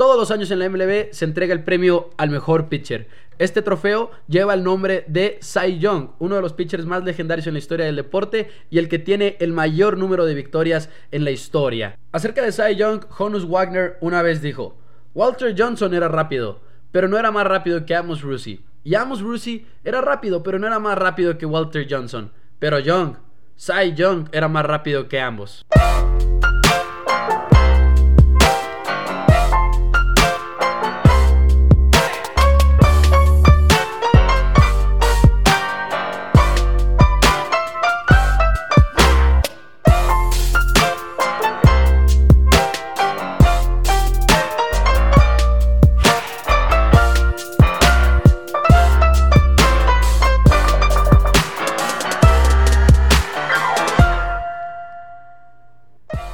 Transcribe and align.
Todos 0.00 0.16
los 0.16 0.30
años 0.30 0.50
en 0.50 0.60
la 0.60 0.68
MLB 0.70 1.12
se 1.12 1.26
entrega 1.26 1.52
el 1.52 1.62
premio 1.62 2.08
al 2.16 2.30
mejor 2.30 2.70
pitcher. 2.70 3.06
Este 3.38 3.60
trofeo 3.60 4.10
lleva 4.28 4.54
el 4.54 4.64
nombre 4.64 5.04
de 5.08 5.38
Cy 5.42 5.78
Young, 5.78 6.12
uno 6.18 6.36
de 6.36 6.40
los 6.40 6.54
pitchers 6.54 6.86
más 6.86 7.04
legendarios 7.04 7.46
en 7.46 7.52
la 7.52 7.58
historia 7.58 7.84
del 7.84 7.96
deporte 7.96 8.50
y 8.70 8.78
el 8.78 8.88
que 8.88 8.98
tiene 8.98 9.36
el 9.40 9.52
mayor 9.52 9.98
número 9.98 10.24
de 10.24 10.32
victorias 10.32 10.88
en 11.10 11.24
la 11.24 11.32
historia. 11.32 11.98
Acerca 12.12 12.40
de 12.40 12.50
Cy 12.50 12.76
Young, 12.76 13.04
Honus 13.18 13.46
Wagner 13.46 13.98
una 14.00 14.22
vez 14.22 14.40
dijo, 14.40 14.74
Walter 15.12 15.54
Johnson 15.54 15.92
era 15.92 16.08
rápido, 16.08 16.62
pero 16.92 17.06
no 17.06 17.18
era 17.18 17.30
más 17.30 17.46
rápido 17.46 17.84
que 17.84 17.94
Amos 17.94 18.22
Rusi. 18.22 18.64
Y 18.82 18.94
Amos 18.94 19.20
Rusi 19.20 19.66
era 19.84 20.00
rápido, 20.00 20.42
pero 20.42 20.58
no 20.58 20.66
era 20.66 20.78
más 20.78 20.96
rápido 20.96 21.36
que 21.36 21.44
Walter 21.44 21.86
Johnson. 21.90 22.32
Pero 22.58 22.78
Young, 22.78 23.16
Cy 23.54 23.92
Young 23.94 24.28
era 24.32 24.48
más 24.48 24.64
rápido 24.64 25.08
que 25.08 25.20
ambos. 25.20 25.66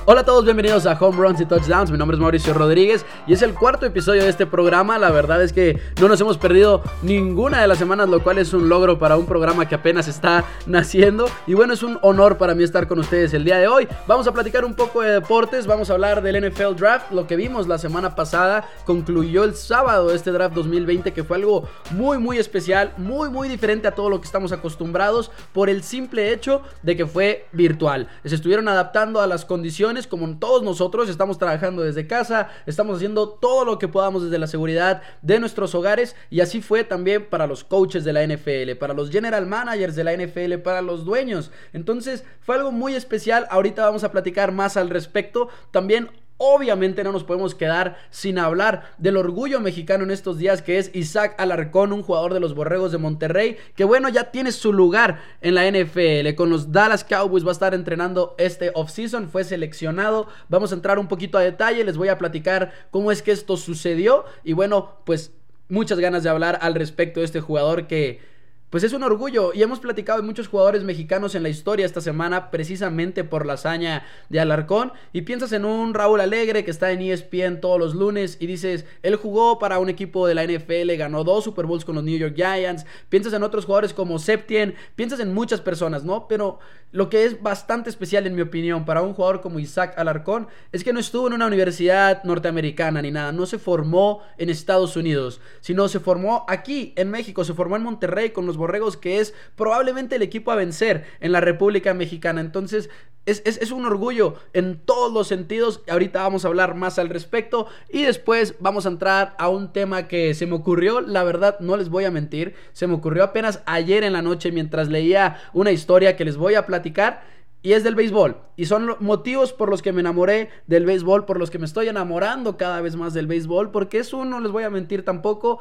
Hola 0.08 0.20
a 0.20 0.24
todos, 0.24 0.44
bienvenidos 0.44 0.86
a 0.86 0.92
Home 0.92 1.18
Runs 1.18 1.40
y 1.40 1.46
Touchdowns. 1.46 1.90
Mi 1.90 1.98
nombre 1.98 2.14
es 2.14 2.20
Mauricio 2.20 2.54
Rodríguez 2.54 3.04
y 3.26 3.32
es 3.32 3.42
el 3.42 3.54
cuarto 3.54 3.86
episodio 3.86 4.22
de 4.22 4.28
este 4.28 4.46
programa. 4.46 4.98
La 4.98 5.10
verdad 5.10 5.42
es 5.42 5.52
que 5.52 5.80
no 6.00 6.06
nos 6.06 6.20
hemos 6.20 6.38
perdido 6.38 6.80
ninguna 7.02 7.60
de 7.60 7.66
las 7.66 7.78
semanas, 7.78 8.08
lo 8.08 8.22
cual 8.22 8.38
es 8.38 8.52
un 8.52 8.68
logro 8.68 9.00
para 9.00 9.16
un 9.16 9.26
programa 9.26 9.66
que 9.66 9.74
apenas 9.74 10.06
está 10.06 10.44
naciendo. 10.66 11.28
Y 11.48 11.54
bueno, 11.54 11.74
es 11.74 11.82
un 11.82 11.98
honor 12.02 12.38
para 12.38 12.54
mí 12.54 12.62
estar 12.62 12.86
con 12.86 13.00
ustedes 13.00 13.34
el 13.34 13.42
día 13.44 13.58
de 13.58 13.66
hoy. 13.66 13.88
Vamos 14.06 14.28
a 14.28 14.32
platicar 14.32 14.64
un 14.64 14.74
poco 14.74 15.02
de 15.02 15.10
deportes, 15.10 15.66
vamos 15.66 15.90
a 15.90 15.94
hablar 15.94 16.22
del 16.22 16.50
NFL 16.50 16.76
Draft. 16.76 17.10
Lo 17.10 17.26
que 17.26 17.34
vimos 17.34 17.66
la 17.66 17.76
semana 17.76 18.14
pasada 18.14 18.64
concluyó 18.84 19.42
el 19.42 19.56
sábado 19.56 20.14
este 20.14 20.30
draft 20.30 20.54
2020, 20.54 21.12
que 21.12 21.24
fue 21.24 21.38
algo 21.38 21.68
muy, 21.90 22.18
muy 22.18 22.38
especial, 22.38 22.92
muy, 22.96 23.28
muy 23.28 23.48
diferente 23.48 23.88
a 23.88 23.96
todo 23.96 24.08
lo 24.08 24.20
que 24.20 24.26
estamos 24.26 24.52
acostumbrados 24.52 25.32
por 25.52 25.68
el 25.68 25.82
simple 25.82 26.32
hecho 26.32 26.62
de 26.84 26.96
que 26.96 27.06
fue 27.06 27.48
virtual. 27.50 28.06
Se 28.24 28.36
estuvieron 28.36 28.68
adaptando 28.68 29.20
a 29.20 29.26
las 29.26 29.44
condiciones 29.44 29.95
como 30.06 30.38
todos 30.38 30.62
nosotros, 30.62 31.08
estamos 31.08 31.38
trabajando 31.38 31.82
desde 31.82 32.06
casa, 32.06 32.48
estamos 32.66 32.96
haciendo 32.96 33.28
todo 33.28 33.64
lo 33.64 33.78
que 33.78 33.88
podamos 33.88 34.24
desde 34.24 34.38
la 34.38 34.48
seguridad 34.48 35.02
de 35.22 35.38
nuestros 35.38 35.74
hogares 35.74 36.16
y 36.28 36.40
así 36.40 36.60
fue 36.60 36.84
también 36.84 37.30
para 37.30 37.46
los 37.46 37.64
coaches 37.64 38.04
de 38.04 38.12
la 38.12 38.26
NFL, 38.26 38.76
para 38.78 38.92
los 38.94 39.10
general 39.10 39.46
managers 39.46 39.94
de 39.94 40.04
la 40.04 40.16
NFL, 40.16 40.58
para 40.64 40.82
los 40.82 41.04
dueños. 41.04 41.52
Entonces 41.72 42.24
fue 42.40 42.56
algo 42.56 42.72
muy 42.72 42.94
especial, 42.94 43.46
ahorita 43.50 43.84
vamos 43.84 44.04
a 44.04 44.10
platicar 44.10 44.52
más 44.52 44.76
al 44.76 44.90
respecto. 44.90 45.48
También 45.70 46.10
Obviamente 46.38 47.02
no 47.02 47.12
nos 47.12 47.24
podemos 47.24 47.54
quedar 47.54 47.96
sin 48.10 48.38
hablar 48.38 48.92
del 48.98 49.16
orgullo 49.16 49.58
mexicano 49.60 50.04
en 50.04 50.10
estos 50.10 50.36
días 50.36 50.60
que 50.60 50.78
es 50.78 50.90
Isaac 50.94 51.34
Alarcón, 51.38 51.94
un 51.94 52.02
jugador 52.02 52.34
de 52.34 52.40
los 52.40 52.54
Borregos 52.54 52.92
de 52.92 52.98
Monterrey, 52.98 53.56
que 53.74 53.84
bueno, 53.84 54.10
ya 54.10 54.30
tiene 54.30 54.52
su 54.52 54.72
lugar 54.72 55.22
en 55.40 55.54
la 55.54 55.70
NFL. 55.70 56.34
Con 56.34 56.50
los 56.50 56.72
Dallas 56.72 57.04
Cowboys 57.04 57.44
va 57.44 57.50
a 57.50 57.52
estar 57.52 57.72
entrenando 57.72 58.34
este 58.36 58.70
offseason, 58.74 59.30
fue 59.30 59.44
seleccionado. 59.44 60.28
Vamos 60.50 60.72
a 60.72 60.74
entrar 60.74 60.98
un 60.98 61.08
poquito 61.08 61.38
a 61.38 61.42
detalle, 61.42 61.84
les 61.84 61.96
voy 61.96 62.08
a 62.08 62.18
platicar 62.18 62.72
cómo 62.90 63.10
es 63.10 63.22
que 63.22 63.32
esto 63.32 63.56
sucedió 63.56 64.26
y 64.44 64.52
bueno, 64.52 64.98
pues 65.04 65.32
muchas 65.70 65.98
ganas 65.98 66.22
de 66.22 66.28
hablar 66.28 66.58
al 66.60 66.74
respecto 66.74 67.20
de 67.20 67.26
este 67.26 67.40
jugador 67.40 67.86
que 67.86 68.35
pues 68.76 68.84
es 68.84 68.92
un 68.92 69.04
orgullo 69.04 69.54
y 69.54 69.62
hemos 69.62 69.80
platicado 69.80 70.20
de 70.20 70.26
muchos 70.26 70.48
jugadores 70.48 70.84
mexicanos 70.84 71.34
en 71.34 71.42
la 71.42 71.48
historia 71.48 71.86
esta 71.86 72.02
semana 72.02 72.50
precisamente 72.50 73.24
por 73.24 73.46
la 73.46 73.54
hazaña 73.54 74.04
de 74.28 74.38
Alarcón 74.38 74.92
y 75.14 75.22
piensas 75.22 75.52
en 75.52 75.64
un 75.64 75.94
Raúl 75.94 76.20
Alegre 76.20 76.62
que 76.62 76.72
está 76.72 76.90
en 76.90 77.00
ESPN 77.00 77.62
todos 77.62 77.80
los 77.80 77.94
lunes 77.94 78.36
y 78.38 78.46
dices, 78.46 78.84
él 79.02 79.16
jugó 79.16 79.58
para 79.58 79.78
un 79.78 79.88
equipo 79.88 80.26
de 80.26 80.34
la 80.34 80.44
NFL, 80.44 80.94
ganó 80.98 81.24
dos 81.24 81.44
Super 81.44 81.64
Bowls 81.64 81.86
con 81.86 81.94
los 81.94 82.04
New 82.04 82.18
York 82.18 82.34
Giants, 82.36 82.84
piensas 83.08 83.32
en 83.32 83.44
otros 83.44 83.64
jugadores 83.64 83.94
como 83.94 84.18
Septien, 84.18 84.74
piensas 84.94 85.20
en 85.20 85.32
muchas 85.32 85.62
personas, 85.62 86.04
¿no? 86.04 86.28
Pero 86.28 86.58
lo 86.92 87.08
que 87.08 87.24
es 87.24 87.42
bastante 87.42 87.90
especial 87.90 88.26
en 88.26 88.34
mi 88.34 88.42
opinión 88.42 88.84
para 88.84 89.02
un 89.02 89.14
jugador 89.14 89.40
como 89.40 89.58
Isaac 89.58 89.94
Alarcón 89.96 90.48
es 90.72 90.84
que 90.84 90.92
no 90.92 91.00
estuvo 91.00 91.26
en 91.26 91.32
una 91.32 91.46
universidad 91.46 92.22
norteamericana 92.24 93.00
ni 93.00 93.10
nada, 93.10 93.32
no 93.32 93.46
se 93.46 93.58
formó 93.58 94.20
en 94.36 94.50
Estados 94.50 94.96
Unidos, 94.96 95.40
sino 95.60 95.88
se 95.88 95.98
formó 95.98 96.44
aquí 96.46 96.92
en 96.96 97.10
México, 97.10 97.42
se 97.42 97.54
formó 97.54 97.76
en 97.76 97.82
Monterrey 97.82 98.30
con 98.30 98.44
los 98.44 98.56
Borregos, 98.66 98.96
que 98.96 99.20
es 99.20 99.32
probablemente 99.54 100.16
el 100.16 100.22
equipo 100.22 100.50
a 100.50 100.56
vencer 100.56 101.04
en 101.20 101.32
la 101.32 101.40
República 101.40 101.94
Mexicana. 101.94 102.40
Entonces, 102.40 102.90
es, 103.26 103.72
un 103.72 103.84
orgullo 103.84 104.34
en 104.52 104.78
todos 104.78 105.12
los 105.12 105.26
sentidos. 105.26 105.82
Ahorita 105.88 106.22
vamos 106.22 106.44
a 106.44 106.48
hablar 106.48 106.76
más 106.76 106.98
al 106.98 107.08
respecto. 107.08 107.66
Y 107.88 108.02
después 108.02 108.54
vamos 108.60 108.86
a 108.86 108.90
entrar 108.90 109.34
a 109.38 109.48
un 109.48 109.72
tema 109.72 110.06
que 110.06 110.32
se 110.34 110.46
me 110.46 110.54
ocurrió. 110.54 111.00
La 111.00 111.24
verdad, 111.24 111.58
no 111.60 111.76
les 111.76 111.88
voy 111.88 112.04
a 112.04 112.10
mentir. 112.10 112.54
Se 112.72 112.86
me 112.86 112.94
ocurrió 112.94 113.24
apenas 113.24 113.62
ayer 113.66 114.04
en 114.04 114.12
la 114.12 114.22
noche 114.22 114.52
mientras 114.52 114.88
leía 114.88 115.40
una 115.52 115.72
historia 115.72 116.16
que 116.16 116.24
les 116.24 116.36
voy 116.36 116.54
a 116.54 116.66
platicar. 116.66 117.24
Y 117.62 117.72
es 117.72 117.82
del 117.82 117.96
béisbol. 117.96 118.36
Y 118.54 118.66
son 118.66 118.94
motivos 119.00 119.52
por 119.52 119.70
los 119.70 119.82
que 119.82 119.92
me 119.92 120.00
enamoré 120.00 120.50
del 120.68 120.86
béisbol, 120.86 121.24
por 121.24 121.40
los 121.40 121.50
que 121.50 121.58
me 121.58 121.66
estoy 121.66 121.88
enamorando 121.88 122.56
cada 122.56 122.80
vez 122.80 122.94
más 122.94 123.12
del 123.12 123.26
béisbol. 123.26 123.72
Porque 123.72 123.98
es 123.98 124.12
uno, 124.12 124.24
no 124.24 124.40
les 124.40 124.52
voy 124.52 124.62
a 124.62 124.70
mentir 124.70 125.04
tampoco 125.04 125.58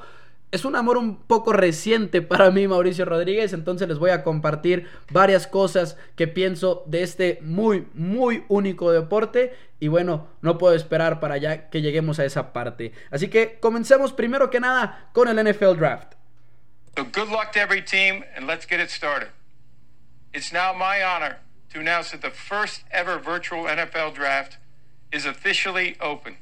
es 0.55 0.66
un 0.66 0.75
amor 0.75 0.97
un 0.97 1.17
poco 1.17 1.53
reciente 1.53 2.21
para 2.21 2.49
mí, 2.49 2.67
Mauricio 2.67 3.05
Rodríguez, 3.05 3.53
entonces 3.53 3.88
les 3.88 3.99
voy 3.99 4.09
a 4.11 4.23
compartir 4.23 4.89
varias 5.11 5.47
cosas 5.47 5.97
que 6.16 6.27
pienso 6.27 6.83
de 6.88 7.03
este 7.03 7.39
muy, 7.41 7.88
muy 7.93 8.43
único 8.47 8.91
deporte. 8.91 9.55
Y 9.79 9.89
bueno, 9.89 10.29
no 10.41 10.57
puedo 10.57 10.73
esperar 10.73 11.19
para 11.19 11.38
ya 11.38 11.69
que 11.69 11.81
lleguemos 11.81 12.19
a 12.19 12.25
esa 12.25 12.53
parte. 12.53 12.94
Así 13.11 13.27
que 13.27 13.59
comencemos 13.59 14.13
primero 14.13 14.49
que 14.49 14.59
nada 14.59 15.09
con 15.13 15.27
el 15.27 15.44
NFL 15.44 15.77
Draft. 15.77 16.13
So 16.97 17.03
good 17.03 17.29
luck 17.29 17.51
to 17.51 17.59
every 17.59 17.83
team 17.83 18.23
and 18.35 18.47
let's 18.47 18.65
get 18.65 18.79
it 18.79 18.89
started. 18.89 19.29
It's 20.33 20.53
now 20.53 20.73
my 20.73 21.03
honor 21.03 21.39
to 21.73 21.79
announce 21.79 22.11
that 22.11 22.21
the 22.21 22.29
first 22.29 22.83
ever 22.89 23.19
virtual 23.19 23.65
NFL 23.65 24.13
draft 24.15 24.57
is 25.11 25.25
officially 25.25 25.97
open. 25.99 26.38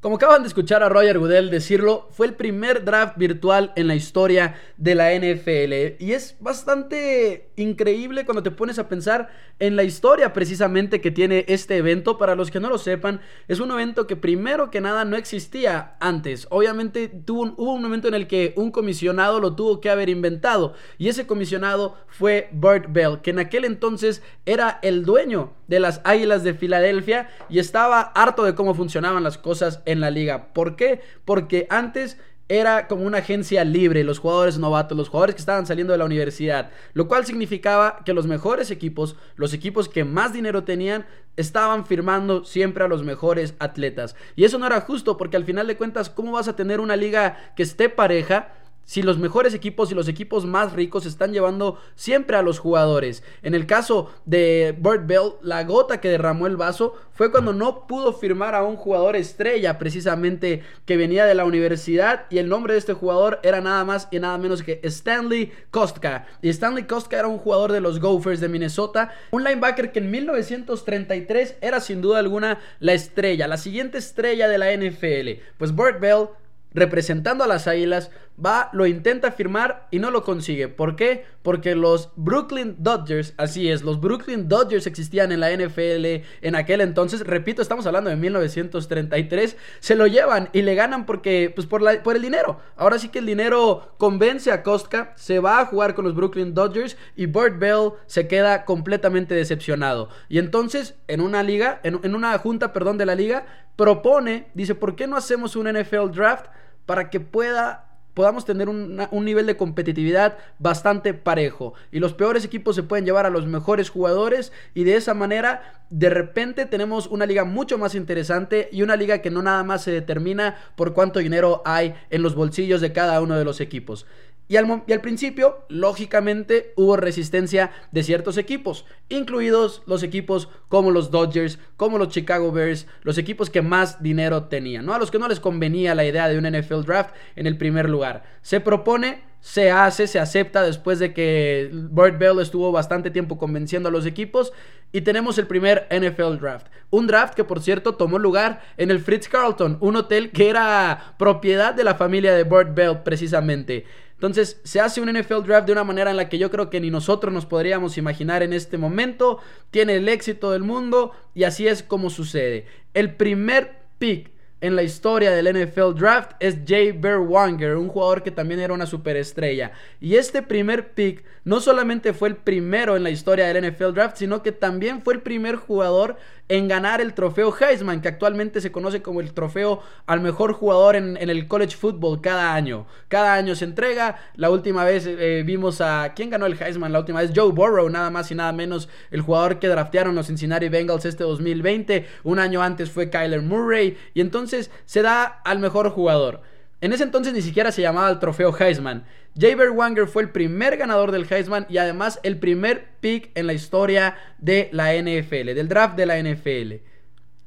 Como 0.00 0.16
acaban 0.16 0.40
de 0.40 0.48
escuchar 0.48 0.82
a 0.82 0.88
Roger 0.88 1.18
Goodell 1.18 1.50
decirlo, 1.50 2.08
fue 2.12 2.26
el 2.26 2.32
primer 2.32 2.86
draft 2.86 3.18
virtual 3.18 3.70
en 3.76 3.86
la 3.86 3.94
historia 3.94 4.54
de 4.78 4.94
la 4.94 5.12
NFL. 5.12 6.02
Y 6.02 6.12
es 6.12 6.36
bastante 6.40 7.50
increíble 7.56 8.24
cuando 8.24 8.42
te 8.42 8.50
pones 8.50 8.78
a 8.78 8.88
pensar 8.88 9.28
en 9.58 9.76
la 9.76 9.84
historia 9.84 10.32
precisamente 10.32 11.02
que 11.02 11.10
tiene 11.10 11.44
este 11.48 11.76
evento. 11.76 12.16
Para 12.16 12.34
los 12.34 12.50
que 12.50 12.60
no 12.60 12.70
lo 12.70 12.78
sepan, 12.78 13.20
es 13.46 13.60
un 13.60 13.72
evento 13.72 14.06
que 14.06 14.16
primero 14.16 14.70
que 14.70 14.80
nada 14.80 15.04
no 15.04 15.18
existía 15.18 15.96
antes. 16.00 16.46
Obviamente 16.48 17.08
tuvo 17.08 17.52
hubo 17.58 17.74
un 17.74 17.82
momento 17.82 18.08
en 18.08 18.14
el 18.14 18.26
que 18.26 18.54
un 18.56 18.70
comisionado 18.70 19.38
lo 19.38 19.54
tuvo 19.54 19.82
que 19.82 19.90
haber 19.90 20.08
inventado. 20.08 20.72
Y 20.96 21.08
ese 21.08 21.26
comisionado 21.26 21.98
fue 22.08 22.48
Burt 22.52 22.86
Bell, 22.88 23.20
que 23.20 23.32
en 23.32 23.38
aquel 23.38 23.66
entonces 23.66 24.22
era 24.46 24.78
el 24.80 25.04
dueño 25.04 25.52
de 25.70 25.80
las 25.80 26.00
Águilas 26.04 26.42
de 26.42 26.52
Filadelfia 26.52 27.30
y 27.48 27.60
estaba 27.60 28.00
harto 28.00 28.44
de 28.44 28.56
cómo 28.56 28.74
funcionaban 28.74 29.22
las 29.22 29.38
cosas 29.38 29.80
en 29.86 30.00
la 30.00 30.10
liga. 30.10 30.52
¿Por 30.52 30.74
qué? 30.74 31.00
Porque 31.24 31.68
antes 31.70 32.18
era 32.48 32.88
como 32.88 33.04
una 33.04 33.18
agencia 33.18 33.64
libre, 33.64 34.02
los 34.02 34.18
jugadores 34.18 34.58
novatos, 34.58 34.98
los 34.98 35.08
jugadores 35.08 35.36
que 35.36 35.40
estaban 35.40 35.66
saliendo 35.66 35.92
de 35.92 35.98
la 35.98 36.04
universidad, 36.04 36.70
lo 36.94 37.06
cual 37.06 37.24
significaba 37.24 38.00
que 38.04 38.12
los 38.12 38.26
mejores 38.26 38.72
equipos, 38.72 39.14
los 39.36 39.54
equipos 39.54 39.88
que 39.88 40.04
más 40.04 40.32
dinero 40.32 40.64
tenían, 40.64 41.06
estaban 41.36 41.86
firmando 41.86 42.44
siempre 42.44 42.82
a 42.82 42.88
los 42.88 43.04
mejores 43.04 43.54
atletas. 43.60 44.16
Y 44.34 44.42
eso 44.42 44.58
no 44.58 44.66
era 44.66 44.80
justo 44.80 45.16
porque 45.16 45.36
al 45.36 45.44
final 45.44 45.68
de 45.68 45.76
cuentas, 45.76 46.10
¿cómo 46.10 46.32
vas 46.32 46.48
a 46.48 46.56
tener 46.56 46.80
una 46.80 46.96
liga 46.96 47.52
que 47.54 47.62
esté 47.62 47.88
pareja? 47.88 48.48
Si 48.90 49.02
los 49.02 49.18
mejores 49.18 49.54
equipos 49.54 49.92
y 49.92 49.94
los 49.94 50.08
equipos 50.08 50.46
más 50.46 50.72
ricos 50.72 51.06
están 51.06 51.32
llevando 51.32 51.78
siempre 51.94 52.36
a 52.36 52.42
los 52.42 52.58
jugadores. 52.58 53.22
En 53.44 53.54
el 53.54 53.64
caso 53.64 54.10
de 54.24 54.74
Burt 54.76 55.06
Bell, 55.06 55.34
la 55.42 55.62
gota 55.62 56.00
que 56.00 56.08
derramó 56.08 56.48
el 56.48 56.56
vaso 56.56 56.96
fue 57.12 57.30
cuando 57.30 57.52
no 57.52 57.86
pudo 57.86 58.12
firmar 58.12 58.56
a 58.56 58.64
un 58.64 58.74
jugador 58.74 59.14
estrella, 59.14 59.78
precisamente 59.78 60.64
que 60.86 60.96
venía 60.96 61.24
de 61.24 61.36
la 61.36 61.44
universidad, 61.44 62.26
y 62.30 62.38
el 62.38 62.48
nombre 62.48 62.72
de 62.72 62.80
este 62.80 62.94
jugador 62.94 63.38
era 63.44 63.60
nada 63.60 63.84
más 63.84 64.08
y 64.10 64.18
nada 64.18 64.36
menos 64.38 64.64
que 64.64 64.80
Stanley 64.82 65.52
Kostka. 65.70 66.26
Y 66.42 66.48
Stanley 66.48 66.88
Kostka 66.88 67.16
era 67.16 67.28
un 67.28 67.38
jugador 67.38 67.70
de 67.70 67.80
los 67.80 68.00
Gophers 68.00 68.40
de 68.40 68.48
Minnesota, 68.48 69.12
un 69.30 69.44
linebacker 69.44 69.92
que 69.92 70.00
en 70.00 70.10
1933 70.10 71.58
era 71.60 71.78
sin 71.78 72.00
duda 72.00 72.18
alguna 72.18 72.58
la 72.80 72.94
estrella, 72.94 73.46
la 73.46 73.56
siguiente 73.56 73.98
estrella 73.98 74.48
de 74.48 74.58
la 74.58 74.72
NFL. 74.74 75.44
Pues 75.58 75.72
Burt 75.72 76.00
Bell 76.00 76.30
representando 76.72 77.44
a 77.44 77.46
las 77.46 77.66
Águilas, 77.66 78.10
va, 78.44 78.70
lo 78.72 78.86
intenta 78.86 79.32
firmar 79.32 79.86
y 79.90 79.98
no 79.98 80.10
lo 80.10 80.22
consigue. 80.22 80.68
¿Por 80.68 80.96
qué? 80.96 81.24
Porque 81.42 81.74
los 81.74 82.10
Brooklyn 82.16 82.76
Dodgers, 82.78 83.34
así 83.36 83.70
es, 83.70 83.82
los 83.82 84.00
Brooklyn 84.00 84.48
Dodgers 84.48 84.86
existían 84.86 85.32
en 85.32 85.40
la 85.40 85.50
NFL 85.50 86.24
en 86.42 86.54
aquel 86.54 86.80
entonces, 86.80 87.20
repito, 87.26 87.62
estamos 87.62 87.86
hablando 87.86 88.10
de 88.10 88.16
1933, 88.16 89.56
se 89.80 89.96
lo 89.96 90.06
llevan 90.06 90.48
y 90.52 90.62
le 90.62 90.74
ganan 90.74 91.06
porque, 91.06 91.52
pues 91.54 91.66
por, 91.66 91.82
la, 91.82 92.02
por 92.02 92.16
el 92.16 92.22
dinero. 92.22 92.60
Ahora 92.76 92.98
sí 92.98 93.08
que 93.08 93.18
el 93.18 93.26
dinero 93.26 93.94
convence 93.98 94.50
a 94.52 94.62
Kostka, 94.62 95.12
se 95.16 95.40
va 95.40 95.60
a 95.60 95.66
jugar 95.66 95.94
con 95.94 96.04
los 96.04 96.14
Brooklyn 96.14 96.54
Dodgers 96.54 96.96
y 97.16 97.26
Burt 97.26 97.58
Bell 97.58 97.92
se 98.06 98.28
queda 98.28 98.64
completamente 98.64 99.34
decepcionado. 99.34 100.08
Y 100.28 100.38
entonces, 100.38 100.94
en 101.08 101.20
una 101.20 101.42
liga, 101.42 101.80
en, 101.82 102.00
en 102.02 102.14
una 102.14 102.36
junta, 102.38 102.72
perdón, 102.72 102.98
de 102.98 103.06
la 103.06 103.14
liga, 103.14 103.44
propone, 103.76 104.48
dice, 104.54 104.74
¿por 104.74 104.94
qué 104.94 105.06
no 105.06 105.16
hacemos 105.16 105.56
un 105.56 105.66
NFL 105.66 106.10
draft 106.12 106.46
para 106.90 107.08
que 107.08 107.20
pueda 107.20 107.86
podamos 108.14 108.44
tener 108.44 108.68
un, 108.68 109.00
un, 109.12 109.24
nivel 109.24 109.46
de 109.46 109.56
competitividad 109.56 110.38
bastante 110.58 111.14
parejo. 111.14 111.74
Y 111.92 112.00
los 112.00 112.14
peores 112.14 112.44
equipos 112.44 112.74
se 112.74 112.82
pueden 112.82 113.04
llevar 113.04 113.26
a 113.26 113.30
los 113.30 113.46
mejores 113.46 113.90
jugadores 113.90 114.50
y 114.74 114.82
de 114.82 114.96
esa 114.96 115.14
manera 115.14 115.84
de 115.88 116.10
repente 116.10 116.66
tenemos 116.66 117.06
una 117.06 117.26
liga 117.26 117.44
mucho 117.44 117.78
más 117.78 117.94
interesante 117.94 118.68
y 118.72 118.82
una 118.82 118.96
liga 118.96 119.18
que 119.18 119.30
no 119.30 119.40
nada 119.40 119.62
más 119.62 119.82
se 119.82 119.92
determina 119.92 120.56
por 120.74 120.92
cuánto 120.92 121.20
dinero 121.20 121.62
hay 121.64 121.94
en 122.10 122.22
los 122.22 122.34
bolsillos 122.34 122.80
de 122.80 122.92
cada 122.92 123.20
uno 123.20 123.38
de 123.38 123.44
los 123.44 123.60
equipos. 123.60 124.04
Y 124.50 124.56
al, 124.56 125.00
principio, 125.00 125.64
lógicamente, 125.68 126.72
hubo 126.74 126.96
resistencia 126.96 127.70
de 127.92 128.02
ciertos 128.02 128.36
equipos, 128.36 128.84
incluidos 129.08 129.84
los 129.86 130.02
equipos 130.02 130.48
como 130.66 130.90
los 130.90 131.12
Dodgers, 131.12 131.60
como 131.76 131.98
los 131.98 132.08
Chicago 132.08 132.50
Bears, 132.50 132.88
los 133.02 133.16
equipos 133.16 133.48
que 133.48 133.62
más 133.62 134.02
dinero 134.02 134.46
tenían, 134.48 134.86
¿no? 134.86 134.92
A 134.92 134.98
los 134.98 135.12
que 135.12 135.20
no 135.20 135.28
les 135.28 135.38
convenía 135.38 135.94
la 135.94 136.04
idea 136.04 136.26
de 136.26 136.36
un 136.36 136.50
NFL 136.50 136.82
draft 136.82 137.14
en 137.36 137.46
el 137.46 137.58
primer 137.58 137.88
lugar. 137.88 138.24
Se 138.42 138.58
propone 138.58 139.22
se 139.40 139.70
hace, 139.70 140.06
se 140.06 140.18
acepta 140.18 140.62
después 140.62 140.98
de 140.98 141.14
que 141.14 141.70
Burt 141.72 142.18
Bell 142.18 142.40
estuvo 142.40 142.72
bastante 142.72 143.10
tiempo 143.10 143.38
convenciendo 143.38 143.88
a 143.88 143.92
los 143.92 144.04
equipos 144.04 144.52
y 144.92 145.00
tenemos 145.00 145.38
el 145.38 145.46
primer 145.46 145.88
NFL 145.90 146.38
draft. 146.38 146.66
Un 146.90 147.06
draft 147.06 147.34
que 147.34 147.44
por 147.44 147.62
cierto 147.62 147.94
tomó 147.94 148.18
lugar 148.18 148.60
en 148.76 148.90
el 148.90 149.00
Fritz 149.00 149.28
Carlton, 149.28 149.78
un 149.80 149.96
hotel 149.96 150.30
que 150.30 150.50
era 150.50 151.14
propiedad 151.18 151.72
de 151.72 151.84
la 151.84 151.94
familia 151.94 152.34
de 152.34 152.44
Burt 152.44 152.74
Bell 152.74 152.98
precisamente. 153.02 153.86
Entonces 154.20 154.60
se 154.64 154.80
hace 154.80 155.00
un 155.00 155.10
NFL 155.10 155.44
draft 155.46 155.66
de 155.66 155.72
una 155.72 155.82
manera 155.82 156.10
en 156.10 156.18
la 156.18 156.28
que 156.28 156.36
yo 156.36 156.50
creo 156.50 156.68
que 156.68 156.78
ni 156.78 156.90
nosotros 156.90 157.32
nos 157.32 157.46
podríamos 157.46 157.96
imaginar 157.96 158.42
en 158.42 158.52
este 158.52 158.76
momento. 158.76 159.38
Tiene 159.70 159.94
el 159.94 160.10
éxito 160.10 160.50
del 160.50 160.62
mundo 160.62 161.12
y 161.34 161.44
así 161.44 161.66
es 161.66 161.82
como 161.82 162.10
sucede. 162.10 162.66
El 162.92 163.14
primer 163.14 163.78
pick 163.98 164.30
en 164.60 164.76
la 164.76 164.82
historia 164.82 165.30
del 165.30 165.48
NFL 165.48 165.94
Draft 165.94 166.32
es 166.38 166.58
Jay 166.66 166.92
Berwanger, 166.92 167.76
un 167.76 167.88
jugador 167.88 168.22
que 168.22 168.30
también 168.30 168.60
era 168.60 168.74
una 168.74 168.84
superestrella. 168.84 169.72
Y 170.02 170.16
este 170.16 170.42
primer 170.42 170.92
pick 170.92 171.24
no 171.44 171.62
solamente 171.62 172.12
fue 172.12 172.28
el 172.28 172.36
primero 172.36 172.96
en 172.96 173.02
la 173.02 173.08
historia 173.08 173.46
del 173.46 173.70
NFL 173.70 173.94
Draft, 173.94 174.18
sino 174.18 174.42
que 174.42 174.52
también 174.52 175.00
fue 175.00 175.14
el 175.14 175.22
primer 175.22 175.56
jugador 175.56 176.18
en 176.50 176.66
ganar 176.66 177.00
el 177.00 177.14
trofeo 177.14 177.54
Heisman, 177.58 178.02
que 178.02 178.08
actualmente 178.08 178.60
se 178.60 178.72
conoce 178.72 179.00
como 179.02 179.20
el 179.20 179.32
trofeo 179.32 179.80
al 180.06 180.20
mejor 180.20 180.52
jugador 180.52 180.96
en, 180.96 181.16
el 181.16 181.46
college 181.46 181.76
football 181.76 182.20
cada 182.20 182.54
año. 182.54 182.86
Cada 183.06 183.34
año 183.34 183.54
se 183.54 183.64
entrega. 183.64 184.18
La 184.34 184.50
última 184.50 184.82
vez 184.84 185.06
eh, 185.06 185.44
vimos 185.46 185.80
a. 185.80 186.12
¿Quién 186.16 186.28
ganó 186.28 186.46
el 186.46 186.60
Heisman? 186.60 186.92
La 186.92 186.98
última 186.98 187.20
vez 187.20 187.30
Joe 187.32 187.52
Burrow, 187.52 187.88
nada 187.88 188.10
más 188.10 188.32
y 188.32 188.34
nada 188.34 188.52
menos. 188.52 188.88
El 189.12 189.20
jugador 189.20 189.60
que 189.60 189.68
draftearon 189.68 190.16
los 190.16 190.26
Cincinnati 190.26 190.68
Bengals 190.68 191.04
este 191.04 191.22
2020. 191.22 192.08
Un 192.24 192.40
año 192.40 192.60
antes 192.62 192.90
fue 192.90 193.10
Kyler 193.10 193.42
Murray. 193.42 193.96
Y 194.12 194.20
entonces 194.20 194.72
se 194.86 195.02
da 195.02 195.24
al 195.44 195.60
mejor 195.60 195.90
jugador. 195.90 196.42
En 196.80 196.92
ese 196.92 197.04
entonces 197.04 197.32
ni 197.32 197.42
siquiera 197.42 197.72
se 197.72 197.82
llamaba 197.82 198.10
el 198.10 198.18
trofeo 198.18 198.56
Heisman. 198.58 199.04
Jaber 199.38 199.70
Wanger 199.70 200.06
fue 200.06 200.22
el 200.22 200.30
primer 200.30 200.76
ganador 200.76 201.12
del 201.12 201.26
Heisman 201.30 201.66
y 201.68 201.78
además 201.78 202.18
el 202.22 202.38
primer 202.38 202.88
pick 203.00 203.30
en 203.34 203.46
la 203.46 203.52
historia 203.52 204.16
de 204.38 204.70
la 204.72 204.94
NFL, 204.94 205.54
del 205.54 205.68
draft 205.68 205.96
de 205.96 206.06
la 206.06 206.18
NFL. 206.18 206.82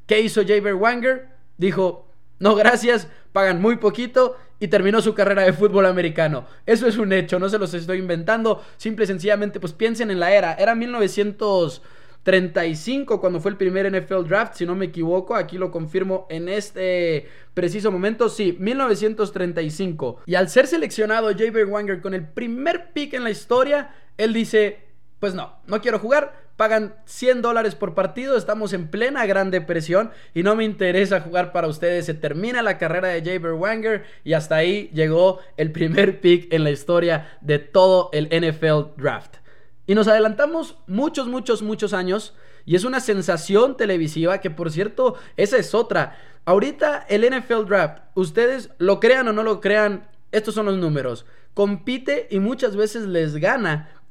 ¿Qué 0.06 0.21
hizo 0.21 0.41
Jaber 0.45 0.75
Wanger? 0.75 1.30
Dijo, 1.57 2.07
no 2.39 2.56
gracias, 2.56 3.07
pagan 3.31 3.62
muy 3.62 3.77
poquito 3.77 4.38
y 4.59 4.68
terminó 4.68 5.01
su 5.01 5.13
carrera 5.13 5.44
de 5.44 5.53
fútbol 5.53 5.88
americano. 5.88 6.45
Eso 6.65 6.88
es 6.88 6.97
un 6.97 7.12
hecho, 7.12 7.39
no 7.39 7.50
se 7.50 7.59
los 7.59 7.74
estoy 7.74 7.97
inventando, 7.97 8.63
simple 8.77 9.06
y 9.06 9.07
sencillamente 9.07 9.59
pues 9.59 9.74
piensen 9.74 10.12
en 10.12 10.19
la 10.19 10.31
era, 10.33 10.53
era 10.53 10.75
1900 10.75 11.81
35 12.24 13.20
cuando 13.20 13.40
fue 13.40 13.52
el 13.52 13.58
primer 13.58 13.92
NFL 13.92 14.25
draft, 14.28 14.56
si 14.56 14.66
no 14.66 14.75
me 14.75 14.86
equivoco, 14.86 15.36
aquí 15.36 15.58
lo 15.58 15.72
confirmo 15.72 16.25
en 16.30 16.50
este 16.50 17.28
preciso 17.54 17.92
momento, 17.92 18.30
sí, 18.30 18.56
1935. 18.60 20.22
Y 20.25 20.36
al 20.36 20.50
ser 20.50 20.68
seleccionado 20.68 21.31
Jaber 21.31 21.66
Wanger 21.66 22.02
con 22.02 22.14
el 22.14 22.28
primer 22.28 22.92
pick 22.94 23.14
en 23.14 23.24
la 23.24 23.30
historia, 23.30 23.94
él 24.18 24.34
dice, 24.34 24.80
pues 25.20 25.34
no, 25.34 25.54
no 25.68 25.81
quiero 25.81 26.00
jugar, 26.00 26.44
pagan 26.56 26.96
100 27.06 27.42
dólares 27.42 27.75
por 27.75 27.94
partido, 27.94 28.38
estamos 28.38 28.74
en 28.74 28.88
plena 28.88 29.26
gran 29.26 29.52
depresión 29.52 30.12
y 30.34 30.44
no 30.44 30.56
me 30.56 30.64
interesa 30.64 31.22
jugar 31.22 31.52
para 31.52 31.68
ustedes, 31.68 32.06
se 32.06 32.14
termina 32.14 32.62
la 32.62 32.78
carrera 32.78 33.10
de 33.10 33.22
Jaber 33.22 33.54
Wanger 33.54 34.06
y 34.24 34.34
hasta 34.34 34.56
ahí 34.56 34.90
llegó 34.94 35.40
el 35.58 35.72
primer 35.72 36.22
pick 36.22 36.54
en 36.54 36.64
la 36.64 36.72
historia 36.72 37.38
de 37.42 37.60
todo 37.60 38.10
el 38.14 38.28
NFL 38.28 38.96
draft. 39.02 39.43
Y 39.85 39.95
nos 39.95 40.07
adelantamos 40.07 40.77
muchos, 40.88 41.27
muchos, 41.27 41.62
muchos 41.62 41.94
años. 41.94 42.33
Y 42.65 42.75
es 42.75 42.85
una 42.85 43.00
sensación 43.00 43.75
televisiva 43.75 44.39
que, 44.39 44.50
por 44.50 44.71
cierto, 44.71 45.15
esa 45.35 45.57
es 45.57 45.74
otra. 45.74 46.18
Ahorita 46.45 47.06
el 47.09 47.30
NFL 47.30 47.65
Draft, 47.65 48.03
ustedes 48.15 48.69
lo 48.77 49.00
crean 49.00 49.27
o 49.27 49.33
no 49.33 49.44
lo 49.44 49.59
crean, 49.62 50.07
estos 50.31 50.56
son 50.56 50.65
los 50.65 50.77
números. 50.77 51.25
Compite 51.53 52.27
y 52.31 52.39
muchas 52.39 52.75
veces 52.75 53.06
les 53.06 53.35
gana 53.38 54.03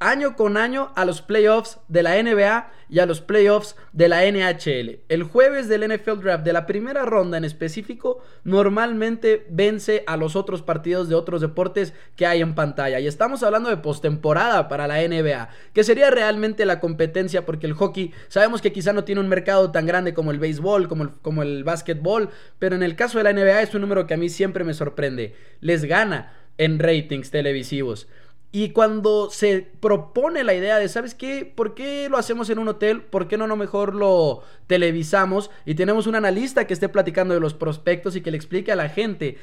año 0.00 0.36
con 0.36 0.56
año 0.56 0.92
a 0.94 1.04
los 1.04 1.22
playoffs 1.22 1.78
de 1.88 2.02
la 2.02 2.22
NBA 2.22 2.70
y 2.88 3.00
a 3.00 3.06
los 3.06 3.20
playoffs 3.20 3.76
de 3.92 4.08
la 4.08 4.24
NHL. 4.24 5.00
El 5.08 5.24
jueves 5.24 5.68
del 5.68 5.92
NFL 5.92 6.20
Draft 6.22 6.44
de 6.44 6.52
la 6.52 6.66
primera 6.66 7.04
ronda 7.04 7.36
en 7.36 7.44
específico 7.44 8.22
normalmente 8.44 9.46
vence 9.50 10.04
a 10.06 10.16
los 10.16 10.36
otros 10.36 10.62
partidos 10.62 11.08
de 11.08 11.14
otros 11.14 11.40
deportes 11.40 11.94
que 12.14 12.26
hay 12.26 12.42
en 12.42 12.54
pantalla. 12.54 13.00
Y 13.00 13.06
estamos 13.06 13.42
hablando 13.42 13.70
de 13.70 13.76
postemporada 13.78 14.68
para 14.68 14.86
la 14.86 14.96
NBA, 15.06 15.48
que 15.72 15.84
sería 15.84 16.10
realmente 16.10 16.64
la 16.64 16.80
competencia 16.80 17.44
porque 17.44 17.66
el 17.66 17.74
hockey 17.74 18.12
sabemos 18.28 18.62
que 18.62 18.72
quizá 18.72 18.92
no 18.92 19.04
tiene 19.04 19.20
un 19.20 19.28
mercado 19.28 19.70
tan 19.72 19.86
grande 19.86 20.14
como 20.14 20.30
el 20.30 20.38
béisbol, 20.38 20.88
como 20.88 21.04
el, 21.04 21.10
como 21.22 21.42
el 21.42 21.64
básquetbol, 21.64 22.30
pero 22.58 22.76
en 22.76 22.82
el 22.82 22.96
caso 22.96 23.18
de 23.18 23.24
la 23.24 23.32
NBA 23.32 23.62
es 23.62 23.74
un 23.74 23.80
número 23.80 24.06
que 24.06 24.14
a 24.14 24.18
mí 24.18 24.28
siempre 24.28 24.64
me 24.64 24.74
sorprende. 24.74 25.34
Les 25.60 25.84
gana 25.84 26.32
en 26.58 26.78
ratings 26.78 27.30
televisivos. 27.30 28.08
Y 28.52 28.70
cuando 28.70 29.28
se 29.30 29.68
propone 29.80 30.42
la 30.44 30.54
idea 30.54 30.78
de, 30.78 30.88
¿sabes 30.88 31.14
qué? 31.14 31.50
¿Por 31.52 31.74
qué 31.74 32.08
lo 32.08 32.16
hacemos 32.16 32.48
en 32.48 32.58
un 32.58 32.68
hotel? 32.68 33.02
¿Por 33.02 33.28
qué 33.28 33.36
no, 33.36 33.46
no 33.46 33.56
mejor 33.56 33.94
lo 33.94 34.42
televisamos? 34.66 35.50
Y 35.66 35.74
tenemos 35.74 36.06
un 36.06 36.14
analista 36.14 36.66
que 36.66 36.72
esté 36.72 36.88
platicando 36.88 37.34
de 37.34 37.40
los 37.40 37.54
prospectos 37.54 38.16
y 38.16 38.22
que 38.22 38.30
le 38.30 38.36
explique 38.38 38.72
a 38.72 38.76
la 38.76 38.88
gente. 38.88 39.36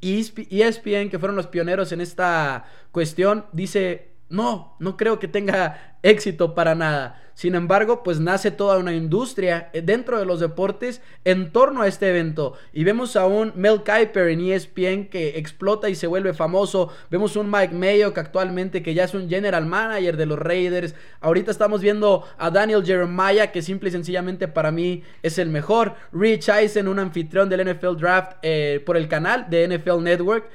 Y 0.00 0.20
ESPN, 0.20 1.10
que 1.10 1.18
fueron 1.18 1.36
los 1.36 1.46
pioneros 1.46 1.92
en 1.92 2.00
esta 2.00 2.64
cuestión, 2.92 3.46
dice, 3.52 4.11
no, 4.32 4.74
no 4.78 4.96
creo 4.96 5.18
que 5.18 5.28
tenga 5.28 5.98
éxito 6.02 6.54
para 6.54 6.74
nada. 6.74 7.22
Sin 7.34 7.54
embargo, 7.54 8.02
pues 8.02 8.18
nace 8.18 8.50
toda 8.50 8.78
una 8.78 8.94
industria 8.94 9.68
eh, 9.74 9.82
dentro 9.82 10.18
de 10.18 10.24
los 10.24 10.40
deportes 10.40 11.02
en 11.24 11.52
torno 11.52 11.82
a 11.82 11.86
este 11.86 12.08
evento. 12.08 12.54
Y 12.72 12.84
vemos 12.84 13.14
a 13.14 13.26
un 13.26 13.52
Mel 13.56 13.82
Kiper 13.82 14.28
en 14.28 14.40
ESPN 14.40 15.08
que 15.10 15.38
explota 15.38 15.90
y 15.90 15.94
se 15.94 16.06
vuelve 16.06 16.32
famoso. 16.32 16.90
Vemos 17.10 17.36
un 17.36 17.50
Mike 17.50 17.74
Mayo 17.74 18.14
que 18.14 18.20
actualmente 18.20 18.82
que 18.82 18.94
ya 18.94 19.04
es 19.04 19.12
un 19.12 19.28
general 19.28 19.66
manager 19.66 20.16
de 20.16 20.26
los 20.26 20.38
Raiders. 20.38 20.94
Ahorita 21.20 21.50
estamos 21.50 21.82
viendo 21.82 22.26
a 22.38 22.50
Daniel 22.50 22.84
Jeremiah 22.84 23.52
que 23.52 23.60
simple 23.60 23.90
y 23.90 23.92
sencillamente 23.92 24.48
para 24.48 24.70
mí 24.70 25.02
es 25.22 25.36
el 25.38 25.50
mejor. 25.50 25.94
Rich 26.10 26.48
Eisen, 26.48 26.88
un 26.88 26.98
anfitrión 26.98 27.50
del 27.50 27.70
NFL 27.70 27.96
Draft 27.96 28.38
eh, 28.42 28.82
por 28.86 28.96
el 28.96 29.08
canal 29.08 29.50
de 29.50 29.68
NFL 29.68 30.02
Network. 30.02 30.48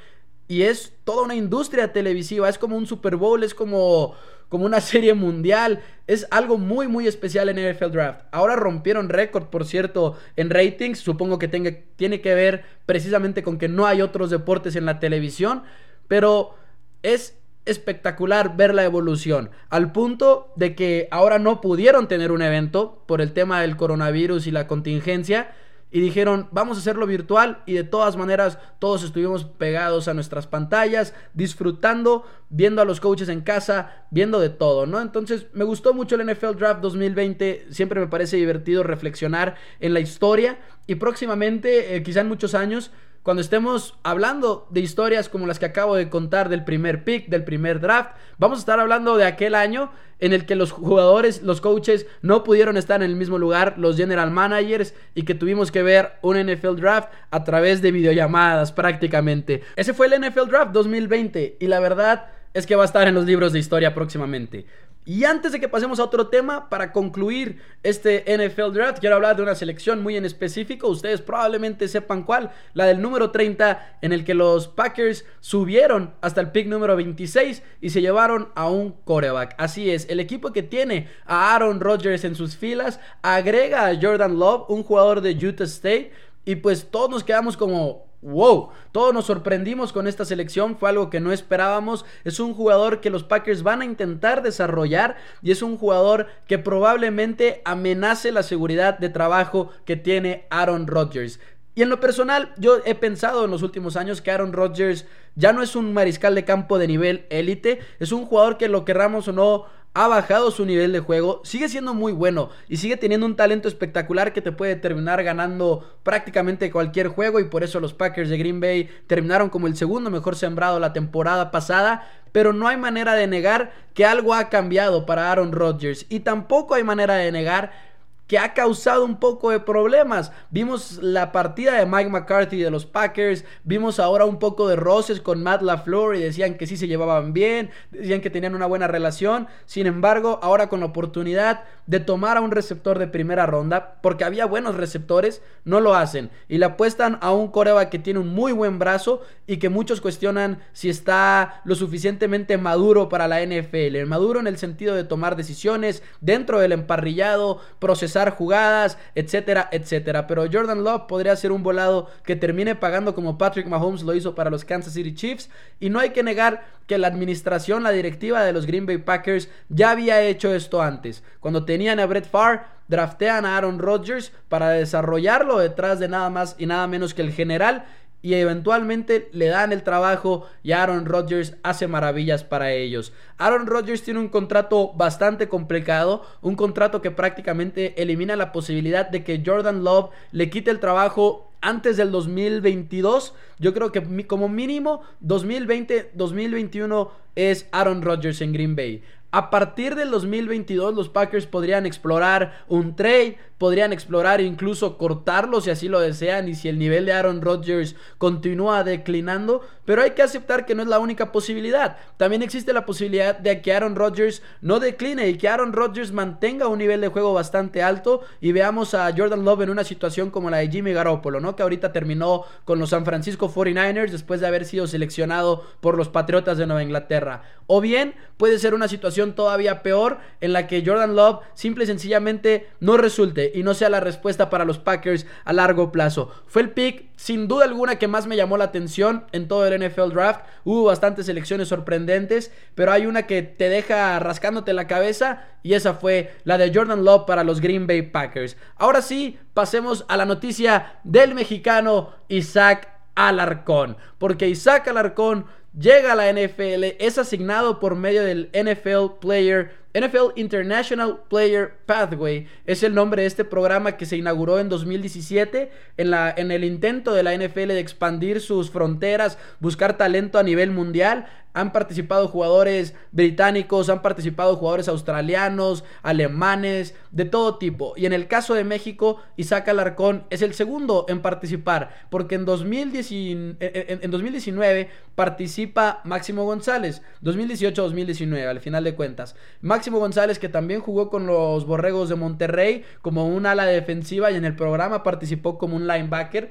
Y 0.48 0.62
es 0.62 0.94
toda 1.04 1.22
una 1.22 1.34
industria 1.34 1.92
televisiva. 1.92 2.48
Es 2.48 2.58
como 2.58 2.76
un 2.76 2.86
Super 2.86 3.16
Bowl, 3.16 3.44
es 3.44 3.54
como 3.54 4.16
como 4.48 4.64
una 4.64 4.80
serie 4.80 5.14
mundial. 5.14 5.80
Es 6.06 6.26
algo 6.30 6.58
muy, 6.58 6.88
muy 6.88 7.06
especial 7.06 7.48
en 7.48 7.72
NFL 7.72 7.90
Draft. 7.90 8.22
Ahora 8.32 8.56
rompieron 8.56 9.08
récord, 9.08 9.46
por 9.46 9.64
cierto, 9.64 10.16
en 10.36 10.50
ratings. 10.50 10.98
Supongo 10.98 11.38
que 11.38 11.48
tiene 11.48 12.20
que 12.20 12.34
ver 12.34 12.64
precisamente 12.86 13.42
con 13.42 13.58
que 13.58 13.68
no 13.68 13.86
hay 13.86 14.02
otros 14.02 14.30
deportes 14.30 14.76
en 14.76 14.86
la 14.86 15.00
televisión. 15.00 15.62
Pero 16.08 16.54
es 17.02 17.36
espectacular 17.66 18.56
ver 18.56 18.74
la 18.74 18.84
evolución. 18.84 19.50
Al 19.68 19.92
punto 19.92 20.52
de 20.56 20.74
que 20.74 21.08
ahora 21.10 21.38
no 21.38 21.60
pudieron 21.60 22.08
tener 22.08 22.32
un 22.32 22.40
evento 22.40 23.02
por 23.06 23.20
el 23.20 23.32
tema 23.32 23.60
del 23.60 23.76
coronavirus 23.76 24.46
y 24.46 24.50
la 24.50 24.66
contingencia 24.66 25.50
y 25.90 26.00
dijeron, 26.00 26.48
vamos 26.50 26.76
a 26.76 26.80
hacerlo 26.80 27.06
virtual 27.06 27.62
y 27.64 27.74
de 27.74 27.84
todas 27.84 28.16
maneras 28.16 28.58
todos 28.78 29.02
estuvimos 29.02 29.44
pegados 29.44 30.08
a 30.08 30.14
nuestras 30.14 30.46
pantallas, 30.46 31.14
disfrutando, 31.32 32.26
viendo 32.50 32.82
a 32.82 32.84
los 32.84 33.00
coaches 33.00 33.28
en 33.28 33.40
casa, 33.40 34.06
viendo 34.10 34.38
de 34.38 34.50
todo, 34.50 34.86
¿no? 34.86 35.00
Entonces 35.00 35.46
me 35.52 35.64
gustó 35.64 35.94
mucho 35.94 36.16
el 36.16 36.26
NFL 36.26 36.56
Draft 36.56 36.80
2020, 36.80 37.68
siempre 37.70 38.00
me 38.00 38.06
parece 38.06 38.36
divertido 38.36 38.82
reflexionar 38.82 39.56
en 39.80 39.94
la 39.94 40.00
historia 40.00 40.58
y 40.86 40.96
próximamente, 40.96 41.96
eh, 41.96 42.02
quizá 42.02 42.20
en 42.20 42.28
muchos 42.28 42.54
años, 42.54 42.90
cuando 43.28 43.42
estemos 43.42 43.92
hablando 44.04 44.66
de 44.70 44.80
historias 44.80 45.28
como 45.28 45.46
las 45.46 45.58
que 45.58 45.66
acabo 45.66 45.96
de 45.96 46.08
contar 46.08 46.48
del 46.48 46.64
primer 46.64 47.04
pick, 47.04 47.28
del 47.28 47.44
primer 47.44 47.78
draft, 47.78 48.12
vamos 48.38 48.56
a 48.56 48.60
estar 48.60 48.80
hablando 48.80 49.18
de 49.18 49.26
aquel 49.26 49.54
año 49.54 49.92
en 50.18 50.32
el 50.32 50.46
que 50.46 50.54
los 50.54 50.72
jugadores, 50.72 51.42
los 51.42 51.60
coaches 51.60 52.06
no 52.22 52.42
pudieron 52.42 52.78
estar 52.78 53.02
en 53.02 53.10
el 53.10 53.16
mismo 53.16 53.36
lugar, 53.36 53.74
los 53.76 53.98
general 53.98 54.30
managers, 54.30 54.94
y 55.14 55.24
que 55.24 55.34
tuvimos 55.34 55.70
que 55.70 55.82
ver 55.82 56.12
un 56.22 56.38
NFL 56.38 56.76
draft 56.76 57.10
a 57.30 57.44
través 57.44 57.82
de 57.82 57.92
videollamadas 57.92 58.72
prácticamente. 58.72 59.62
Ese 59.76 59.92
fue 59.92 60.06
el 60.06 60.18
NFL 60.22 60.48
draft 60.48 60.72
2020 60.72 61.58
y 61.60 61.66
la 61.66 61.80
verdad 61.80 62.30
es 62.58 62.66
que 62.66 62.76
va 62.76 62.82
a 62.82 62.86
estar 62.86 63.06
en 63.06 63.14
los 63.14 63.24
libros 63.24 63.52
de 63.52 63.58
historia 63.58 63.94
próximamente. 63.94 64.66
Y 65.04 65.24
antes 65.24 65.52
de 65.52 65.60
que 65.60 65.70
pasemos 65.70 66.00
a 66.00 66.04
otro 66.04 66.26
tema, 66.26 66.68
para 66.68 66.92
concluir 66.92 67.62
este 67.82 68.24
NFL 68.26 68.74
Draft, 68.74 68.98
quiero 68.98 69.14
hablar 69.14 69.36
de 69.36 69.42
una 69.42 69.54
selección 69.54 70.02
muy 70.02 70.18
en 70.18 70.26
específico. 70.26 70.88
Ustedes 70.88 71.22
probablemente 71.22 71.88
sepan 71.88 72.24
cuál, 72.24 72.50
la 72.74 72.84
del 72.84 73.00
número 73.00 73.30
30, 73.30 74.00
en 74.02 74.12
el 74.12 74.22
que 74.22 74.34
los 74.34 74.68
Packers 74.68 75.24
subieron 75.40 76.12
hasta 76.20 76.42
el 76.42 76.50
pick 76.50 76.66
número 76.66 76.94
26 76.94 77.62
y 77.80 77.88
se 77.88 78.02
llevaron 78.02 78.50
a 78.54 78.68
un 78.68 78.92
coreback. 79.04 79.54
Así 79.56 79.90
es, 79.90 80.06
el 80.10 80.20
equipo 80.20 80.52
que 80.52 80.62
tiene 80.62 81.08
a 81.24 81.54
Aaron 81.54 81.80
Rodgers 81.80 82.24
en 82.24 82.34
sus 82.34 82.56
filas 82.56 83.00
agrega 83.22 83.86
a 83.86 83.98
Jordan 83.98 84.38
Love, 84.38 84.68
un 84.68 84.82
jugador 84.82 85.22
de 85.22 85.30
Utah 85.30 85.64
State, 85.64 86.12
y 86.44 86.56
pues 86.56 86.90
todos 86.90 87.08
nos 87.08 87.24
quedamos 87.24 87.56
como, 87.56 88.07
wow, 88.22 88.70
todos 88.92 89.14
nos 89.14 89.26
sorprendimos 89.26 89.92
con 89.92 90.06
esta 90.06 90.24
selección, 90.24 90.76
fue 90.76 90.88
algo 90.88 91.10
que 91.10 91.20
no 91.20 91.32
esperábamos, 91.32 92.04
es 92.24 92.40
un 92.40 92.54
jugador 92.54 93.00
que 93.00 93.10
los 93.10 93.24
Packers 93.24 93.62
van 93.62 93.82
a 93.82 93.84
intentar 93.84 94.42
desarrollar 94.42 95.16
y 95.42 95.52
es 95.52 95.62
un 95.62 95.76
jugador 95.76 96.26
que 96.46 96.58
probablemente 96.58 97.62
amenace 97.64 98.32
la 98.32 98.42
seguridad 98.42 98.98
de 98.98 99.08
trabajo 99.08 99.70
que 99.84 99.96
tiene 99.96 100.46
Aaron 100.50 100.86
Rodgers. 100.86 101.38
Y 101.78 101.82
en 101.82 101.90
lo 101.90 102.00
personal, 102.00 102.52
yo 102.58 102.78
he 102.84 102.96
pensado 102.96 103.44
en 103.44 103.52
los 103.52 103.62
últimos 103.62 103.96
años 103.96 104.20
que 104.20 104.32
Aaron 104.32 104.52
Rodgers 104.52 105.06
ya 105.36 105.52
no 105.52 105.62
es 105.62 105.76
un 105.76 105.92
mariscal 105.92 106.34
de 106.34 106.44
campo 106.44 106.76
de 106.76 106.88
nivel 106.88 107.24
élite, 107.30 107.78
es 108.00 108.10
un 108.10 108.26
jugador 108.26 108.58
que 108.58 108.68
lo 108.68 108.84
querramos 108.84 109.28
o 109.28 109.32
no 109.32 109.66
ha 109.98 110.06
bajado 110.06 110.52
su 110.52 110.64
nivel 110.64 110.92
de 110.92 111.00
juego, 111.00 111.40
sigue 111.42 111.68
siendo 111.68 111.92
muy 111.92 112.12
bueno 112.12 112.50
y 112.68 112.76
sigue 112.76 112.96
teniendo 112.96 113.26
un 113.26 113.34
talento 113.34 113.66
espectacular 113.66 114.32
que 114.32 114.40
te 114.40 114.52
puede 114.52 114.76
terminar 114.76 115.24
ganando 115.24 115.98
prácticamente 116.04 116.70
cualquier 116.70 117.08
juego 117.08 117.40
y 117.40 117.46
por 117.46 117.64
eso 117.64 117.80
los 117.80 117.94
Packers 117.94 118.30
de 118.30 118.38
Green 118.38 118.60
Bay 118.60 118.88
terminaron 119.08 119.50
como 119.50 119.66
el 119.66 119.76
segundo 119.76 120.08
mejor 120.08 120.36
sembrado 120.36 120.78
la 120.78 120.92
temporada 120.92 121.50
pasada, 121.50 122.08
pero 122.30 122.52
no 122.52 122.68
hay 122.68 122.76
manera 122.76 123.14
de 123.14 123.26
negar 123.26 123.72
que 123.92 124.06
algo 124.06 124.34
ha 124.34 124.50
cambiado 124.50 125.04
para 125.04 125.32
Aaron 125.32 125.50
Rodgers 125.50 126.06
y 126.08 126.20
tampoco 126.20 126.76
hay 126.76 126.84
manera 126.84 127.14
de 127.14 127.32
negar 127.32 127.87
que 128.28 128.38
ha 128.38 128.54
causado 128.54 129.04
un 129.04 129.18
poco 129.18 129.50
de 129.50 129.58
problemas. 129.58 130.30
Vimos 130.50 130.98
la 131.02 131.32
partida 131.32 131.72
de 131.72 131.86
Mike 131.86 132.10
McCarthy 132.10 132.58
de 132.58 132.70
los 132.70 132.86
Packers, 132.86 133.44
vimos 133.64 133.98
ahora 133.98 134.26
un 134.26 134.38
poco 134.38 134.68
de 134.68 134.76
roces 134.76 135.20
con 135.20 135.42
Matt 135.42 135.62
LaFleur 135.62 136.14
y 136.14 136.20
decían 136.20 136.56
que 136.56 136.66
sí 136.66 136.76
se 136.76 136.86
llevaban 136.86 137.32
bien, 137.32 137.70
decían 137.90 138.20
que 138.20 138.30
tenían 138.30 138.54
una 138.54 138.66
buena 138.66 138.86
relación. 138.86 139.48
Sin 139.64 139.86
embargo, 139.86 140.38
ahora 140.42 140.68
con 140.68 140.80
la 140.80 140.86
oportunidad 140.86 141.64
de 141.86 142.00
tomar 142.00 142.36
a 142.36 142.42
un 142.42 142.50
receptor 142.50 142.98
de 142.98 143.08
primera 143.08 143.46
ronda, 143.46 143.98
porque 144.02 144.24
había 144.24 144.44
buenos 144.44 144.76
receptores, 144.76 145.42
no 145.64 145.80
lo 145.80 145.94
hacen 145.94 146.30
y 146.48 146.58
le 146.58 146.66
apuestan 146.66 147.18
a 147.22 147.32
un 147.32 147.48
coreba 147.48 147.88
que 147.88 147.98
tiene 147.98 148.20
un 148.20 148.28
muy 148.28 148.52
buen 148.52 148.78
brazo 148.78 149.22
y 149.46 149.56
que 149.56 149.70
muchos 149.70 150.02
cuestionan 150.02 150.60
si 150.72 150.90
está 150.90 151.62
lo 151.64 151.74
suficientemente 151.74 152.58
maduro 152.58 153.08
para 153.08 153.26
la 153.26 153.40
NFL. 153.40 154.04
Maduro 154.06 154.38
en 154.40 154.46
el 154.46 154.58
sentido 154.58 154.94
de 154.94 155.04
tomar 155.04 155.34
decisiones 155.34 156.02
dentro 156.20 156.60
del 156.60 156.72
emparrillado, 156.72 157.60
procesar 157.78 158.17
jugadas, 158.30 158.98
etcétera, 159.14 159.68
etcétera. 159.72 160.26
Pero 160.26 160.46
Jordan 160.50 160.84
Love 160.84 161.06
podría 161.08 161.36
ser 161.36 161.52
un 161.52 161.62
volado 161.62 162.08
que 162.24 162.36
termine 162.36 162.74
pagando 162.74 163.14
como 163.14 163.38
Patrick 163.38 163.66
Mahomes 163.66 164.02
lo 164.02 164.14
hizo 164.14 164.34
para 164.34 164.50
los 164.50 164.64
Kansas 164.64 164.92
City 164.92 165.14
Chiefs. 165.14 165.50
Y 165.80 165.90
no 165.90 166.00
hay 166.00 166.10
que 166.10 166.22
negar 166.22 166.64
que 166.86 166.98
la 166.98 167.08
administración, 167.08 167.82
la 167.82 167.90
directiva 167.90 168.42
de 168.42 168.52
los 168.52 168.66
Green 168.66 168.86
Bay 168.86 168.98
Packers 168.98 169.48
ya 169.68 169.90
había 169.90 170.22
hecho 170.22 170.54
esto 170.54 170.82
antes. 170.82 171.22
Cuando 171.40 171.64
tenían 171.64 172.00
a 172.00 172.06
Brett 172.06 172.28
Favre, 172.28 172.62
draftean 172.88 173.44
a 173.44 173.56
Aaron 173.56 173.78
Rodgers 173.78 174.32
para 174.48 174.70
desarrollarlo 174.70 175.58
detrás 175.58 175.98
de 176.00 176.08
nada 176.08 176.30
más 176.30 176.56
y 176.58 176.66
nada 176.66 176.86
menos 176.86 177.14
que 177.14 177.22
el 177.22 177.32
general 177.32 177.84
y 178.20 178.34
eventualmente 178.34 179.28
le 179.32 179.46
dan 179.46 179.72
el 179.72 179.82
trabajo 179.82 180.46
y 180.62 180.72
Aaron 180.72 181.06
Rodgers 181.06 181.56
hace 181.62 181.86
maravillas 181.86 182.44
para 182.44 182.72
ellos. 182.72 183.12
Aaron 183.36 183.66
Rodgers 183.66 184.02
tiene 184.02 184.20
un 184.20 184.28
contrato 184.28 184.92
bastante 184.94 185.48
complicado, 185.48 186.24
un 186.40 186.56
contrato 186.56 187.00
que 187.00 187.10
prácticamente 187.10 188.00
elimina 188.02 188.36
la 188.36 188.52
posibilidad 188.52 189.08
de 189.08 189.22
que 189.22 189.42
Jordan 189.44 189.84
Love 189.84 190.10
le 190.32 190.50
quite 190.50 190.70
el 190.70 190.80
trabajo 190.80 191.50
antes 191.60 191.96
del 191.96 192.10
2022. 192.10 193.34
Yo 193.58 193.74
creo 193.74 193.92
que 193.92 194.26
como 194.26 194.48
mínimo 194.48 195.02
2020-2021 195.24 197.10
es 197.36 197.68
Aaron 197.72 198.02
Rodgers 198.02 198.40
en 198.40 198.52
Green 198.52 198.74
Bay. 198.74 199.02
A 199.30 199.50
partir 199.50 199.94
del 199.94 200.10
2022 200.10 200.94
los 200.94 201.10
Packers 201.10 201.46
podrían 201.46 201.84
explorar 201.84 202.64
un 202.66 202.96
trade, 202.96 203.36
podrían 203.58 203.92
explorar 203.92 204.40
incluso 204.40 204.96
cortarlo 204.96 205.60
si 205.60 205.70
así 205.70 205.88
lo 205.88 206.00
desean 206.00 206.48
y 206.48 206.54
si 206.54 206.68
el 206.68 206.78
nivel 206.78 207.04
de 207.06 207.12
Aaron 207.12 207.42
Rodgers 207.42 207.96
continúa 208.16 208.84
declinando, 208.84 209.62
pero 209.84 210.02
hay 210.02 210.12
que 210.12 210.22
aceptar 210.22 210.64
que 210.64 210.74
no 210.74 210.82
es 210.82 210.88
la 210.88 211.00
única 211.00 211.32
posibilidad. 211.32 211.96
También 212.16 212.42
existe 212.42 212.72
la 212.72 212.86
posibilidad 212.86 213.36
de 213.36 213.60
que 213.60 213.72
Aaron 213.72 213.96
Rodgers 213.96 214.42
no 214.60 214.80
decline 214.80 215.28
y 215.28 215.36
que 215.36 215.48
Aaron 215.48 215.72
Rodgers 215.72 216.12
mantenga 216.12 216.68
un 216.68 216.78
nivel 216.78 217.00
de 217.00 217.08
juego 217.08 217.34
bastante 217.34 217.82
alto 217.82 218.22
y 218.40 218.52
veamos 218.52 218.94
a 218.94 219.12
Jordan 219.14 219.44
Love 219.44 219.62
en 219.62 219.70
una 219.70 219.84
situación 219.84 220.30
como 220.30 220.50
la 220.50 220.58
de 220.58 220.68
Jimmy 220.68 220.92
Garoppolo, 220.92 221.40
¿no? 221.40 221.56
Que 221.56 221.62
ahorita 221.62 221.92
terminó 221.92 222.44
con 222.64 222.78
los 222.78 222.90
San 222.90 223.04
Francisco 223.04 223.52
49ers 223.52 224.10
después 224.10 224.40
de 224.40 224.46
haber 224.46 224.64
sido 224.64 224.86
seleccionado 224.86 225.64
por 225.80 225.96
los 225.96 226.08
Patriotas 226.08 226.58
de 226.58 226.66
Nueva 226.66 226.82
Inglaterra. 226.82 227.42
O 227.66 227.80
bien 227.80 228.14
puede 228.36 228.58
ser 228.58 228.74
una 228.74 228.88
situación 228.88 229.34
todavía 229.34 229.82
peor 229.82 230.18
en 230.40 230.52
la 230.52 230.66
que 230.66 230.82
Jordan 230.84 231.16
Love 231.16 231.40
simple 231.54 231.84
y 231.84 231.86
sencillamente 231.88 232.68
no 232.80 232.96
resulte 232.96 233.47
y 233.54 233.62
no 233.62 233.74
sea 233.74 233.88
la 233.88 234.00
respuesta 234.00 234.50
para 234.50 234.64
los 234.64 234.78
Packers 234.78 235.26
a 235.44 235.52
largo 235.52 235.92
plazo. 235.92 236.30
Fue 236.46 236.62
el 236.62 236.70
pick 236.70 237.08
sin 237.16 237.48
duda 237.48 237.64
alguna 237.64 237.98
que 237.98 238.08
más 238.08 238.26
me 238.26 238.36
llamó 238.36 238.56
la 238.56 238.64
atención 238.64 239.24
en 239.32 239.48
todo 239.48 239.66
el 239.66 239.88
NFL 239.88 240.10
Draft. 240.12 240.44
Hubo 240.64 240.84
bastantes 240.84 241.26
selecciones 241.26 241.68
sorprendentes, 241.68 242.52
pero 242.74 242.92
hay 242.92 243.06
una 243.06 243.26
que 243.26 243.42
te 243.42 243.68
deja 243.68 244.18
rascándote 244.18 244.72
la 244.72 244.86
cabeza 244.86 245.44
y 245.62 245.74
esa 245.74 245.94
fue 245.94 246.32
la 246.44 246.58
de 246.58 246.72
Jordan 246.72 247.04
Love 247.04 247.26
para 247.26 247.44
los 247.44 247.60
Green 247.60 247.86
Bay 247.86 248.02
Packers. 248.02 248.56
Ahora 248.76 249.02
sí, 249.02 249.38
pasemos 249.54 250.04
a 250.08 250.16
la 250.16 250.24
noticia 250.24 251.00
del 251.04 251.34
mexicano 251.34 252.12
Isaac 252.28 252.88
Alarcón, 253.14 253.96
porque 254.18 254.48
Isaac 254.48 254.86
Alarcón 254.88 255.46
llega 255.76 256.12
a 256.12 256.16
la 256.16 256.32
NFL, 256.32 256.84
es 256.98 257.18
asignado 257.18 257.80
por 257.80 257.96
medio 257.96 258.22
del 258.22 258.50
NFL 258.52 259.18
Player 259.20 259.72
NFL 259.94 260.32
International 260.36 261.20
Player 261.30 261.78
Pathway 261.86 262.46
es 262.66 262.82
el 262.82 262.94
nombre 262.94 263.22
de 263.22 263.28
este 263.28 263.44
programa 263.44 263.96
que 263.96 264.04
se 264.04 264.18
inauguró 264.18 264.58
en 264.58 264.68
2017 264.68 265.70
en, 265.96 266.10
la, 266.10 266.32
en 266.36 266.50
el 266.50 266.64
intento 266.64 267.14
de 267.14 267.22
la 267.22 267.34
NFL 267.34 267.68
de 267.68 267.80
expandir 267.80 268.40
sus 268.42 268.70
fronteras, 268.70 269.38
buscar 269.60 269.96
talento 269.96 270.38
a 270.38 270.42
nivel 270.42 270.70
mundial. 270.70 271.26
Han 271.54 271.72
participado 271.72 272.28
jugadores 272.28 272.94
británicos, 273.10 273.88
han 273.88 274.02
participado 274.02 274.56
jugadores 274.56 274.86
australianos, 274.86 275.82
alemanes, 276.02 276.94
de 277.10 277.24
todo 277.24 277.56
tipo. 277.56 277.94
Y 277.96 278.06
en 278.06 278.12
el 278.12 278.28
caso 278.28 278.54
de 278.54 278.62
México, 278.62 279.20
Isaac 279.36 279.68
Alarcón 279.68 280.24
es 280.30 280.42
el 280.42 280.54
segundo 280.54 281.06
en 281.08 281.20
participar, 281.20 282.06
porque 282.10 282.36
en, 282.36 282.44
2019, 282.44 283.56
en 283.58 284.10
2019 284.10 284.90
participa 285.16 286.00
Máximo 286.04 286.44
González, 286.44 287.02
2018-2019, 287.22 288.46
al 288.46 288.60
final 288.60 288.84
de 288.84 288.94
cuentas. 288.94 289.34
Máximo 289.60 289.77
González, 289.86 290.38
que 290.38 290.48
también 290.48 290.80
jugó 290.80 291.10
con 291.10 291.26
los 291.26 291.66
Borregos 291.66 292.08
de 292.08 292.14
Monterrey 292.14 292.84
como 293.02 293.26
un 293.26 293.46
ala 293.46 293.66
defensiva 293.66 294.30
y 294.30 294.36
en 294.36 294.44
el 294.44 294.56
programa 294.56 295.02
participó 295.02 295.58
como 295.58 295.76
un 295.76 295.86
linebacker. 295.86 296.50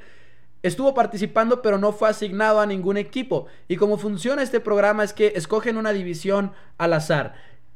Estuvo 0.63 0.93
participando 0.93 1.62
pero 1.62 1.77
no 1.77 1.91
fue 1.91 2.10
asignado 2.10 2.60
a 2.60 2.65
ningún 2.65 2.98
equipo. 2.98 3.48
Y 3.67 3.75
como 3.75 3.98
funciona 3.98 4.41
este 4.41 4.60
programa 4.60 5.03
es 5.03 5.13
que 5.13 5.34
escogen 5.36 5.77
una 5.77 5.93
división 5.93 6.51
al 6.77 6.93
azar. 6.93 7.36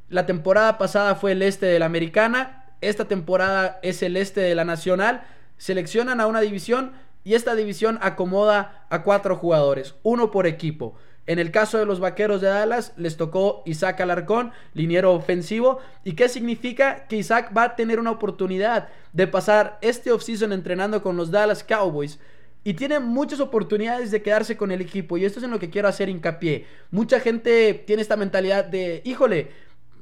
La 0.09 0.25
temporada 0.25 0.77
pasada 0.77 1.15
fue 1.15 1.33
el 1.33 1.41
este 1.41 1.67
de 1.67 1.79
la 1.79 1.85
americana, 1.85 2.65
esta 2.81 3.05
temporada 3.05 3.79
es 3.83 4.01
el 4.03 4.17
este 4.17 4.41
de 4.41 4.55
la 4.55 4.65
nacional. 4.65 5.23
Seleccionan 5.57 6.19
a 6.19 6.27
una 6.27 6.41
división 6.41 6.93
y 7.23 7.35
esta 7.35 7.55
división 7.55 7.99
acomoda 8.01 8.85
a 8.89 9.03
cuatro 9.03 9.35
jugadores, 9.35 9.95
uno 10.03 10.31
por 10.31 10.47
equipo. 10.47 10.95
En 11.31 11.39
el 11.39 11.49
caso 11.49 11.77
de 11.77 11.85
los 11.85 12.01
Vaqueros 12.01 12.41
de 12.41 12.49
Dallas, 12.49 12.91
les 12.97 13.15
tocó 13.15 13.63
Isaac 13.65 14.01
Alarcón, 14.01 14.51
liniero 14.73 15.13
ofensivo. 15.13 15.79
¿Y 16.03 16.11
qué 16.11 16.27
significa? 16.27 17.07
Que 17.07 17.15
Isaac 17.15 17.53
va 17.55 17.63
a 17.63 17.75
tener 17.77 18.01
una 18.01 18.11
oportunidad 18.11 18.89
de 19.13 19.27
pasar 19.27 19.77
este 19.79 20.11
offseason 20.11 20.51
entrenando 20.51 21.01
con 21.01 21.15
los 21.15 21.31
Dallas 21.31 21.63
Cowboys. 21.63 22.19
Y 22.65 22.73
tiene 22.73 22.99
muchas 22.99 23.39
oportunidades 23.39 24.11
de 24.11 24.21
quedarse 24.21 24.57
con 24.57 24.73
el 24.73 24.81
equipo. 24.81 25.17
Y 25.17 25.23
esto 25.23 25.39
es 25.39 25.45
en 25.45 25.51
lo 25.51 25.59
que 25.59 25.69
quiero 25.69 25.87
hacer 25.87 26.09
hincapié. 26.09 26.65
Mucha 26.89 27.21
gente 27.21 27.75
tiene 27.87 28.01
esta 28.01 28.17
mentalidad 28.17 28.65
de, 28.65 29.01
híjole, 29.05 29.51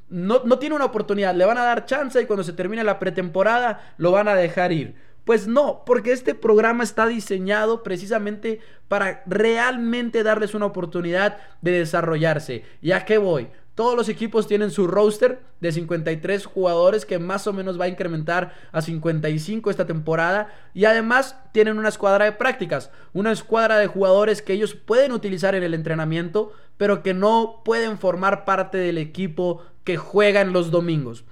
no, 0.10 0.42
no 0.46 0.58
tiene 0.58 0.74
una 0.74 0.86
oportunidad, 0.86 1.36
le 1.36 1.46
van 1.46 1.60
a 1.60 1.64
dar 1.64 1.86
chance 1.86 2.20
y 2.20 2.26
cuando 2.26 2.44
se 2.44 2.54
termine 2.54 2.84
la 2.84 2.98
pretemporada 2.98 3.94
lo 3.98 4.12
van 4.12 4.30
a 4.30 4.34
dejar 4.34 4.72
ir. 4.72 4.96
Pues 5.30 5.46
no, 5.46 5.84
porque 5.86 6.12
este 6.12 6.34
programa 6.34 6.84
está 6.84 7.06
diseñado 7.06 7.84
precisamente 7.84 8.62
para 8.88 9.22
realmente 9.28 10.24
darles 10.24 10.56
una 10.56 10.66
oportunidad 10.66 11.38
de 11.62 11.70
desarrollarse. 11.70 12.64
¿Y 12.82 12.94
a 12.94 13.06
qué 13.06 13.20
voy? 13.20 13.50
Todos 13.76 13.96
los 13.96 14.10
equipos 14.10 14.48
tienen 14.48 14.72
su 14.72 14.88
roster 14.88 15.40
de 15.60 15.72
53 15.72 16.48
jugadores 16.48 17.06
que 17.06 17.20
más 17.20 17.46
o 17.46 17.54
menos 17.54 17.80
va 17.80 17.86
a 17.86 17.90
incrementar 17.90 18.56
a 18.72 18.82
55 18.82 19.70
esta 19.70 19.86
temporada. 19.86 20.52
Y 20.74 20.86
además 20.86 21.38
tienen 21.52 21.78
una 21.78 21.90
escuadra 21.90 22.26
de 22.26 22.32
prácticas, 22.32 22.90
una 23.14 23.32
escuadra 23.32 23.78
de 23.78 23.86
jugadores 23.86 24.42
que 24.42 24.54
ellos 24.54 24.74
pueden 24.74 25.12
utilizar 25.12 25.54
en 25.54 25.62
el 25.62 25.76
entrenamiento, 25.76 26.54
pero 26.78 27.04
que 27.04 27.14
no 27.14 27.62
pueden 27.64 28.00
formar 28.00 28.46
parte 28.46 28.80
del 28.80 28.98
equipo 28.98 29.64
que 29.84 29.96
juega 29.96 30.42
en 30.42 30.54
los 30.54 30.72
domingos. 30.72 31.24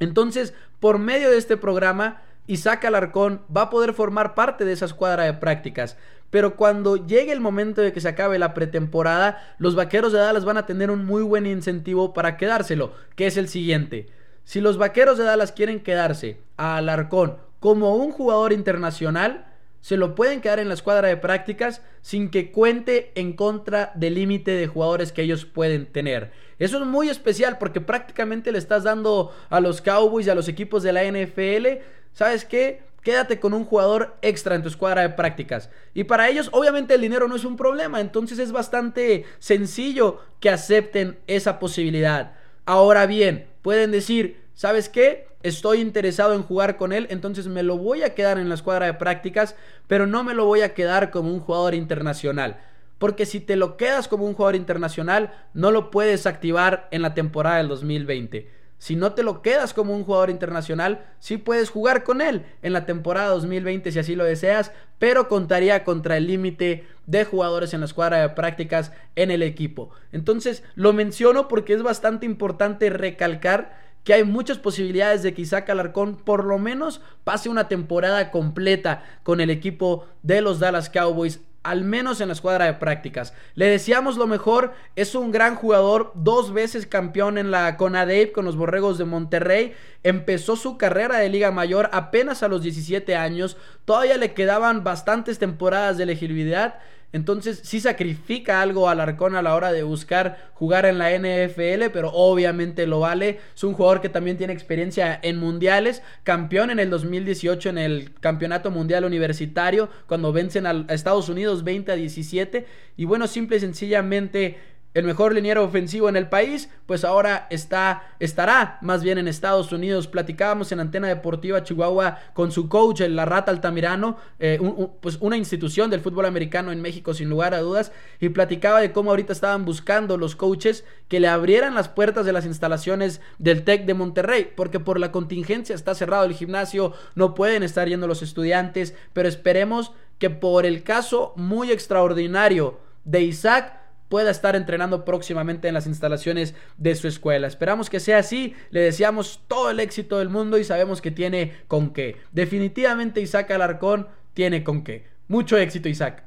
Entonces, 0.00 0.52
por 0.80 0.98
medio 0.98 1.30
de 1.30 1.38
este 1.38 1.56
programa, 1.56 2.25
Isaac 2.46 2.84
Alarcón 2.84 3.42
va 3.54 3.62
a 3.62 3.70
poder 3.70 3.92
formar 3.92 4.34
parte 4.34 4.64
de 4.64 4.72
esa 4.72 4.84
escuadra 4.84 5.24
de 5.24 5.34
prácticas. 5.34 5.96
Pero 6.30 6.56
cuando 6.56 6.96
llegue 6.96 7.32
el 7.32 7.40
momento 7.40 7.82
de 7.82 7.92
que 7.92 8.00
se 8.00 8.08
acabe 8.08 8.38
la 8.38 8.54
pretemporada, 8.54 9.54
los 9.58 9.74
Vaqueros 9.74 10.12
de 10.12 10.18
Dallas 10.18 10.44
van 10.44 10.56
a 10.56 10.66
tener 10.66 10.90
un 10.90 11.04
muy 11.04 11.22
buen 11.22 11.46
incentivo 11.46 12.12
para 12.12 12.36
quedárselo, 12.36 12.92
que 13.14 13.26
es 13.26 13.36
el 13.36 13.48
siguiente. 13.48 14.08
Si 14.44 14.60
los 14.60 14.78
Vaqueros 14.78 15.18
de 15.18 15.24
Dallas 15.24 15.52
quieren 15.52 15.80
quedarse 15.80 16.40
a 16.56 16.76
Alarcón 16.76 17.36
como 17.60 17.96
un 17.96 18.12
jugador 18.12 18.52
internacional, 18.52 19.46
se 19.80 19.96
lo 19.96 20.16
pueden 20.16 20.40
quedar 20.40 20.58
en 20.58 20.68
la 20.68 20.74
escuadra 20.74 21.06
de 21.06 21.16
prácticas 21.16 21.80
sin 22.00 22.30
que 22.30 22.50
cuente 22.50 23.12
en 23.14 23.34
contra 23.34 23.92
del 23.94 24.14
límite 24.14 24.50
de 24.50 24.66
jugadores 24.66 25.12
que 25.12 25.22
ellos 25.22 25.44
pueden 25.44 25.86
tener. 25.86 26.32
Eso 26.58 26.78
es 26.78 26.86
muy 26.86 27.08
especial 27.08 27.58
porque 27.58 27.80
prácticamente 27.80 28.50
le 28.50 28.58
estás 28.58 28.82
dando 28.82 29.32
a 29.48 29.60
los 29.60 29.82
Cowboys 29.82 30.26
y 30.26 30.30
a 30.30 30.34
los 30.34 30.48
equipos 30.48 30.82
de 30.82 30.92
la 30.92 31.04
NFL, 31.04 31.82
¿sabes 32.16 32.46
qué? 32.46 32.80
quédate 33.06 33.38
con 33.38 33.54
un 33.54 33.64
jugador 33.64 34.16
extra 34.20 34.56
en 34.56 34.62
tu 34.62 34.68
escuadra 34.68 35.02
de 35.02 35.10
prácticas. 35.10 35.70
Y 35.94 36.02
para 36.02 36.28
ellos, 36.28 36.48
obviamente, 36.50 36.94
el 36.94 37.00
dinero 37.00 37.28
no 37.28 37.36
es 37.36 37.44
un 37.44 37.56
problema. 37.56 38.00
Entonces 38.00 38.40
es 38.40 38.50
bastante 38.50 39.24
sencillo 39.38 40.20
que 40.40 40.50
acepten 40.50 41.16
esa 41.28 41.60
posibilidad. 41.60 42.32
Ahora 42.64 43.06
bien, 43.06 43.46
pueden 43.62 43.92
decir, 43.92 44.40
¿sabes 44.54 44.88
qué? 44.88 45.28
Estoy 45.44 45.82
interesado 45.82 46.34
en 46.34 46.42
jugar 46.42 46.76
con 46.76 46.92
él, 46.92 47.06
entonces 47.08 47.46
me 47.46 47.62
lo 47.62 47.78
voy 47.78 48.02
a 48.02 48.12
quedar 48.16 48.38
en 48.38 48.48
la 48.48 48.56
escuadra 48.56 48.86
de 48.86 48.94
prácticas, 48.94 49.54
pero 49.86 50.08
no 50.08 50.24
me 50.24 50.34
lo 50.34 50.44
voy 50.44 50.62
a 50.62 50.74
quedar 50.74 51.12
como 51.12 51.32
un 51.32 51.38
jugador 51.38 51.74
internacional. 51.74 52.58
Porque 52.98 53.24
si 53.24 53.38
te 53.38 53.54
lo 53.54 53.76
quedas 53.76 54.08
como 54.08 54.24
un 54.24 54.34
jugador 54.34 54.56
internacional, 54.56 55.32
no 55.54 55.70
lo 55.70 55.92
puedes 55.92 56.26
activar 56.26 56.88
en 56.90 57.02
la 57.02 57.14
temporada 57.14 57.58
del 57.58 57.68
2020. 57.68 58.50
Si 58.78 58.94
no 58.94 59.12
te 59.14 59.22
lo 59.22 59.40
quedas 59.40 59.72
como 59.72 59.94
un 59.94 60.04
jugador 60.04 60.30
internacional, 60.30 61.06
sí 61.18 61.38
puedes 61.38 61.70
jugar 61.70 62.04
con 62.04 62.20
él 62.20 62.44
en 62.62 62.72
la 62.72 62.84
temporada 62.84 63.28
2020 63.28 63.90
si 63.90 63.98
así 63.98 64.14
lo 64.14 64.24
deseas, 64.24 64.72
pero 64.98 65.28
contaría 65.28 65.82
contra 65.84 66.16
el 66.16 66.26
límite 66.26 66.86
de 67.06 67.24
jugadores 67.24 67.72
en 67.72 67.80
la 67.80 67.86
escuadra 67.86 68.18
de 68.20 68.28
prácticas 68.30 68.92
en 69.14 69.30
el 69.30 69.42
equipo. 69.42 69.90
Entonces 70.12 70.62
lo 70.74 70.92
menciono 70.92 71.48
porque 71.48 71.72
es 71.72 71.82
bastante 71.82 72.26
importante 72.26 72.90
recalcar 72.90 73.86
que 74.04 74.14
hay 74.14 74.24
muchas 74.24 74.58
posibilidades 74.58 75.24
de 75.24 75.34
que 75.34 75.42
Isaac 75.42 75.68
Alarcón 75.68 76.16
por 76.16 76.44
lo 76.44 76.58
menos 76.58 77.00
pase 77.24 77.48
una 77.48 77.66
temporada 77.66 78.30
completa 78.30 79.02
con 79.24 79.40
el 79.40 79.50
equipo 79.50 80.06
de 80.22 80.42
los 80.42 80.60
Dallas 80.60 80.90
Cowboys 80.90 81.40
al 81.66 81.84
menos 81.84 82.20
en 82.20 82.28
la 82.28 82.34
escuadra 82.34 82.66
de 82.66 82.74
prácticas. 82.74 83.34
Le 83.54 83.66
deseamos 83.66 84.16
lo 84.16 84.28
mejor, 84.28 84.72
es 84.94 85.16
un 85.16 85.32
gran 85.32 85.56
jugador, 85.56 86.12
dos 86.14 86.52
veces 86.52 86.86
campeón 86.86 87.38
en 87.38 87.50
la 87.50 87.76
CONADEIP 87.76 88.32
con 88.32 88.44
los 88.44 88.56
Borregos 88.56 88.98
de 88.98 89.04
Monterrey, 89.04 89.74
empezó 90.04 90.54
su 90.54 90.78
carrera 90.78 91.18
de 91.18 91.28
Liga 91.28 91.50
Mayor 91.50 91.90
apenas 91.92 92.44
a 92.44 92.48
los 92.48 92.62
17 92.62 93.16
años, 93.16 93.56
todavía 93.84 94.16
le 94.16 94.32
quedaban 94.32 94.84
bastantes 94.84 95.40
temporadas 95.40 95.96
de 95.96 96.04
elegibilidad 96.04 96.78
entonces 97.16 97.60
sí 97.64 97.80
sacrifica 97.80 98.60
algo 98.60 98.90
Alarcón 98.90 99.36
a 99.36 99.42
la 99.42 99.54
hora 99.54 99.72
de 99.72 99.82
buscar 99.82 100.50
jugar 100.52 100.84
en 100.84 100.98
la 100.98 101.10
NFL, 101.10 101.90
pero 101.90 102.12
obviamente 102.12 102.86
lo 102.86 103.00
vale. 103.00 103.40
Es 103.54 103.64
un 103.64 103.72
jugador 103.72 104.02
que 104.02 104.10
también 104.10 104.36
tiene 104.36 104.52
experiencia 104.52 105.18
en 105.22 105.38
mundiales, 105.38 106.02
campeón 106.24 106.70
en 106.70 106.78
el 106.78 106.90
2018 106.90 107.70
en 107.70 107.78
el 107.78 108.12
Campeonato 108.20 108.70
Mundial 108.70 109.06
Universitario, 109.06 109.88
cuando 110.06 110.30
vencen 110.30 110.66
a 110.66 110.84
Estados 110.90 111.30
Unidos 111.30 111.64
20 111.64 111.92
a 111.92 111.96
17. 111.96 112.66
Y 112.98 113.04
bueno, 113.06 113.26
simple 113.26 113.56
y 113.56 113.60
sencillamente 113.60 114.58
el 114.96 115.04
mejor 115.04 115.34
liniero 115.34 115.62
ofensivo 115.62 116.08
en 116.08 116.16
el 116.16 116.26
país, 116.26 116.70
pues 116.86 117.04
ahora 117.04 117.46
está, 117.50 118.14
estará 118.18 118.78
más 118.80 119.02
bien 119.02 119.18
en 119.18 119.28
Estados 119.28 119.70
Unidos. 119.70 120.08
Platicábamos 120.08 120.72
en 120.72 120.80
Antena 120.80 121.06
Deportiva 121.06 121.62
Chihuahua 121.62 122.18
con 122.32 122.50
su 122.50 122.70
coach, 122.70 123.02
el 123.02 123.14
La 123.14 123.26
Rata 123.26 123.50
Altamirano, 123.50 124.16
eh, 124.38 124.58
pues 125.02 125.18
una 125.20 125.36
institución 125.36 125.90
del 125.90 126.00
fútbol 126.00 126.24
americano 126.24 126.72
en 126.72 126.80
México 126.80 127.12
sin 127.12 127.28
lugar 127.28 127.52
a 127.52 127.60
dudas, 127.60 127.92
y 128.20 128.30
platicaba 128.30 128.80
de 128.80 128.92
cómo 128.92 129.10
ahorita 129.10 129.34
estaban 129.34 129.66
buscando 129.66 130.16
los 130.16 130.34
coaches 130.34 130.86
que 131.08 131.20
le 131.20 131.28
abrieran 131.28 131.74
las 131.74 131.90
puertas 131.90 132.24
de 132.24 132.32
las 132.32 132.46
instalaciones 132.46 133.20
del 133.38 133.64
TEC 133.64 133.84
de 133.84 133.92
Monterrey, 133.92 134.50
porque 134.56 134.80
por 134.80 134.98
la 134.98 135.12
contingencia 135.12 135.74
está 135.74 135.94
cerrado 135.94 136.24
el 136.24 136.32
gimnasio, 136.32 136.94
no 137.14 137.34
pueden 137.34 137.62
estar 137.62 137.86
yendo 137.86 138.06
los 138.06 138.22
estudiantes, 138.22 138.94
pero 139.12 139.28
esperemos 139.28 139.92
que 140.18 140.30
por 140.30 140.64
el 140.64 140.82
caso 140.84 141.34
muy 141.36 141.70
extraordinario 141.70 142.80
de 143.04 143.20
Isaac, 143.20 143.85
pueda 144.08 144.30
estar 144.30 144.56
entrenando 144.56 145.04
próximamente 145.04 145.68
en 145.68 145.74
las 145.74 145.86
instalaciones 145.86 146.54
de 146.76 146.94
su 146.94 147.08
escuela. 147.08 147.46
Esperamos 147.46 147.90
que 147.90 148.00
sea 148.00 148.18
así, 148.18 148.54
le 148.70 148.80
deseamos 148.80 149.40
todo 149.48 149.70
el 149.70 149.80
éxito 149.80 150.18
del 150.18 150.28
mundo 150.28 150.58
y 150.58 150.64
sabemos 150.64 151.00
que 151.00 151.10
tiene 151.10 151.54
con 151.68 151.92
qué. 151.92 152.16
Definitivamente 152.32 153.20
Isaac 153.20 153.50
Alarcón 153.50 154.08
tiene 154.34 154.64
con 154.64 154.84
qué. 154.84 155.06
Mucho 155.28 155.56
éxito 155.56 155.88
Isaac. 155.88 156.24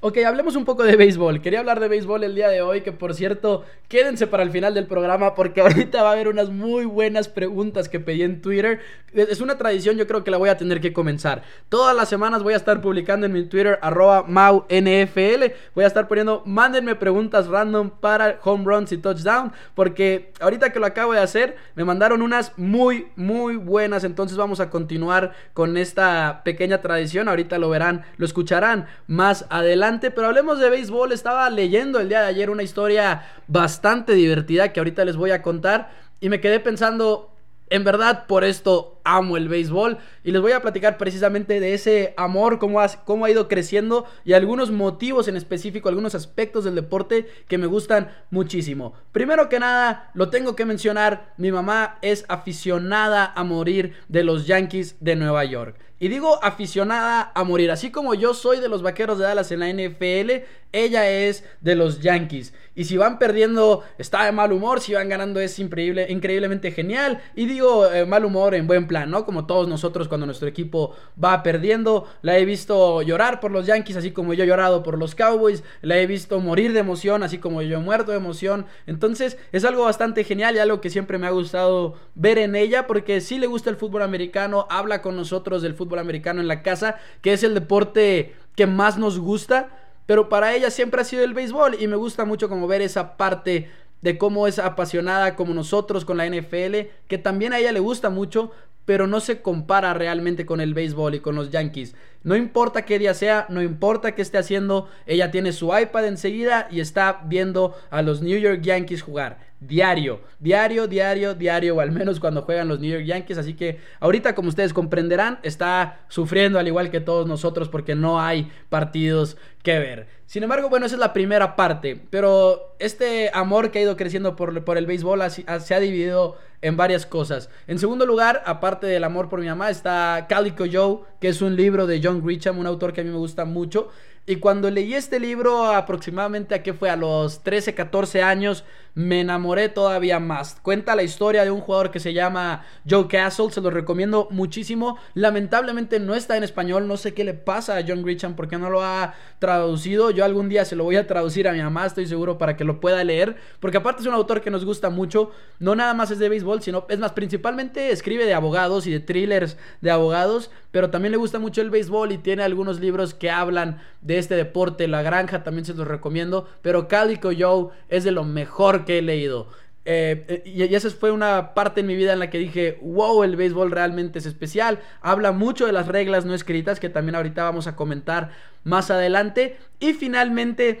Ok, 0.00 0.18
hablemos 0.18 0.54
un 0.54 0.64
poco 0.64 0.84
de 0.84 0.94
béisbol. 0.94 1.42
Quería 1.42 1.58
hablar 1.58 1.80
de 1.80 1.88
béisbol 1.88 2.22
el 2.22 2.36
día 2.36 2.48
de 2.48 2.62
hoy, 2.62 2.82
que 2.82 2.92
por 2.92 3.14
cierto, 3.14 3.64
quédense 3.88 4.28
para 4.28 4.44
el 4.44 4.52
final 4.52 4.72
del 4.72 4.86
programa 4.86 5.34
porque 5.34 5.60
ahorita 5.62 6.04
va 6.04 6.10
a 6.10 6.12
haber 6.12 6.28
unas 6.28 6.50
muy 6.50 6.84
buenas 6.84 7.26
preguntas 7.26 7.88
que 7.88 7.98
pedí 7.98 8.22
en 8.22 8.40
Twitter. 8.40 8.78
Es 9.12 9.40
una 9.40 9.58
tradición, 9.58 9.96
yo 9.96 10.06
creo 10.06 10.22
que 10.22 10.30
la 10.30 10.36
voy 10.36 10.50
a 10.50 10.56
tener 10.56 10.80
que 10.80 10.92
comenzar. 10.92 11.42
Todas 11.68 11.96
las 11.96 12.08
semanas 12.08 12.44
voy 12.44 12.54
a 12.54 12.58
estar 12.58 12.80
publicando 12.80 13.26
en 13.26 13.32
mi 13.32 13.42
Twitter, 13.46 13.76
arroba 13.82 14.22
MauNFL. 14.22 15.52
Voy 15.74 15.82
a 15.82 15.88
estar 15.88 16.06
poniendo, 16.06 16.44
mándenme 16.46 16.94
preguntas 16.94 17.48
random 17.48 17.90
para 17.90 18.38
home 18.44 18.64
runs 18.66 18.92
y 18.92 18.98
touchdown, 18.98 19.50
porque 19.74 20.30
ahorita 20.38 20.70
que 20.70 20.78
lo 20.78 20.86
acabo 20.86 21.12
de 21.12 21.20
hacer, 21.20 21.56
me 21.74 21.84
mandaron 21.84 22.22
unas 22.22 22.56
muy, 22.56 23.08
muy 23.16 23.56
buenas. 23.56 24.04
Entonces 24.04 24.36
vamos 24.36 24.60
a 24.60 24.70
continuar 24.70 25.32
con 25.54 25.76
esta 25.76 26.42
pequeña 26.44 26.82
tradición. 26.82 27.28
Ahorita 27.28 27.58
lo 27.58 27.68
verán, 27.68 28.04
lo 28.16 28.24
escucharán 28.24 28.86
más 29.08 29.44
adelante 29.48 29.88
pero 30.00 30.28
hablemos 30.28 30.58
de 30.58 30.70
béisbol. 30.70 31.12
Estaba 31.12 31.48
leyendo 31.50 32.00
el 32.00 32.08
día 32.08 32.20
de 32.20 32.28
ayer 32.28 32.50
una 32.50 32.62
historia 32.62 33.26
bastante 33.46 34.14
divertida 34.14 34.72
que 34.72 34.80
ahorita 34.80 35.04
les 35.04 35.16
voy 35.16 35.30
a 35.32 35.42
contar 35.42 35.90
y 36.20 36.28
me 36.28 36.40
quedé 36.40 36.60
pensando, 36.60 37.30
en 37.70 37.84
verdad, 37.84 38.26
por 38.26 38.44
esto 38.44 38.97
amo 39.16 39.36
el 39.36 39.48
béisbol 39.48 39.98
y 40.22 40.32
les 40.32 40.42
voy 40.42 40.52
a 40.52 40.60
platicar 40.60 40.98
precisamente 40.98 41.60
de 41.60 41.74
ese 41.74 42.14
amor, 42.16 42.58
cómo 42.58 42.80
ha, 42.80 42.88
cómo 43.04 43.24
ha 43.24 43.30
ido 43.30 43.48
creciendo 43.48 44.06
y 44.24 44.34
algunos 44.34 44.70
motivos 44.70 45.28
en 45.28 45.36
específico, 45.36 45.88
algunos 45.88 46.14
aspectos 46.14 46.64
del 46.64 46.74
deporte 46.74 47.28
que 47.48 47.58
me 47.58 47.66
gustan 47.66 48.10
muchísimo. 48.30 48.92
Primero 49.12 49.48
que 49.48 49.60
nada, 49.60 50.10
lo 50.14 50.28
tengo 50.28 50.54
que 50.54 50.66
mencionar, 50.66 51.32
mi 51.38 51.50
mamá 51.50 51.98
es 52.02 52.24
aficionada 52.28 53.32
a 53.34 53.44
morir 53.44 53.94
de 54.08 54.24
los 54.24 54.46
Yankees 54.46 54.96
de 55.00 55.16
Nueva 55.16 55.44
York. 55.44 55.76
Y 56.00 56.08
digo 56.08 56.38
aficionada 56.44 57.32
a 57.34 57.42
morir, 57.42 57.72
así 57.72 57.90
como 57.90 58.14
yo 58.14 58.32
soy 58.32 58.60
de 58.60 58.68
los 58.68 58.82
Vaqueros 58.82 59.18
de 59.18 59.24
Dallas 59.24 59.50
en 59.50 59.58
la 59.58 59.72
NFL, 59.72 60.44
ella 60.70 61.10
es 61.10 61.44
de 61.60 61.74
los 61.74 62.00
Yankees. 62.00 62.54
Y 62.76 62.84
si 62.84 62.96
van 62.96 63.18
perdiendo, 63.18 63.82
está 63.98 64.24
de 64.24 64.30
mal 64.30 64.52
humor. 64.52 64.80
Si 64.80 64.94
van 64.94 65.08
ganando, 65.08 65.40
es 65.40 65.58
increíble, 65.58 66.06
increíblemente 66.08 66.70
genial. 66.70 67.20
Y 67.34 67.46
digo 67.46 67.90
eh, 67.90 68.06
mal 68.06 68.24
humor 68.24 68.54
en 68.54 68.68
buen 68.68 68.86
plan, 68.86 68.97
¿no? 69.06 69.24
Como 69.24 69.46
todos 69.46 69.68
nosotros 69.68 70.08
cuando 70.08 70.26
nuestro 70.26 70.48
equipo 70.48 70.94
va 71.22 71.42
perdiendo. 71.42 72.06
La 72.22 72.38
he 72.38 72.44
visto 72.44 73.02
llorar 73.02 73.40
por 73.40 73.50
los 73.50 73.66
Yankees, 73.66 73.96
así 73.96 74.10
como 74.12 74.34
yo 74.34 74.44
he 74.44 74.46
llorado 74.46 74.82
por 74.82 74.98
los 74.98 75.14
Cowboys. 75.14 75.62
La 75.82 75.98
he 75.98 76.06
visto 76.06 76.40
morir 76.40 76.72
de 76.72 76.80
emoción, 76.80 77.22
así 77.22 77.38
como 77.38 77.62
yo 77.62 77.78
he 77.78 77.80
muerto 77.80 78.12
de 78.12 78.18
emoción. 78.18 78.66
Entonces, 78.86 79.38
es 79.52 79.64
algo 79.64 79.84
bastante 79.84 80.24
genial 80.24 80.56
y 80.56 80.58
algo 80.58 80.80
que 80.80 80.90
siempre 80.90 81.18
me 81.18 81.26
ha 81.26 81.30
gustado 81.30 81.94
ver 82.14 82.38
en 82.38 82.56
ella. 82.56 82.86
Porque 82.86 83.20
sí 83.20 83.38
le 83.38 83.46
gusta 83.46 83.70
el 83.70 83.76
fútbol 83.76 84.02
americano. 84.02 84.66
Habla 84.70 85.02
con 85.02 85.16
nosotros 85.16 85.62
del 85.62 85.74
fútbol 85.74 85.98
americano 85.98 86.40
en 86.40 86.48
la 86.48 86.62
casa, 86.62 86.96
que 87.22 87.32
es 87.32 87.42
el 87.42 87.54
deporte 87.54 88.34
que 88.54 88.66
más 88.66 88.98
nos 88.98 89.18
gusta 89.18 89.70
pero 90.08 90.30
para 90.30 90.54
ella 90.54 90.70
siempre 90.70 91.02
ha 91.02 91.04
sido 91.04 91.22
el 91.22 91.34
béisbol 91.34 91.76
y 91.78 91.86
me 91.86 91.96
gusta 91.96 92.24
mucho 92.24 92.48
como 92.48 92.66
ver 92.66 92.80
esa 92.80 93.18
parte 93.18 93.68
de 94.00 94.16
cómo 94.16 94.46
es 94.46 94.58
apasionada 94.58 95.36
como 95.36 95.52
nosotros 95.52 96.06
con 96.06 96.16
la 96.16 96.26
NFL, 96.26 96.88
que 97.08 97.18
también 97.18 97.52
a 97.52 97.58
ella 97.58 97.72
le 97.72 97.80
gusta 97.80 98.08
mucho, 98.08 98.52
pero 98.88 99.06
no 99.06 99.20
se 99.20 99.42
compara 99.42 99.92
realmente 99.92 100.46
con 100.46 100.62
el 100.62 100.72
béisbol 100.72 101.16
y 101.16 101.20
con 101.20 101.34
los 101.34 101.50
Yankees. 101.50 101.94
No 102.22 102.36
importa 102.36 102.86
qué 102.86 102.98
día 102.98 103.12
sea, 103.12 103.44
no 103.50 103.60
importa 103.60 104.14
qué 104.14 104.22
esté 104.22 104.38
haciendo, 104.38 104.88
ella 105.04 105.30
tiene 105.30 105.52
su 105.52 105.76
iPad 105.76 106.06
enseguida 106.06 106.68
y 106.70 106.80
está 106.80 107.20
viendo 107.26 107.76
a 107.90 108.00
los 108.00 108.22
New 108.22 108.38
York 108.38 108.62
Yankees 108.62 109.02
jugar 109.02 109.47
diario, 109.60 110.20
diario, 110.38 110.86
diario, 110.86 111.34
diario, 111.34 111.76
o 111.76 111.80
al 111.80 111.90
menos 111.90 112.20
cuando 112.20 112.42
juegan 112.42 112.68
los 112.68 112.80
New 112.80 112.90
York 112.90 113.04
Yankees. 113.04 113.38
Así 113.38 113.54
que 113.54 113.80
ahorita, 114.00 114.34
como 114.34 114.48
ustedes 114.48 114.72
comprenderán, 114.72 115.38
está 115.42 116.00
sufriendo 116.08 116.58
al 116.58 116.68
igual 116.68 116.90
que 116.90 117.00
todos 117.00 117.26
nosotros 117.26 117.68
porque 117.68 117.94
no 117.94 118.20
hay 118.20 118.50
partidos 118.68 119.36
que 119.62 119.78
ver. 119.78 120.06
Sin 120.26 120.42
embargo, 120.42 120.68
bueno, 120.68 120.86
esa 120.86 120.96
es 120.96 121.00
la 121.00 121.14
primera 121.14 121.56
parte, 121.56 122.00
pero 122.10 122.76
este 122.78 123.30
amor 123.32 123.70
que 123.70 123.78
ha 123.78 123.82
ido 123.82 123.96
creciendo 123.96 124.36
por, 124.36 124.62
por 124.62 124.76
el 124.76 124.86
béisbol 124.86 125.20
se 125.30 125.74
ha 125.74 125.80
dividido 125.80 126.36
en 126.60 126.76
varias 126.76 127.06
cosas. 127.06 127.50
En 127.66 127.78
segundo 127.78 128.04
lugar, 128.04 128.42
aparte 128.44 128.86
del 128.86 129.04
amor 129.04 129.28
por 129.28 129.40
mi 129.40 129.46
mamá, 129.46 129.70
está 129.70 130.26
Calico 130.28 130.64
Joe, 130.70 131.00
que 131.20 131.28
es 131.28 131.40
un 131.40 131.56
libro 131.56 131.86
de 131.86 132.00
John 132.02 132.22
Grisham, 132.22 132.58
un 132.58 132.66
autor 132.66 132.92
que 132.92 133.00
a 133.00 133.04
mí 133.04 133.10
me 133.10 133.16
gusta 133.16 133.44
mucho. 133.44 133.88
Y 134.26 134.36
cuando 134.36 134.70
leí 134.70 134.92
este 134.92 135.18
libro, 135.18 135.72
aproximadamente 135.72 136.54
a 136.54 136.62
qué 136.62 136.74
fue, 136.74 136.90
a 136.90 136.96
los 136.96 137.42
13, 137.42 137.74
14 137.74 138.22
años, 138.22 138.64
me 138.98 139.20
enamoré 139.20 139.68
todavía 139.68 140.18
más. 140.18 140.58
Cuenta 140.60 140.96
la 140.96 141.04
historia 141.04 141.44
de 141.44 141.52
un 141.52 141.60
jugador 141.60 141.92
que 141.92 142.00
se 142.00 142.12
llama 142.12 142.64
Joe 142.88 143.06
Castle, 143.06 143.52
se 143.52 143.60
lo 143.60 143.70
recomiendo 143.70 144.26
muchísimo. 144.32 144.98
Lamentablemente 145.14 146.00
no 146.00 146.16
está 146.16 146.36
en 146.36 146.42
español, 146.42 146.88
no 146.88 146.96
sé 146.96 147.14
qué 147.14 147.22
le 147.22 147.34
pasa 147.34 147.76
a 147.76 147.84
John 147.86 148.02
Grisham 148.02 148.34
porque 148.34 148.58
no 148.58 148.70
lo 148.70 148.82
ha 148.82 149.14
traducido. 149.38 150.10
Yo 150.10 150.24
algún 150.24 150.48
día 150.48 150.64
se 150.64 150.74
lo 150.74 150.82
voy 150.82 150.96
a 150.96 151.06
traducir 151.06 151.46
a 151.46 151.52
mi 151.52 151.62
mamá, 151.62 151.86
estoy 151.86 152.08
seguro, 152.08 152.38
para 152.38 152.56
que 152.56 152.64
lo 152.64 152.80
pueda 152.80 153.04
leer. 153.04 153.36
Porque 153.60 153.76
aparte 153.76 154.00
es 154.00 154.08
un 154.08 154.14
autor 154.14 154.40
que 154.40 154.50
nos 154.50 154.64
gusta 154.64 154.90
mucho, 154.90 155.30
no 155.60 155.76
nada 155.76 155.94
más 155.94 156.10
es 156.10 156.18
de 156.18 156.28
béisbol, 156.28 156.60
sino, 156.60 156.84
es 156.88 156.98
más, 156.98 157.12
principalmente 157.12 157.92
escribe 157.92 158.26
de 158.26 158.34
abogados 158.34 158.88
y 158.88 158.90
de 158.90 158.98
thrillers 158.98 159.58
de 159.80 159.92
abogados, 159.92 160.50
pero 160.72 160.90
también 160.90 161.12
le 161.12 161.18
gusta 161.18 161.38
mucho 161.38 161.60
el 161.60 161.70
béisbol 161.70 162.10
y 162.10 162.18
tiene 162.18 162.42
algunos 162.42 162.80
libros 162.80 163.14
que 163.14 163.30
hablan 163.30 163.80
de 164.00 164.18
este 164.18 164.34
deporte. 164.34 164.88
La 164.88 165.02
Granja 165.02 165.44
también 165.44 165.64
se 165.64 165.74
los 165.74 165.86
recomiendo, 165.86 166.48
pero 166.62 166.88
Calico 166.88 167.30
Joe 167.38 167.68
es 167.88 168.02
de 168.02 168.10
lo 168.10 168.24
mejor 168.24 168.87
que 168.88 169.00
he 169.00 169.02
leído. 169.02 169.48
Eh, 169.84 170.42
y, 170.46 170.62
esa 170.74 170.88
fue 170.88 171.10
una 171.10 171.52
parte 171.52 171.82
en 171.82 171.86
mi 171.86 171.94
vida 171.94 172.14
en 172.14 172.20
la 172.20 172.30
que 172.30 172.38
dije, 172.38 172.78
wow, 172.80 173.22
el 173.22 173.36
béisbol 173.36 173.70
realmente 173.70 174.18
es 174.18 174.24
especial. 174.24 174.80
Habla 175.02 175.32
mucho 175.32 175.66
de 175.66 175.72
las 175.72 175.88
reglas 175.88 176.24
no 176.24 176.32
escritas, 176.32 176.80
que 176.80 176.88
también 176.88 177.14
ahorita 177.14 177.44
vamos 177.44 177.66
a 177.66 177.76
comentar 177.76 178.30
más 178.64 178.90
adelante. 178.90 179.58
Y 179.78 179.92
finalmente, 179.92 180.80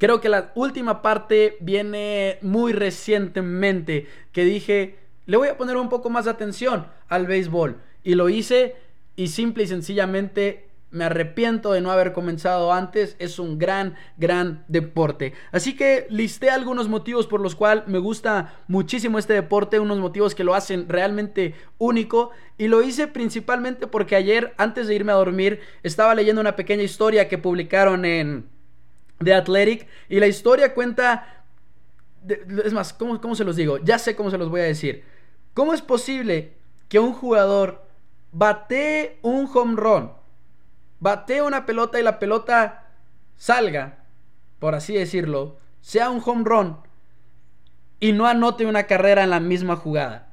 creo 0.00 0.20
que 0.20 0.28
la 0.28 0.50
última 0.56 1.02
parte 1.02 1.56
viene 1.60 2.38
muy 2.42 2.72
recientemente, 2.72 4.08
que 4.32 4.44
dije, 4.44 4.98
le 5.26 5.36
voy 5.36 5.46
a 5.46 5.56
poner 5.56 5.76
un 5.76 5.88
poco 5.88 6.10
más 6.10 6.24
de 6.24 6.32
atención 6.32 6.88
al 7.06 7.28
béisbol. 7.28 7.76
Y 8.02 8.16
lo 8.16 8.28
hice 8.28 8.74
y 9.14 9.28
simple 9.28 9.62
y 9.62 9.68
sencillamente 9.68 10.66
me 10.94 11.04
arrepiento 11.04 11.72
de 11.72 11.80
no 11.80 11.90
haber 11.90 12.12
comenzado 12.12 12.72
antes. 12.72 13.16
Es 13.18 13.38
un 13.38 13.58
gran, 13.58 13.96
gran 14.16 14.64
deporte. 14.68 15.34
Así 15.50 15.76
que 15.76 16.06
listé 16.08 16.50
algunos 16.50 16.88
motivos 16.88 17.26
por 17.26 17.40
los 17.40 17.56
cuales 17.56 17.86
me 17.88 17.98
gusta 17.98 18.62
muchísimo 18.68 19.18
este 19.18 19.32
deporte. 19.34 19.80
Unos 19.80 19.98
motivos 19.98 20.34
que 20.34 20.44
lo 20.44 20.54
hacen 20.54 20.88
realmente 20.88 21.54
único. 21.78 22.30
Y 22.56 22.68
lo 22.68 22.82
hice 22.82 23.08
principalmente 23.08 23.88
porque 23.88 24.14
ayer, 24.14 24.54
antes 24.56 24.86
de 24.86 24.94
irme 24.94 25.10
a 25.12 25.16
dormir, 25.16 25.60
estaba 25.82 26.14
leyendo 26.14 26.40
una 26.40 26.54
pequeña 26.54 26.84
historia 26.84 27.28
que 27.28 27.38
publicaron 27.38 28.04
en 28.04 28.48
The 29.22 29.34
Athletic. 29.34 29.88
Y 30.08 30.20
la 30.20 30.28
historia 30.28 30.74
cuenta... 30.74 31.44
es 32.64 32.72
más, 32.72 32.92
¿cómo, 32.92 33.20
¿cómo 33.20 33.34
se 33.34 33.44
los 33.44 33.56
digo? 33.56 33.78
Ya 33.78 33.98
sé 33.98 34.14
cómo 34.14 34.30
se 34.30 34.38
los 34.38 34.48
voy 34.48 34.60
a 34.60 34.64
decir. 34.64 35.02
¿Cómo 35.54 35.74
es 35.74 35.82
posible 35.82 36.52
que 36.88 37.00
un 37.00 37.12
jugador 37.12 37.84
bate 38.34 39.18
un 39.22 39.48
home 39.52 39.74
run, 39.76 40.10
bate 41.04 41.42
una 41.42 41.66
pelota 41.66 42.00
y 42.00 42.02
la 42.02 42.18
pelota 42.18 42.86
salga, 43.36 43.98
por 44.58 44.74
así 44.74 44.94
decirlo, 44.94 45.58
sea 45.82 46.08
un 46.08 46.22
home 46.24 46.44
run 46.46 46.78
y 48.00 48.12
no 48.12 48.26
anote 48.26 48.64
una 48.64 48.84
carrera 48.84 49.22
en 49.22 49.28
la 49.28 49.38
misma 49.38 49.76
jugada. 49.76 50.28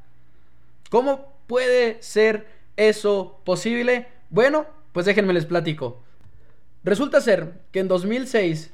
¿Cómo 0.90 1.34
puede 1.46 2.02
ser 2.02 2.48
eso 2.78 3.42
posible? 3.44 4.08
Bueno, 4.30 4.66
pues 4.94 5.06
déjenme 5.06 5.34
les 5.34 5.46
platico. 5.46 6.04
Resulta 6.86 7.20
ser 7.20 7.60
que 7.74 7.82
en 7.82 7.90
2006 7.90 8.72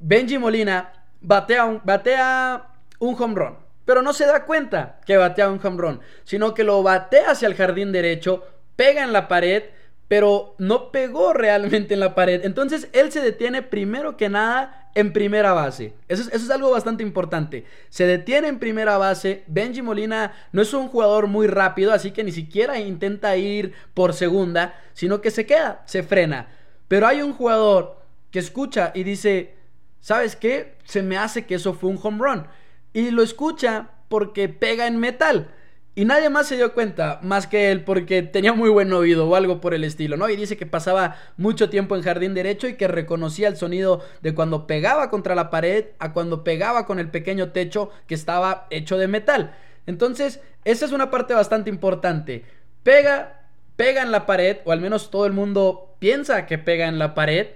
Benji 0.00 0.38
Molina 0.38 0.94
batea 1.20 1.66
un, 1.66 1.82
batea 1.84 2.68
un 3.00 3.22
home 3.22 3.34
run. 3.34 3.58
Pero 3.84 4.00
no 4.00 4.14
se 4.14 4.24
da 4.24 4.46
cuenta 4.46 4.98
que 5.04 5.18
batea 5.18 5.50
un 5.50 5.60
home 5.62 5.76
run, 5.76 6.00
sino 6.24 6.54
que 6.54 6.64
lo 6.64 6.82
batea 6.82 7.32
hacia 7.32 7.48
el 7.48 7.54
jardín 7.54 7.92
derecho, 7.92 8.46
pega 8.76 9.04
en 9.04 9.12
la 9.12 9.28
pared, 9.28 9.64
pero 10.08 10.54
no 10.58 10.90
pegó 10.90 11.34
realmente 11.34 11.94
en 11.94 12.00
la 12.00 12.14
pared. 12.14 12.44
Entonces 12.44 12.88
él 12.92 13.12
se 13.12 13.20
detiene 13.20 13.62
primero 13.62 14.16
que 14.16 14.30
nada 14.30 14.90
en 14.94 15.12
primera 15.12 15.52
base. 15.52 15.94
Eso 16.08 16.28
es, 16.32 16.50
algo 16.50 16.70
bastante 16.70 17.02
importante. 17.02 17.66
Se 17.90 18.06
detiene 18.06 18.48
en 18.48 18.58
primera 18.58 18.96
base. 18.96 19.44
Benji 19.46 19.82
Molina 19.82 20.32
no 20.50 20.62
es 20.62 20.72
un 20.72 20.88
jugador 20.88 21.26
muy 21.26 21.46
rápido, 21.46 21.92
así 21.92 22.10
que 22.10 22.24
ni 22.24 22.32
siquiera 22.32 22.80
intenta 22.80 23.36
ir 23.36 23.74
por 23.94 24.14
segunda, 24.14 24.80
sino 24.94 25.20
que 25.20 25.30
se 25.30 25.46
queda, 25.46 25.82
se 25.84 26.02
frena. 26.02 26.48
Pero 26.88 27.06
hay 27.06 27.20
un 27.20 27.34
jugador 27.34 28.02
que 28.30 28.38
escucha 28.38 28.92
y 28.94 29.04
dice, 29.04 29.54
¿sabes 30.00 30.36
qué? 30.36 30.78
Se 30.84 31.02
me 31.02 31.18
hace 31.18 31.44
que 31.44 31.56
eso 31.56 31.74
fue 31.74 31.90
un 31.90 32.00
home 32.02 32.18
run. 32.18 32.46
Y 32.94 33.10
lo 33.10 33.22
escucha 33.22 33.90
porque 34.08 34.48
pega 34.48 34.86
en 34.86 34.98
metal. 34.98 35.50
Y 35.98 36.04
nadie 36.04 36.30
más 36.30 36.46
se 36.46 36.54
dio 36.54 36.74
cuenta, 36.74 37.18
más 37.24 37.48
que 37.48 37.72
él, 37.72 37.82
porque 37.82 38.22
tenía 38.22 38.52
muy 38.52 38.70
buen 38.70 38.92
oído 38.92 39.28
o 39.28 39.34
algo 39.34 39.60
por 39.60 39.74
el 39.74 39.82
estilo, 39.82 40.16
¿no? 40.16 40.28
Y 40.30 40.36
dice 40.36 40.56
que 40.56 40.64
pasaba 40.64 41.16
mucho 41.36 41.70
tiempo 41.70 41.96
en 41.96 42.02
jardín 42.02 42.34
derecho 42.34 42.68
y 42.68 42.74
que 42.74 42.86
reconocía 42.86 43.48
el 43.48 43.56
sonido 43.56 44.00
de 44.22 44.32
cuando 44.32 44.68
pegaba 44.68 45.10
contra 45.10 45.34
la 45.34 45.50
pared 45.50 45.86
a 45.98 46.12
cuando 46.12 46.44
pegaba 46.44 46.86
con 46.86 47.00
el 47.00 47.10
pequeño 47.10 47.50
techo 47.50 47.90
que 48.06 48.14
estaba 48.14 48.68
hecho 48.70 48.96
de 48.96 49.08
metal. 49.08 49.56
Entonces, 49.86 50.40
esa 50.64 50.84
es 50.86 50.92
una 50.92 51.10
parte 51.10 51.34
bastante 51.34 51.68
importante. 51.68 52.44
Pega, 52.84 53.48
pega 53.74 54.00
en 54.02 54.12
la 54.12 54.24
pared, 54.24 54.58
o 54.66 54.70
al 54.70 54.80
menos 54.80 55.10
todo 55.10 55.26
el 55.26 55.32
mundo 55.32 55.96
piensa 55.98 56.46
que 56.46 56.58
pega 56.58 56.86
en 56.86 57.00
la 57.00 57.16
pared, 57.16 57.48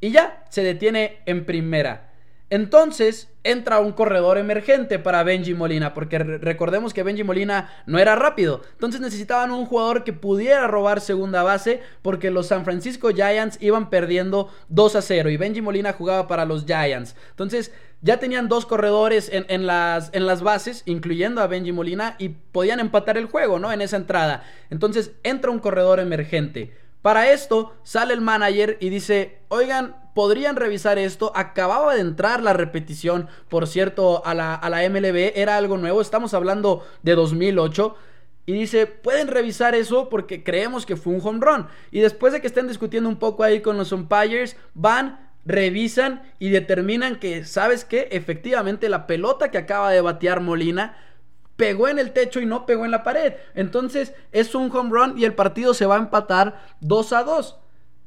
y 0.00 0.10
ya, 0.10 0.42
se 0.48 0.62
detiene 0.62 1.18
en 1.26 1.44
primera. 1.44 2.11
Entonces 2.52 3.30
entra 3.44 3.80
un 3.80 3.92
corredor 3.92 4.36
emergente 4.36 4.98
para 4.98 5.22
Benji 5.22 5.54
Molina, 5.54 5.94
porque 5.94 6.18
recordemos 6.18 6.92
que 6.92 7.02
Benji 7.02 7.24
Molina 7.24 7.72
no 7.86 7.98
era 7.98 8.14
rápido. 8.14 8.60
Entonces 8.72 9.00
necesitaban 9.00 9.52
un 9.52 9.64
jugador 9.64 10.04
que 10.04 10.12
pudiera 10.12 10.66
robar 10.66 11.00
segunda 11.00 11.42
base, 11.42 11.80
porque 12.02 12.30
los 12.30 12.48
San 12.48 12.66
Francisco 12.66 13.08
Giants 13.08 13.56
iban 13.62 13.88
perdiendo 13.88 14.50
2 14.68 14.96
a 14.96 15.00
0 15.00 15.30
y 15.30 15.38
Benji 15.38 15.62
Molina 15.62 15.94
jugaba 15.94 16.28
para 16.28 16.44
los 16.44 16.66
Giants. 16.66 17.16
Entonces 17.30 17.72
ya 18.02 18.18
tenían 18.18 18.48
dos 18.48 18.66
corredores 18.66 19.30
en, 19.32 19.66
las, 19.66 20.10
en 20.12 20.26
las 20.26 20.42
bases, 20.42 20.82
incluyendo 20.84 21.40
a 21.40 21.46
Benji 21.46 21.72
Molina, 21.72 22.16
y 22.18 22.28
podían 22.28 22.80
empatar 22.80 23.16
el 23.16 23.28
juego, 23.28 23.60
¿no? 23.60 23.72
En 23.72 23.80
esa 23.80 23.96
entrada. 23.96 24.44
Entonces 24.68 25.12
entra 25.22 25.50
un 25.50 25.58
corredor 25.58 26.00
emergente. 26.00 26.76
Para 27.00 27.32
esto 27.32 27.72
sale 27.82 28.12
el 28.12 28.20
manager 28.20 28.76
y 28.78 28.90
dice, 28.90 29.38
oigan, 29.48 30.01
podrían 30.14 30.56
revisar 30.56 30.98
esto. 30.98 31.32
Acababa 31.34 31.94
de 31.94 32.00
entrar 32.00 32.42
la 32.42 32.52
repetición, 32.52 33.28
por 33.48 33.66
cierto, 33.66 34.24
a 34.26 34.34
la, 34.34 34.54
a 34.54 34.70
la 34.70 34.88
MLB. 34.88 35.32
Era 35.34 35.56
algo 35.56 35.78
nuevo. 35.78 36.00
Estamos 36.00 36.34
hablando 36.34 36.84
de 37.02 37.14
2008. 37.14 37.96
Y 38.44 38.52
dice, 38.54 38.86
pueden 38.86 39.28
revisar 39.28 39.74
eso 39.74 40.08
porque 40.08 40.42
creemos 40.42 40.84
que 40.84 40.96
fue 40.96 41.14
un 41.14 41.20
home 41.22 41.40
run. 41.40 41.66
Y 41.90 42.00
después 42.00 42.32
de 42.32 42.40
que 42.40 42.48
estén 42.48 42.66
discutiendo 42.66 43.08
un 43.08 43.16
poco 43.16 43.44
ahí 43.44 43.60
con 43.60 43.78
los 43.78 43.92
umpires, 43.92 44.56
van, 44.74 45.30
revisan 45.44 46.22
y 46.40 46.50
determinan 46.50 47.20
que, 47.20 47.44
¿sabes 47.44 47.84
qué? 47.84 48.08
Efectivamente 48.10 48.88
la 48.88 49.06
pelota 49.06 49.50
que 49.50 49.58
acaba 49.58 49.90
de 49.92 50.00
batear 50.00 50.40
Molina 50.40 50.96
pegó 51.56 51.86
en 51.86 52.00
el 52.00 52.12
techo 52.12 52.40
y 52.40 52.46
no 52.46 52.66
pegó 52.66 52.84
en 52.84 52.90
la 52.90 53.04
pared. 53.04 53.34
Entonces 53.54 54.12
es 54.32 54.56
un 54.56 54.74
home 54.74 54.90
run 54.90 55.18
y 55.18 55.24
el 55.24 55.34
partido 55.34 55.72
se 55.72 55.86
va 55.86 55.94
a 55.94 56.00
empatar 56.00 56.60
2 56.80 57.12
a 57.12 57.22
2. 57.22 57.58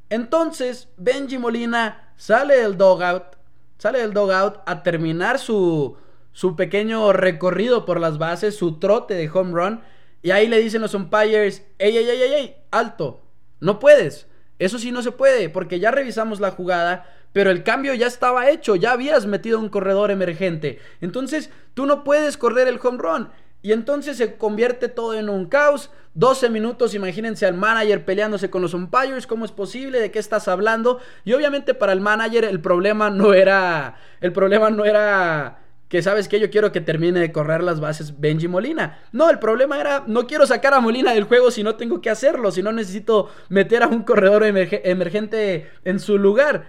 Entonces 0.10 0.90
Benji 0.98 1.38
Molina 1.38 2.12
sale 2.16 2.58
del 2.58 2.78
dogout, 2.78 3.38
sale 3.78 4.00
del 4.00 4.14
dogout 4.14 4.58
a 4.66 4.84
terminar 4.84 5.40
su, 5.40 5.98
su 6.32 6.56
pequeño 6.56 7.14
recorrido 7.14 7.86
por 7.86 8.00
las 8.00 8.18
bases, 8.18 8.56
su 8.56 8.80
trote 8.80 9.14
de 9.14 9.30
home 9.30 9.54
run. 9.54 9.82
Y 10.22 10.32
ahí 10.32 10.48
le 10.48 10.60
dicen 10.60 10.82
los 10.82 10.94
umpires, 10.94 11.66
ey, 11.78 11.98
ey, 11.98 12.10
ey, 12.10 12.22
ey, 12.22 12.34
ey, 12.34 12.56
alto, 12.72 13.22
no 13.60 13.80
puedes. 13.80 14.28
Eso 14.58 14.80
sí 14.80 14.92
no 14.92 15.02
se 15.02 15.12
puede, 15.12 15.50
porque 15.50 15.80
ya 15.80 15.92
revisamos 15.92 16.40
la 16.40 16.52
jugada, 16.52 17.06
pero 17.34 17.52
el 17.52 17.64
cambio 17.64 17.94
ya 17.94 18.08
estaba 18.08 18.50
hecho, 18.50 18.76
ya 18.76 18.94
habías 18.94 19.26
metido 19.26 19.60
un 19.60 19.70
corredor 19.70 20.12
emergente. 20.12 20.80
Entonces, 21.02 21.52
tú 21.74 21.86
no 21.86 22.04
puedes 22.04 22.38
correr 22.38 22.68
el 22.68 22.80
home 22.82 22.98
run. 22.98 23.30
Y 23.66 23.74
entonces 23.74 24.18
se 24.18 24.36
convierte 24.36 24.90
todo 24.90 25.16
en 25.16 25.28
un 25.28 25.48
caos. 25.48 25.90
12 26.14 26.52
minutos, 26.52 26.94
imagínense 26.94 27.48
al 27.48 27.56
manager 27.56 28.06
peleándose 28.06 28.52
con 28.52 28.62
los 28.62 28.76
umpires, 28.76 29.26
¿cómo 29.26 29.44
es 29.44 29.52
posible? 29.52 30.00
¿De 30.00 30.12
qué 30.12 30.20
estás 30.20 30.48
hablando? 30.48 31.00
Y 31.24 31.34
obviamente 31.34 31.74
para 31.74 31.92
el 31.92 32.00
manager 32.00 32.46
el 32.46 32.60
problema 32.60 33.10
no 33.10 33.34
era 33.34 33.96
el 34.22 34.32
problema 34.34 34.70
no 34.70 34.86
era 34.86 35.62
que 35.90 36.04
sabes 36.04 36.28
que 36.28 36.40
yo 36.40 36.52
quiero 36.52 36.72
que 36.72 36.80
termine 36.80 37.20
de 37.20 37.32
correr 37.32 37.64
las 37.64 37.80
bases 37.80 38.20
Benji 38.20 38.48
Molina. 38.48 39.00
No, 39.12 39.32
el 39.32 39.40
problema 39.40 39.82
era, 39.82 40.04
no 40.06 40.28
quiero 40.28 40.46
sacar 40.46 40.76
a 40.76 40.80
Molina 40.80 41.16
del 41.16 41.24
juego 41.24 41.50
si 41.50 41.64
no 41.64 41.76
tengo 41.76 42.02
que 42.02 42.12
hacerlo, 42.12 42.52
si 42.52 42.62
no 42.62 42.72
necesito 42.72 43.32
meter 43.50 43.82
a 43.82 43.88
un 43.88 44.04
corredor 44.04 44.44
emergente 44.44 45.72
en 45.84 46.00
su 46.00 46.20
lugar. 46.20 46.68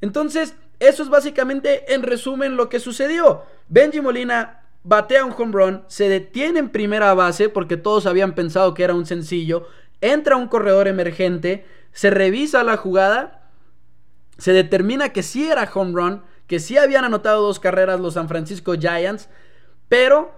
Entonces, 0.00 0.56
eso 0.80 1.02
es 1.02 1.10
básicamente 1.10 1.92
en 1.92 2.02
resumen 2.02 2.56
lo 2.56 2.70
que 2.70 2.80
sucedió. 2.80 3.42
Benji 3.68 4.00
Molina 4.00 4.62
batea 4.82 5.24
un 5.24 5.34
home 5.36 5.52
run, 5.52 5.84
se 5.88 6.08
detiene 6.08 6.60
en 6.60 6.70
primera 6.70 7.14
base 7.14 7.48
porque 7.48 7.76
todos 7.76 8.06
habían 8.06 8.34
pensado 8.34 8.74
que 8.74 8.84
era 8.84 8.94
un 8.94 9.06
sencillo, 9.06 9.66
entra 10.00 10.36
un 10.36 10.48
corredor 10.48 10.88
emergente, 10.88 11.66
se 11.92 12.10
revisa 12.10 12.64
la 12.64 12.76
jugada, 12.76 13.50
se 14.38 14.52
determina 14.52 15.10
que 15.10 15.22
sí 15.22 15.48
era 15.48 15.70
home 15.72 15.92
run, 15.92 16.22
que 16.46 16.60
sí 16.60 16.78
habían 16.78 17.04
anotado 17.04 17.42
dos 17.42 17.60
carreras 17.60 18.00
los 18.00 18.14
San 18.14 18.28
Francisco 18.28 18.74
Giants, 18.74 19.28
pero 19.88 20.32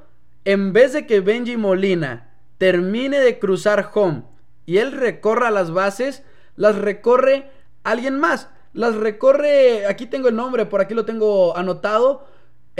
en 0.44 0.72
vez 0.72 0.92
de 0.92 1.06
que 1.06 1.20
Benji 1.20 1.56
Molina 1.56 2.34
termine 2.58 3.20
de 3.20 3.38
cruzar 3.38 3.90
home 3.94 4.24
y 4.66 4.78
él 4.78 4.92
recorra 4.92 5.50
las 5.50 5.70
bases, 5.70 6.22
las 6.56 6.76
recorre 6.76 7.50
alguien 7.84 8.18
más. 8.18 8.48
Las 8.72 8.94
recorre, 8.94 9.86
aquí 9.86 10.06
tengo 10.06 10.28
el 10.28 10.36
nombre, 10.36 10.66
por 10.66 10.80
aquí 10.80 10.94
lo 10.94 11.04
tengo 11.04 11.56
anotado. 11.56 12.26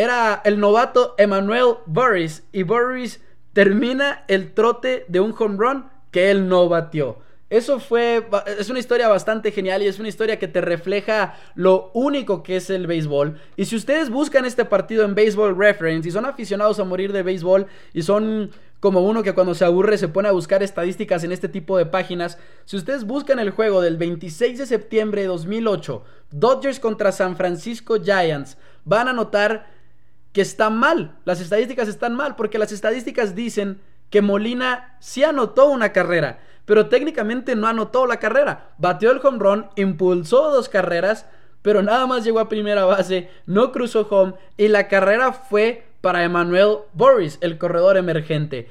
Era 0.01 0.41
el 0.47 0.59
novato 0.59 1.15
Emmanuel 1.19 1.75
Burris. 1.85 2.43
Y 2.53 2.63
Burris 2.63 3.21
termina 3.53 4.25
el 4.29 4.55
trote 4.55 5.05
de 5.09 5.21
un 5.21 5.35
home 5.39 5.59
run 5.59 5.91
que 6.11 6.31
él 6.31 6.49
no 6.49 6.71
batió. 6.71 7.19
Eso 7.51 7.81
fue, 7.81 8.27
es 8.59 8.71
una 8.71 8.79
historia 8.79 9.09
bastante 9.09 9.53
genial 9.53 9.83
y 9.83 9.89
es 9.89 9.99
una 9.99 10.09
historia 10.09 10.39
que 10.39 10.49
te 10.49 10.63
refleja 10.63 11.35
lo 11.55 11.91
único 11.93 12.43
que 12.43 12.57
es 12.57 12.71
el 12.71 12.87
béisbol. 12.87 13.39
Y 13.57 13.67
si 13.67 13.77
ustedes 13.77 14.09
buscan 14.09 14.47
este 14.47 14.65
partido 14.65 15.05
en 15.05 15.15
Baseball 15.15 15.55
Reference 15.55 16.09
y 16.09 16.13
son 16.13 16.25
aficionados 16.25 16.81
a 16.81 16.85
morir 16.85 17.13
de 17.13 17.23
béisbol 17.23 17.67
y 17.93 18.01
son 18.01 18.53
como 18.81 19.03
uno 19.03 19.23
que 19.23 19.35
cuando 19.35 19.55
se 19.55 19.67
aburre 19.67 19.99
se 19.99 20.09
pone 20.09 20.31
a 20.31 20.33
buscar 20.33 20.63
estadísticas 20.63 21.25
en 21.25 21.33
este 21.33 21.51
tipo 21.51 21.77
de 21.77 21.85
páginas, 21.85 22.39
si 22.65 22.79
ustedes 22.79 23.05
buscan 23.05 23.39
el 23.39 23.51
juego 23.51 23.83
del 23.83 23.99
26 23.99 24.61
de 24.61 24.65
septiembre 24.65 25.21
de 25.21 25.27
2008, 25.27 26.05
Dodgers 26.31 26.81
contra 26.81 27.13
San 27.13 27.37
Francisco 27.37 28.03
Giants, 28.03 28.57
van 28.87 29.07
a 29.09 29.13
notar 29.13 29.79
que 30.33 30.41
está 30.41 30.71
mal, 30.71 31.17
las 31.25 31.41
estadísticas 31.41 31.89
están 31.89 32.15
mal, 32.15 32.37
porque 32.37 32.59
las 32.59 32.73
estadísticas 32.73 33.35
dicen 33.35 33.81
que 34.11 34.23
Molina 34.23 34.97
sí 35.01 35.25
anotó 35.25 35.67
una 35.67 35.93
carrera 35.93 36.41
pero 36.71 36.87
técnicamente 36.87 37.57
no 37.57 37.67
anotó 37.67 38.07
la 38.07 38.21
carrera. 38.21 38.71
Batió 38.79 39.11
el 39.11 39.19
home 39.21 39.39
run, 39.41 39.67
impulsó 39.75 40.53
dos 40.53 40.69
carreras, 40.69 41.27
pero 41.63 41.83
nada 41.83 42.07
más 42.07 42.23
llegó 42.23 42.39
a 42.39 42.49
primera 42.49 42.85
base, 42.85 43.29
no 43.45 43.73
cruzó 43.73 44.07
home 44.09 44.35
y 44.57 44.69
la 44.69 44.87
carrera 44.87 45.33
fue 45.33 45.83
para 46.01 46.23
Emmanuel 46.23 46.77
Boris, 46.93 47.39
el 47.41 47.59
corredor 47.59 47.97
emergente. 47.97 48.69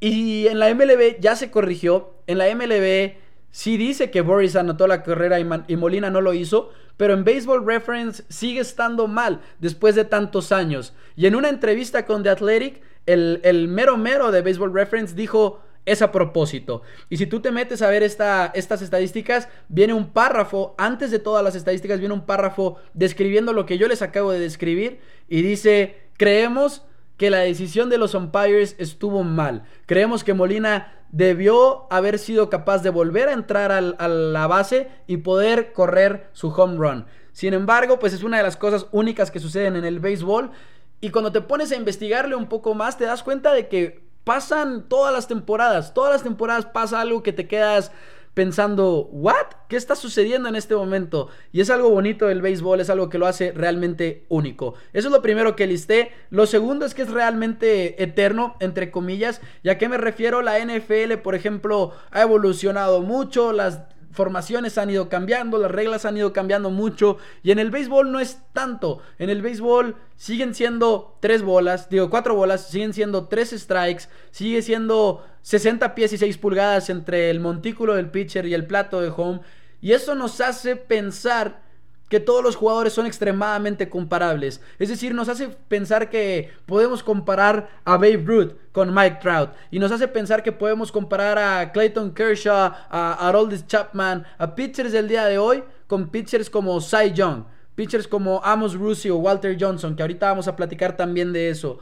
Y 0.00 0.48
en 0.48 0.58
la 0.58 0.74
MLB 0.74 1.20
ya 1.20 1.36
se 1.36 1.52
corrigió, 1.52 2.12
en 2.26 2.38
la 2.38 2.52
MLB 2.52 3.14
sí 3.50 3.76
dice 3.76 4.10
que 4.10 4.20
Boris 4.20 4.56
anotó 4.56 4.86
la 4.86 5.02
carrera 5.02 5.38
y, 5.40 5.76
Molina 5.76 6.10
no 6.10 6.20
lo 6.20 6.34
hizo, 6.34 6.70
pero 6.96 7.14
en 7.14 7.24
Baseball 7.24 7.66
Reference 7.66 8.24
sigue 8.28 8.60
estando 8.60 9.06
mal 9.06 9.40
después 9.58 9.94
de 9.94 10.04
tantos 10.04 10.52
años. 10.52 10.94
Y 11.16 11.26
en 11.26 11.34
una 11.34 11.48
entrevista 11.48 12.06
con 12.06 12.22
The 12.22 12.30
Athletic, 12.30 12.82
el, 13.06 13.68
mero 13.68 13.96
mero 13.96 14.30
de 14.30 14.42
Baseball 14.42 14.74
Reference 14.74 15.14
dijo, 15.14 15.62
es 15.86 16.02
a 16.02 16.12
propósito. 16.12 16.82
Y 17.08 17.16
si 17.16 17.26
tú 17.26 17.40
te 17.40 17.50
metes 17.50 17.80
a 17.82 17.88
ver 17.88 18.02
esta, 18.02 18.52
estas 18.54 18.82
estadísticas, 18.82 19.48
viene 19.68 19.94
un 19.94 20.10
párrafo, 20.10 20.74
antes 20.76 21.10
de 21.10 21.18
todas 21.18 21.42
las 21.42 21.54
estadísticas, 21.54 21.98
viene 21.98 22.14
un 22.14 22.26
párrafo 22.26 22.76
describiendo 22.92 23.52
lo 23.52 23.64
que 23.64 23.78
yo 23.78 23.88
les 23.88 24.02
acabo 24.02 24.32
de 24.32 24.40
describir 24.40 25.00
y 25.28 25.42
dice, 25.42 26.10
creemos 26.16 26.82
que 27.18 27.30
la 27.30 27.40
decisión 27.40 27.90
de 27.90 27.98
los 27.98 28.14
umpires 28.14 28.76
estuvo 28.78 29.24
mal. 29.24 29.64
Creemos 29.84 30.24
que 30.24 30.32
Molina 30.32 30.94
debió 31.10 31.92
haber 31.92 32.18
sido 32.18 32.48
capaz 32.48 32.82
de 32.82 32.90
volver 32.90 33.28
a 33.28 33.32
entrar 33.32 33.72
a 33.72 34.08
la 34.08 34.46
base 34.46 34.88
y 35.06 35.18
poder 35.18 35.72
correr 35.72 36.30
su 36.32 36.48
home 36.48 36.76
run. 36.76 37.06
Sin 37.32 37.54
embargo, 37.54 37.98
pues 37.98 38.12
es 38.12 38.22
una 38.22 38.38
de 38.38 38.42
las 38.42 38.56
cosas 38.56 38.86
únicas 38.92 39.30
que 39.30 39.40
suceden 39.40 39.76
en 39.76 39.84
el 39.84 40.00
béisbol. 40.00 40.50
Y 41.00 41.10
cuando 41.10 41.32
te 41.32 41.40
pones 41.40 41.72
a 41.72 41.76
investigarle 41.76 42.34
un 42.36 42.46
poco 42.46 42.74
más, 42.74 42.96
te 42.96 43.04
das 43.04 43.22
cuenta 43.22 43.52
de 43.52 43.68
que 43.68 44.02
pasan 44.24 44.88
todas 44.88 45.12
las 45.12 45.26
temporadas, 45.26 45.94
todas 45.94 46.12
las 46.12 46.22
temporadas 46.22 46.66
pasa 46.66 47.00
algo 47.00 47.22
que 47.22 47.32
te 47.32 47.48
quedas 47.48 47.92
pensando, 48.34 49.08
¿what? 49.12 49.46
¿Qué 49.68 49.76
está 49.76 49.96
sucediendo 49.96 50.48
en 50.48 50.56
este 50.56 50.74
momento? 50.74 51.28
Y 51.52 51.60
es 51.60 51.70
algo 51.70 51.90
bonito 51.90 52.26
del 52.26 52.42
béisbol, 52.42 52.80
es 52.80 52.90
algo 52.90 53.08
que 53.08 53.18
lo 53.18 53.26
hace 53.26 53.52
realmente 53.52 54.24
único. 54.28 54.74
Eso 54.92 55.08
es 55.08 55.12
lo 55.12 55.22
primero 55.22 55.56
que 55.56 55.66
listé. 55.66 56.12
Lo 56.30 56.46
segundo 56.46 56.86
es 56.86 56.94
que 56.94 57.02
es 57.02 57.10
realmente 57.10 58.02
eterno, 58.02 58.56
entre 58.60 58.90
comillas. 58.90 59.40
¿Y 59.62 59.68
a 59.68 59.78
qué 59.78 59.88
me 59.88 59.98
refiero? 59.98 60.42
La 60.42 60.58
NFL, 60.58 61.18
por 61.22 61.34
ejemplo, 61.34 61.92
ha 62.10 62.22
evolucionado 62.22 63.02
mucho, 63.02 63.52
las 63.52 63.80
formaciones 64.10 64.78
han 64.78 64.90
ido 64.90 65.08
cambiando, 65.08 65.58
las 65.58 65.70
reglas 65.70 66.04
han 66.04 66.16
ido 66.16 66.32
cambiando 66.32 66.70
mucho 66.70 67.18
y 67.42 67.50
en 67.50 67.58
el 67.58 67.70
béisbol 67.70 68.10
no 68.10 68.20
es 68.20 68.40
tanto. 68.52 69.00
En 69.18 69.30
el 69.30 69.42
béisbol 69.42 69.96
siguen 70.16 70.54
siendo 70.54 71.16
tres 71.20 71.42
bolas, 71.42 71.88
digo 71.88 72.10
cuatro 72.10 72.34
bolas, 72.34 72.68
siguen 72.68 72.92
siendo 72.92 73.26
tres 73.26 73.50
strikes, 73.50 74.04
sigue 74.30 74.62
siendo 74.62 75.24
60 75.42 75.94
pies 75.94 76.12
y 76.12 76.18
6 76.18 76.38
pulgadas 76.38 76.90
entre 76.90 77.30
el 77.30 77.40
montículo 77.40 77.94
del 77.94 78.10
pitcher 78.10 78.46
y 78.46 78.54
el 78.54 78.66
plato 78.66 79.00
de 79.00 79.12
home 79.14 79.40
y 79.80 79.92
eso 79.92 80.14
nos 80.14 80.40
hace 80.40 80.76
pensar 80.76 81.60
que 82.08 82.20
todos 82.20 82.42
los 82.42 82.56
jugadores 82.56 82.92
son 82.92 83.06
extremadamente 83.06 83.88
comparables. 83.88 84.62
Es 84.78 84.88
decir, 84.88 85.14
nos 85.14 85.28
hace 85.28 85.48
pensar 85.48 86.08
que 86.08 86.50
podemos 86.66 87.02
comparar 87.02 87.68
a 87.84 87.96
Babe 87.96 88.22
Ruth 88.24 88.52
con 88.78 88.94
Mike 88.94 89.18
Trout. 89.20 89.50
Y 89.72 89.80
nos 89.80 89.90
hace 89.90 90.06
pensar 90.06 90.40
que 90.40 90.52
podemos 90.52 90.92
comparar 90.92 91.36
a 91.36 91.72
Clayton 91.72 92.14
Kershaw, 92.14 92.72
a 92.88 93.28
Aroldis 93.28 93.66
Chapman, 93.66 94.24
a 94.38 94.54
pitchers 94.54 94.92
del 94.92 95.08
día 95.08 95.24
de 95.24 95.36
hoy 95.36 95.64
con 95.88 96.10
pitchers 96.10 96.48
como 96.48 96.80
Cy 96.80 97.12
Young. 97.12 97.42
Pitchers 97.74 98.06
como 98.06 98.40
Amos 98.44 98.76
Russi 98.76 99.10
o 99.10 99.16
Walter 99.16 99.56
Johnson, 99.58 99.96
que 99.96 100.02
ahorita 100.02 100.28
vamos 100.28 100.46
a 100.46 100.54
platicar 100.54 100.96
también 100.96 101.32
de 101.32 101.50
eso. 101.50 101.80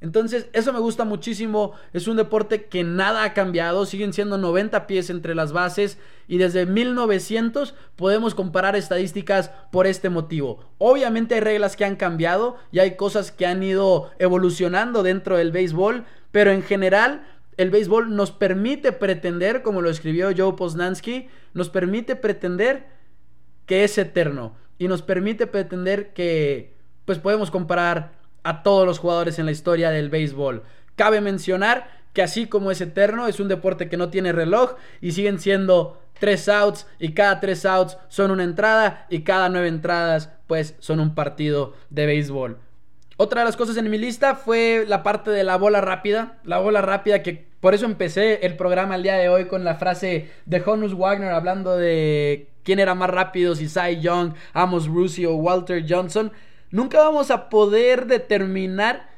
Entonces, 0.00 0.48
eso 0.52 0.72
me 0.72 0.78
gusta 0.78 1.04
muchísimo. 1.04 1.72
Es 1.92 2.06
un 2.06 2.16
deporte 2.16 2.66
que 2.66 2.84
nada 2.84 3.24
ha 3.24 3.34
cambiado. 3.34 3.84
Siguen 3.84 4.12
siendo 4.12 4.38
90 4.38 4.86
pies 4.86 5.10
entre 5.10 5.34
las 5.34 5.52
bases. 5.52 5.98
Y 6.28 6.38
desde 6.38 6.66
1900 6.66 7.74
podemos 7.96 8.34
comparar 8.34 8.76
estadísticas 8.76 9.50
por 9.72 9.86
este 9.86 10.08
motivo. 10.08 10.60
Obviamente 10.78 11.34
hay 11.34 11.40
reglas 11.40 11.76
que 11.76 11.84
han 11.84 11.96
cambiado 11.96 12.56
y 12.70 12.78
hay 12.78 12.96
cosas 12.96 13.32
que 13.32 13.46
han 13.46 13.62
ido 13.62 14.10
evolucionando 14.18 15.02
dentro 15.02 15.36
del 15.36 15.50
béisbol. 15.50 16.04
Pero 16.30 16.52
en 16.52 16.62
general, 16.62 17.26
el 17.56 17.70
béisbol 17.70 18.14
nos 18.14 18.30
permite 18.30 18.92
pretender, 18.92 19.62
como 19.62 19.82
lo 19.82 19.90
escribió 19.90 20.30
Joe 20.36 20.52
Posnansky, 20.52 21.28
nos 21.54 21.70
permite 21.70 22.14
pretender 22.14 22.86
que 23.66 23.82
es 23.82 23.98
eterno. 23.98 24.54
Y 24.78 24.86
nos 24.86 25.02
permite 25.02 25.48
pretender 25.48 26.12
que 26.12 26.76
pues 27.04 27.18
podemos 27.18 27.50
comparar 27.50 28.17
a 28.42 28.62
todos 28.62 28.86
los 28.86 28.98
jugadores 28.98 29.38
en 29.38 29.46
la 29.46 29.52
historia 29.52 29.90
del 29.90 30.10
béisbol. 30.10 30.62
Cabe 30.96 31.20
mencionar 31.20 31.90
que 32.12 32.22
así 32.22 32.46
como 32.46 32.70
es 32.70 32.80
eterno, 32.80 33.26
es 33.28 33.40
un 33.40 33.48
deporte 33.48 33.88
que 33.88 33.96
no 33.96 34.08
tiene 34.08 34.32
reloj 34.32 34.74
y 35.00 35.12
siguen 35.12 35.38
siendo 35.38 36.00
tres 36.18 36.48
outs 36.48 36.86
y 36.98 37.12
cada 37.12 37.40
tres 37.40 37.64
outs 37.64 37.96
son 38.08 38.30
una 38.30 38.44
entrada 38.44 39.06
y 39.08 39.20
cada 39.20 39.48
nueve 39.48 39.68
entradas 39.68 40.30
pues 40.46 40.74
son 40.78 41.00
un 41.00 41.14
partido 41.14 41.74
de 41.90 42.06
béisbol. 42.06 42.58
Otra 43.16 43.40
de 43.40 43.46
las 43.46 43.56
cosas 43.56 43.76
en 43.76 43.90
mi 43.90 43.98
lista 43.98 44.34
fue 44.34 44.84
la 44.86 45.02
parte 45.02 45.30
de 45.30 45.44
la 45.44 45.56
bola 45.56 45.80
rápida, 45.80 46.38
la 46.44 46.58
bola 46.58 46.80
rápida 46.82 47.22
que 47.22 47.48
por 47.60 47.74
eso 47.74 47.86
empecé 47.86 48.46
el 48.46 48.56
programa 48.56 48.94
el 48.94 49.02
día 49.02 49.16
de 49.16 49.28
hoy 49.28 49.46
con 49.46 49.64
la 49.64 49.74
frase 49.74 50.30
de 50.46 50.62
Honus 50.64 50.94
Wagner 50.96 51.32
hablando 51.32 51.76
de 51.76 52.48
quién 52.62 52.78
era 52.78 52.94
más 52.94 53.10
rápido, 53.10 53.56
si 53.56 53.68
Cy 53.68 54.00
Young, 54.00 54.34
Amos 54.52 54.86
Russi 54.86 55.26
o 55.26 55.34
Walter 55.34 55.84
Johnson. 55.88 56.30
Nunca 56.70 56.98
vamos 56.98 57.30
a 57.30 57.48
poder 57.48 58.06
determinar 58.06 59.08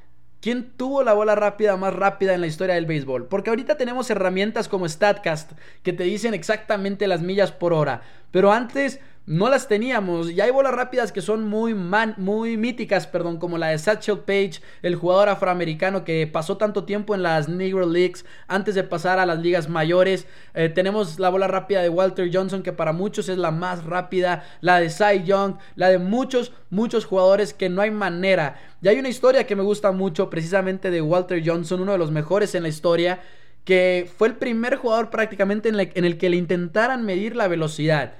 quién 0.41 0.71
tuvo 0.77 1.03
la 1.03 1.13
bola 1.13 1.35
rápida 1.35 1.77
más 1.77 1.95
rápida 1.95 2.35
en 2.35 2.41
la 2.41 2.47
historia 2.47 2.75
del 2.75 2.87
béisbol. 2.87 3.27
Porque 3.27 3.51
ahorita 3.51 3.77
tenemos 3.77 4.11
herramientas 4.11 4.69
como 4.69 4.89
StatCast 4.89 5.53
que 5.83 5.93
te 5.93 6.05
dicen 6.05 6.35
exactamente 6.35 7.07
las 7.07 7.23
millas 7.23 7.53
por 7.53 7.73
hora. 7.73 8.03
Pero 8.31 8.53
antes 8.53 9.01
no 9.27 9.49
las 9.49 9.69
teníamos. 9.69 10.31
Y 10.31 10.41
hay 10.41 10.51
bolas 10.51 10.75
rápidas 10.75 11.13
que 11.13 11.21
son 11.21 11.49
muy, 11.49 11.75
muy 11.75 12.57
míticas, 12.57 13.07
perdón, 13.07 13.39
como 13.39 13.59
la 13.59 13.69
de 13.69 13.79
Satchel 13.79 14.19
Page, 14.19 14.61
el 14.83 14.97
jugador 14.97 15.29
afroamericano 15.29 16.05
que 16.05 16.27
pasó 16.27 16.57
tanto 16.57 16.85
tiempo 16.85 17.15
en 17.15 17.23
las 17.23 17.49
Negro 17.49 17.87
Leagues 17.87 18.25
antes 18.49 18.75
de 18.75 18.83
pasar 18.83 19.19
a 19.19 19.27
las 19.27 19.39
ligas 19.39 19.69
mayores. 19.69 20.27
Eh, 20.55 20.69
tenemos 20.69 21.19
la 21.19 21.29
bola 21.29 21.47
rápida 21.47 21.83
de 21.83 21.89
Walter 21.89 22.31
Johnson, 22.33 22.63
que 22.63 22.73
para 22.73 22.93
muchos 22.93 23.29
es 23.29 23.39
la 23.39 23.51
más 23.51 23.85
rápida. 23.85 24.45
La 24.61 24.81
de 24.81 24.91
Cy 24.91 25.25
Young, 25.25 25.57
la 25.77 25.89
de 25.89 25.99
muchos, 25.99 26.53
muchos 26.71 27.05
jugadores 27.05 27.55
que 27.55 27.69
no 27.69 27.83
hay 27.83 27.91
manera. 27.91 28.61
Y 28.83 28.89
hay 28.89 28.99
una 28.99 29.09
historia 29.09 29.47
que 29.47 29.57
me 29.57 29.63
gusta 29.63 29.93
mucho, 29.93 30.31
precisamente 30.31 30.91
de 30.91 31.03
Walter 31.03 31.43
Johnson, 31.45 31.81
uno 31.81 31.93
de 31.93 31.99
los 31.99 32.11
mejores 32.11 32.55
en 32.55 32.63
la 32.63 32.69
historia 32.69 33.21
que 33.65 34.11
fue 34.17 34.29
el 34.29 34.37
primer 34.37 34.77
jugador 34.77 35.11
prácticamente 35.11 35.69
en, 35.69 36.05
el 36.05 36.19
que 36.19 36.31
le 36.31 36.37
intentaran 36.37 37.05
medir 37.05 37.37
la 37.37 37.49
velocidad. 37.49 38.15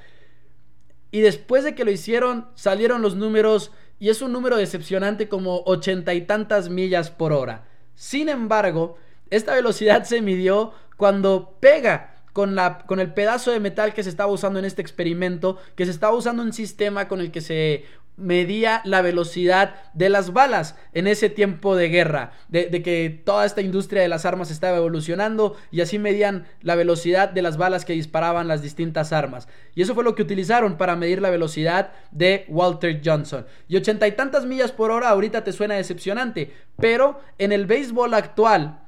Y 1.11 1.21
después 1.21 1.65
de 1.65 1.75
que 1.75 1.85
lo 1.85 1.91
hicieron, 1.91 2.47
salieron 2.55 3.03
los 3.03 3.17
números 3.17 3.73
y 3.99 4.09
es 4.09 4.23
un 4.23 4.33
número 4.33 4.57
decepcionante 4.57 5.29
como 5.29 5.63
ochenta 5.67 6.15
y 6.15 6.23
tantas 6.23 6.69
millas 6.69 7.11
por 7.11 7.33
hora. 7.33 7.67
Sin 7.95 8.29
embargo, 8.29 8.97
esta 9.29 9.55
velocidad 9.55 10.05
se 10.05 10.23
midió 10.23 10.73
cuando 10.97 11.57
pega 11.61 12.17
con, 12.33 12.55
la, 12.55 12.79
con 12.87 13.01
el 13.01 13.13
pedazo 13.13 13.51
de 13.51 13.61
metal 13.61 13.93
que 13.93 14.03
se 14.03 14.11
estaba 14.11 14.33
usando 14.33 14.59
en 14.59 14.65
este 14.65 14.83
experimento, 14.83 15.59
que 15.75 15.85
se 15.85 15.91
estaba 15.91 16.15
usando 16.15 16.43
un 16.43 16.53
sistema 16.53 17.09
con 17.09 17.21
el 17.21 17.31
que 17.31 17.41
se 17.41 17.85
medía 18.21 18.83
la 18.85 19.03
velocidad 19.03 19.75
de 19.95 20.09
las 20.09 20.33
balas 20.33 20.77
en 20.93 21.07
ese 21.07 21.31
tiempo 21.31 21.75
de 21.75 21.89
guerra, 21.89 22.33
de, 22.49 22.83
que 22.83 23.23
toda 23.25 23.45
esta 23.45 23.63
industria 23.63 24.03
de 24.03 24.09
las 24.09 24.25
armas 24.25 24.51
estaba 24.51 24.77
evolucionando 24.77 25.57
y 25.71 25.81
así 25.81 25.99
medían 25.99 26.47
la 26.61 26.75
velocidad 26.75 27.31
de 27.31 27.43
las 27.43 27.57
balas 27.57 27.85
que 27.85 27.95
disparaban 27.95 28.49
las 28.49 28.63
distintas 28.63 29.13
armas. 29.13 29.49
Y 29.75 29.83
eso 29.83 29.95
fue 29.95 30.05
lo 30.05 30.15
que 30.15 30.23
utilizaron 30.23 30.77
para 30.77 30.97
medir 30.97 31.21
la 31.21 31.31
velocidad 31.31 31.93
de 32.11 32.45
Walter 32.49 33.01
Johnson. 33.05 33.47
Y 33.69 33.77
ochenta 33.77 34.07
y 34.07 34.13
tantas 34.13 34.47
millas 34.47 34.73
por 34.73 34.91
hora 34.91 35.09
ahorita 35.09 35.43
te 35.43 35.53
suena 35.53 35.75
decepcionante, 35.75 36.53
pero 36.77 37.21
en 37.39 37.53
el 37.53 37.67
béisbol 37.67 38.15
actual 38.15 38.81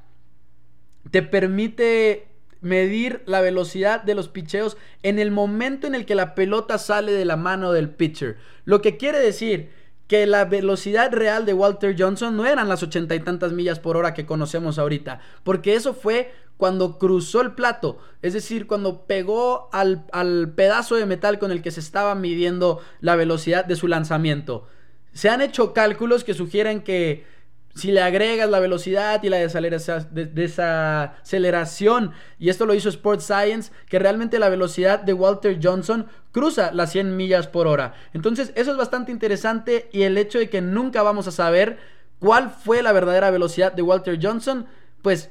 te 1.11 1.23
permite 1.23 2.32
medir 2.63 3.23
la 3.27 3.43
velocidad 3.43 4.03
de 4.03 4.15
los 4.15 4.29
picheos 4.29 4.79
en 5.03 5.19
el 5.19 5.31
momento 5.31 5.87
en 5.87 5.95
el 5.95 6.07
que 6.07 6.15
la 6.15 6.35
pelota 6.35 6.79
sale 6.79 7.13
de 7.13 7.25
la 7.27 7.37
mano 7.37 7.73
del 7.73 7.91
pitcher. 7.91 8.39
Lo 8.65 8.81
que 8.81 8.97
quiere 8.97 9.19
decir 9.19 9.71
que 10.07 10.27
la 10.27 10.45
velocidad 10.45 11.13
real 11.13 11.45
de 11.47 11.55
Walter 11.55 11.95
Johnson 11.99 12.37
no 12.37 12.47
eran 12.47 12.69
las 12.69 12.83
ochenta 12.83 13.15
y 13.15 13.21
tantas 13.21 13.53
millas 13.53 13.81
por 13.81 13.97
hora 13.97 14.15
que 14.15 14.27
conocemos 14.27 14.79
ahorita, 14.79 15.21
porque 15.43 15.75
eso 15.75 15.95
fue 15.95 16.33
cuando 16.57 16.99
cruzó 16.99 17.41
el 17.41 17.53
plato, 17.53 17.99
es 18.21 18.35
decir, 18.35 18.67
cuando 18.67 19.07
pegó 19.07 19.69
al, 19.73 20.05
al 20.13 20.53
pedazo 20.55 20.95
de 20.97 21.07
metal 21.07 21.39
con 21.39 21.51
el 21.51 21.63
que 21.63 21.71
se 21.73 21.81
estaba 21.81 22.15
midiendo 22.15 22.81
la 23.01 23.17
velocidad 23.17 23.65
de 23.65 23.75
su 23.75 23.89
lanzamiento. 23.89 24.69
Se 25.13 25.29
han 25.29 25.41
hecho 25.41 25.73
cálculos 25.73 26.25
que 26.25 26.35
sugieren 26.35 26.83
que 26.83 27.27
si 27.75 27.91
le 27.91 28.03
agregas 28.03 28.51
la 28.51 28.61
velocidad 28.61 29.23
y 29.23 29.31
la 29.31 29.39
desaceleración, 29.39 32.13
y 32.39 32.51
esto 32.51 32.67
lo 32.67 32.75
hizo 32.75 32.89
Sports 32.89 33.25
Science, 33.25 33.73
que 33.89 33.99
realmente 33.99 34.39
la 34.39 34.49
velocidad 34.49 35.01
de 35.01 35.15
Walter 35.15 35.59
Johnson 35.63 36.07
cruza 36.33 36.73
las 36.73 36.93
100 36.93 37.17
millas 37.17 37.47
por 37.47 37.67
hora. 37.67 37.95
Entonces, 38.13 38.53
eso 38.57 38.73
es 38.73 38.77
bastante 38.77 39.13
interesante 39.13 39.89
y 39.93 40.03
el 40.03 40.19
hecho 40.19 40.39
de 40.39 40.51
que 40.51 40.61
nunca 40.61 41.03
vamos 41.03 41.29
a 41.29 41.33
saber 41.33 41.79
cuál 42.19 42.51
fue 42.51 42.83
la 42.83 42.93
verdadera 42.93 43.31
velocidad 43.31 43.73
de 43.73 43.83
Walter 43.83 44.19
Johnson, 44.21 44.67
pues 45.01 45.31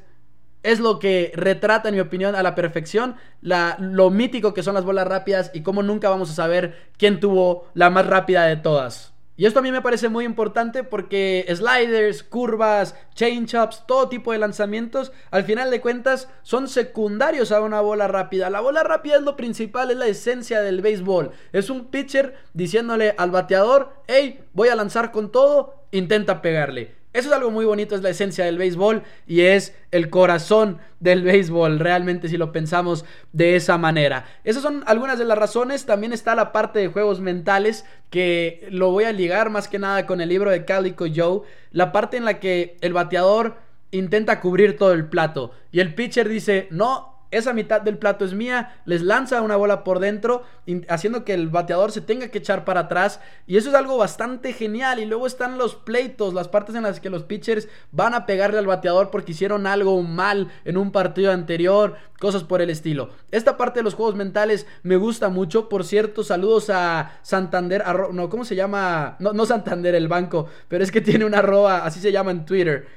es 0.63 0.79
lo 0.79 0.99
que 0.99 1.31
retrata, 1.35 1.89
en 1.89 1.95
mi 1.95 2.01
opinión, 2.01 2.35
a 2.35 2.43
la 2.43 2.55
perfección 2.55 3.15
la, 3.41 3.77
lo 3.79 4.09
mítico 4.09 4.53
que 4.53 4.63
son 4.63 4.75
las 4.75 4.85
bolas 4.85 5.07
rápidas 5.07 5.51
y 5.53 5.61
cómo 5.61 5.83
nunca 5.83 6.09
vamos 6.09 6.29
a 6.29 6.35
saber 6.35 6.89
quién 6.97 7.19
tuvo 7.19 7.67
la 7.73 7.89
más 7.89 8.05
rápida 8.05 8.45
de 8.45 8.57
todas. 8.57 9.10
Y 9.37 9.45
esto 9.45 9.59
a 9.59 9.61
mí 9.61 9.71
me 9.71 9.81
parece 9.81 10.09
muy 10.09 10.25
importante 10.25 10.83
porque 10.83 11.45
sliders, 11.47 12.21
curvas, 12.21 12.95
change-ups, 13.15 13.85
todo 13.87 14.09
tipo 14.09 14.31
de 14.31 14.37
lanzamientos, 14.37 15.11
al 15.31 15.45
final 15.45 15.71
de 15.71 15.81
cuentas 15.81 16.29
son 16.43 16.67
secundarios 16.67 17.51
a 17.51 17.61
una 17.61 17.81
bola 17.81 18.07
rápida. 18.07 18.49
La 18.49 18.59
bola 18.59 18.83
rápida 18.83 19.15
es 19.15 19.23
lo 19.23 19.35
principal, 19.35 19.89
es 19.89 19.97
la 19.97 20.07
esencia 20.07 20.61
del 20.61 20.81
béisbol. 20.81 21.31
Es 21.53 21.69
un 21.69 21.85
pitcher 21.85 22.35
diciéndole 22.53 23.15
al 23.17 23.31
bateador, 23.31 23.93
hey, 24.07 24.43
voy 24.53 24.69
a 24.69 24.75
lanzar 24.75 25.11
con 25.11 25.31
todo, 25.31 25.87
intenta 25.91 26.41
pegarle. 26.41 27.00
Eso 27.13 27.27
es 27.27 27.35
algo 27.35 27.51
muy 27.51 27.65
bonito, 27.65 27.93
es 27.95 28.01
la 28.01 28.09
esencia 28.09 28.45
del 28.45 28.57
béisbol 28.57 29.03
y 29.27 29.41
es 29.41 29.75
el 29.91 30.09
corazón 30.09 30.77
del 31.01 31.23
béisbol, 31.23 31.79
realmente 31.79 32.29
si 32.29 32.37
lo 32.37 32.53
pensamos 32.53 33.03
de 33.33 33.57
esa 33.57 33.77
manera. 33.77 34.25
Esas 34.45 34.63
son 34.63 34.83
algunas 34.85 35.19
de 35.19 35.25
las 35.25 35.37
razones, 35.37 35.85
también 35.85 36.13
está 36.13 36.35
la 36.35 36.53
parte 36.53 36.79
de 36.79 36.87
juegos 36.87 37.19
mentales 37.19 37.85
que 38.09 38.65
lo 38.71 38.91
voy 38.91 39.03
a 39.03 39.11
ligar 39.11 39.49
más 39.49 39.67
que 39.67 39.79
nada 39.79 40.05
con 40.05 40.21
el 40.21 40.29
libro 40.29 40.51
de 40.51 40.63
Calico 40.63 41.05
Joe, 41.13 41.41
la 41.71 41.91
parte 41.91 42.15
en 42.15 42.23
la 42.23 42.39
que 42.39 42.77
el 42.79 42.93
bateador 42.93 43.57
intenta 43.91 44.39
cubrir 44.39 44.77
todo 44.77 44.93
el 44.93 45.07
plato 45.07 45.51
y 45.71 45.81
el 45.81 45.93
pitcher 45.93 46.29
dice, 46.29 46.69
no, 46.71 47.10
esa 47.31 47.53
mitad 47.53 47.81
del 47.81 47.97
plato 47.97 48.25
es 48.25 48.33
mía, 48.33 48.75
les 48.85 49.01
lanza 49.01 49.41
una 49.41 49.55
bola 49.55 49.83
por 49.83 49.99
dentro, 49.99 50.43
haciendo 50.89 51.23
que 51.23 51.33
el 51.33 51.47
bateador 51.47 51.91
se 51.91 52.01
tenga 52.01 52.27
que 52.27 52.39
echar 52.39 52.65
para 52.65 52.81
atrás. 52.81 53.21
Y 53.47 53.57
eso 53.57 53.69
es 53.69 53.75
algo 53.75 53.97
bastante 53.97 54.53
genial. 54.53 54.99
Y 54.99 55.05
luego 55.05 55.25
están 55.25 55.57
los 55.57 55.75
pleitos, 55.75 56.33
las 56.33 56.49
partes 56.49 56.75
en 56.75 56.83
las 56.83 56.99
que 56.99 57.09
los 57.09 57.23
pitchers 57.23 57.69
van 57.91 58.13
a 58.13 58.25
pegarle 58.25 58.59
al 58.59 58.67
bateador 58.67 59.09
porque 59.09 59.31
hicieron 59.31 59.65
algo 59.65 60.01
mal 60.03 60.51
en 60.65 60.77
un 60.77 60.91
partido 60.91 61.31
anterior, 61.31 61.95
cosas 62.19 62.43
por 62.43 62.61
el 62.61 62.69
estilo. 62.69 63.09
Esta 63.31 63.57
parte 63.57 63.79
de 63.79 63.83
los 63.83 63.95
juegos 63.95 64.15
mentales 64.15 64.67
me 64.83 64.97
gusta 64.97 65.29
mucho. 65.29 65.69
Por 65.69 65.85
cierto, 65.85 66.23
saludos 66.23 66.69
a 66.69 67.19
Santander, 67.21 67.83
no, 68.11 68.29
¿cómo 68.29 68.43
se 68.43 68.55
llama? 68.55 69.15
No, 69.19 69.31
no 69.33 69.45
Santander, 69.45 69.95
el 69.95 70.07
banco, 70.07 70.47
pero 70.67 70.83
es 70.83 70.91
que 70.91 71.01
tiene 71.01 71.25
una 71.25 71.39
arroba, 71.39 71.85
así 71.85 71.99
se 71.99 72.11
llama 72.11 72.31
en 72.31 72.45
Twitter. 72.45 72.87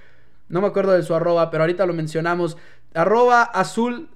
No 0.48 0.60
me 0.60 0.66
acuerdo 0.66 0.92
de 0.92 1.02
su 1.02 1.14
arroba, 1.14 1.50
pero 1.50 1.62
ahorita 1.62 1.86
lo 1.86 1.94
mencionamos. 1.94 2.58
Arroba 2.94 3.42
Azul, 3.42 4.08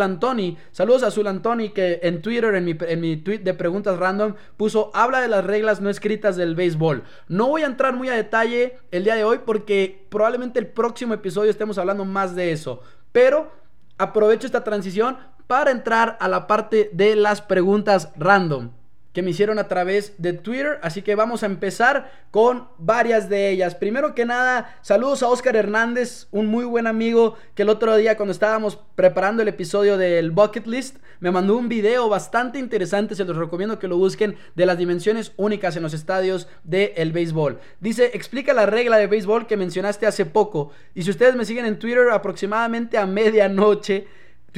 Antoni. 0.00 0.56
Saludos 0.72 1.02
a 1.02 1.08
Azul 1.08 1.26
Antoni 1.26 1.68
que 1.68 2.00
en 2.02 2.22
Twitter, 2.22 2.54
en 2.54 2.64
mi, 2.64 2.76
en 2.80 3.00
mi 3.00 3.18
tweet 3.18 3.40
de 3.40 3.52
preguntas 3.52 3.98
random, 3.98 4.34
puso, 4.56 4.90
habla 4.94 5.20
de 5.20 5.28
las 5.28 5.44
reglas 5.44 5.80
no 5.80 5.90
escritas 5.90 6.36
del 6.36 6.54
béisbol. 6.54 7.04
No 7.28 7.48
voy 7.48 7.62
a 7.62 7.66
entrar 7.66 7.94
muy 7.94 8.08
a 8.08 8.14
detalle 8.14 8.78
el 8.90 9.04
día 9.04 9.16
de 9.16 9.24
hoy 9.24 9.40
porque 9.44 10.06
probablemente 10.08 10.58
el 10.58 10.66
próximo 10.66 11.12
episodio 11.12 11.50
estemos 11.50 11.76
hablando 11.76 12.06
más 12.06 12.34
de 12.34 12.52
eso. 12.52 12.80
Pero 13.12 13.52
aprovecho 13.98 14.46
esta 14.46 14.64
transición 14.64 15.18
para 15.46 15.70
entrar 15.70 16.16
a 16.20 16.28
la 16.28 16.46
parte 16.46 16.90
de 16.92 17.16
las 17.16 17.42
preguntas 17.42 18.12
random 18.16 18.70
que 19.12 19.22
me 19.22 19.30
hicieron 19.30 19.58
a 19.58 19.68
través 19.68 20.14
de 20.18 20.32
Twitter. 20.32 20.78
Así 20.82 21.02
que 21.02 21.14
vamos 21.14 21.42
a 21.42 21.46
empezar 21.46 22.10
con 22.30 22.68
varias 22.78 23.28
de 23.28 23.50
ellas. 23.50 23.74
Primero 23.74 24.14
que 24.14 24.24
nada, 24.24 24.76
saludos 24.82 25.22
a 25.22 25.28
Oscar 25.28 25.56
Hernández, 25.56 26.28
un 26.30 26.46
muy 26.46 26.64
buen 26.64 26.86
amigo 26.86 27.36
que 27.54 27.62
el 27.62 27.68
otro 27.68 27.96
día 27.96 28.16
cuando 28.16 28.32
estábamos 28.32 28.78
preparando 28.94 29.42
el 29.42 29.48
episodio 29.48 29.96
del 29.96 30.30
Bucket 30.30 30.66
List, 30.66 30.98
me 31.20 31.30
mandó 31.30 31.56
un 31.56 31.68
video 31.68 32.08
bastante 32.08 32.58
interesante, 32.58 33.14
se 33.14 33.24
los 33.24 33.36
recomiendo 33.36 33.78
que 33.78 33.88
lo 33.88 33.96
busquen, 33.96 34.36
de 34.54 34.66
las 34.66 34.78
dimensiones 34.78 35.32
únicas 35.36 35.76
en 35.76 35.82
los 35.82 35.94
estadios 35.94 36.48
del 36.64 36.92
el 36.96 37.12
béisbol. 37.12 37.58
Dice, 37.80 38.10
explica 38.14 38.52
la 38.52 38.66
regla 38.66 38.98
de 38.98 39.06
béisbol 39.06 39.46
que 39.46 39.56
mencionaste 39.56 40.06
hace 40.06 40.26
poco. 40.26 40.70
Y 40.94 41.02
si 41.02 41.10
ustedes 41.10 41.34
me 41.34 41.44
siguen 41.44 41.66
en 41.66 41.78
Twitter 41.78 42.10
aproximadamente 42.10 42.98
a 42.98 43.06
medianoche, 43.06 44.06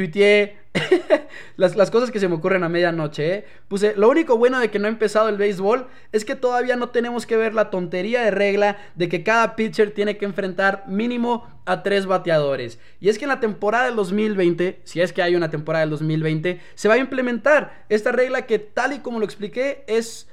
tuiteé 0.01 0.57
las, 1.57 1.91
cosas 1.91 2.11
que 2.11 2.21
se 2.21 2.29
me 2.29 2.37
ocurren 2.37 2.65
a 2.65 2.71
medianoche. 2.71 3.35
¿eh? 3.35 3.45
Puse, 3.69 3.95
lo 3.97 4.09
único 4.09 4.39
bueno 4.39 4.59
de 4.59 4.71
que 4.71 4.79
no 4.79 4.87
ha 4.87 4.91
empezado 4.91 5.29
el 5.29 5.37
béisbol 5.37 5.89
es 6.13 6.25
que 6.25 6.37
todavía 6.37 6.77
no 6.77 6.89
tenemos 6.89 7.27
que 7.27 7.37
ver 7.37 7.53
la 7.53 7.69
tontería 7.69 8.23
de 8.23 8.31
regla 8.31 8.79
de 8.95 9.11
que 9.11 9.23
cada 9.23 9.57
pitcher 9.57 9.91
tiene 9.91 10.17
que 10.17 10.25
enfrentar 10.25 10.85
mínimo 10.87 11.47
a 11.67 11.83
tres 11.83 12.07
bateadores. 12.07 12.79
Y 12.99 13.11
es 13.11 13.19
que 13.19 13.27
en 13.27 13.29
la 13.29 13.41
temporada 13.41 13.85
del 13.85 13.97
2020, 13.97 14.81
si 14.85 15.03
es 15.03 15.13
que 15.13 15.21
hay 15.21 15.37
una 15.37 15.51
temporada 15.51 15.83
del 15.83 15.91
2020, 15.91 16.61
se 16.75 16.89
va 16.89 16.95
a 16.95 16.99
implementar 16.99 17.85
esta 17.91 18.11
regla 18.11 18.47
que 18.47 18.59
tal 18.59 18.95
y 18.95 19.01
como 19.01 19.19
lo 19.19 19.27
expliqué 19.27 19.85
es 19.87 20.31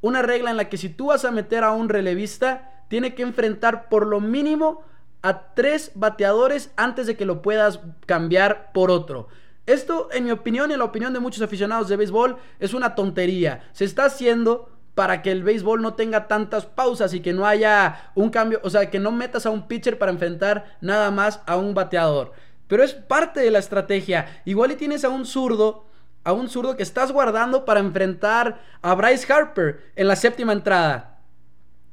una 0.00 0.22
regla 0.22 0.52
en 0.52 0.58
la 0.58 0.68
que 0.68 0.76
si 0.76 0.90
tú 0.90 1.06
vas 1.06 1.24
a 1.24 1.32
meter 1.32 1.64
a 1.64 1.72
un 1.72 1.88
relevista, 1.88 2.84
tiene 2.86 3.16
que 3.16 3.22
enfrentar 3.22 3.88
por 3.88 4.06
lo 4.06 4.20
mínimo 4.20 4.84
a 5.22 5.54
tres 5.54 5.92
bateadores 5.94 6.70
antes 6.76 7.06
de 7.06 7.16
que 7.16 7.24
lo 7.24 7.42
puedas 7.42 7.80
cambiar 8.06 8.72
por 8.72 8.90
otro. 8.90 9.28
Esto, 9.66 10.08
en 10.12 10.24
mi 10.24 10.30
opinión 10.30 10.70
y 10.70 10.72
en 10.72 10.78
la 10.78 10.86
opinión 10.86 11.12
de 11.12 11.20
muchos 11.20 11.42
aficionados 11.42 11.88
de 11.88 11.96
béisbol, 11.96 12.38
es 12.58 12.72
una 12.72 12.94
tontería. 12.94 13.68
Se 13.72 13.84
está 13.84 14.06
haciendo 14.06 14.70
para 14.94 15.22
que 15.22 15.30
el 15.30 15.44
béisbol 15.44 15.82
no 15.82 15.94
tenga 15.94 16.26
tantas 16.26 16.66
pausas 16.66 17.14
y 17.14 17.20
que 17.20 17.32
no 17.32 17.46
haya 17.46 18.10
un 18.14 18.30
cambio, 18.30 18.60
o 18.64 18.70
sea, 18.70 18.90
que 18.90 18.98
no 18.98 19.12
metas 19.12 19.46
a 19.46 19.50
un 19.50 19.68
pitcher 19.68 19.98
para 19.98 20.10
enfrentar 20.10 20.76
nada 20.80 21.10
más 21.10 21.40
a 21.46 21.56
un 21.56 21.74
bateador. 21.74 22.32
Pero 22.66 22.82
es 22.82 22.94
parte 22.94 23.40
de 23.40 23.50
la 23.50 23.58
estrategia. 23.58 24.42
Igual 24.44 24.72
y 24.72 24.76
tienes 24.76 25.04
a 25.04 25.08
un 25.08 25.26
zurdo, 25.26 25.84
a 26.24 26.32
un 26.32 26.48
zurdo 26.48 26.76
que 26.76 26.82
estás 26.82 27.12
guardando 27.12 27.64
para 27.64 27.80
enfrentar 27.80 28.60
a 28.82 28.94
Bryce 28.94 29.30
Harper 29.32 29.92
en 29.96 30.08
la 30.08 30.16
séptima 30.16 30.52
entrada. 30.52 31.17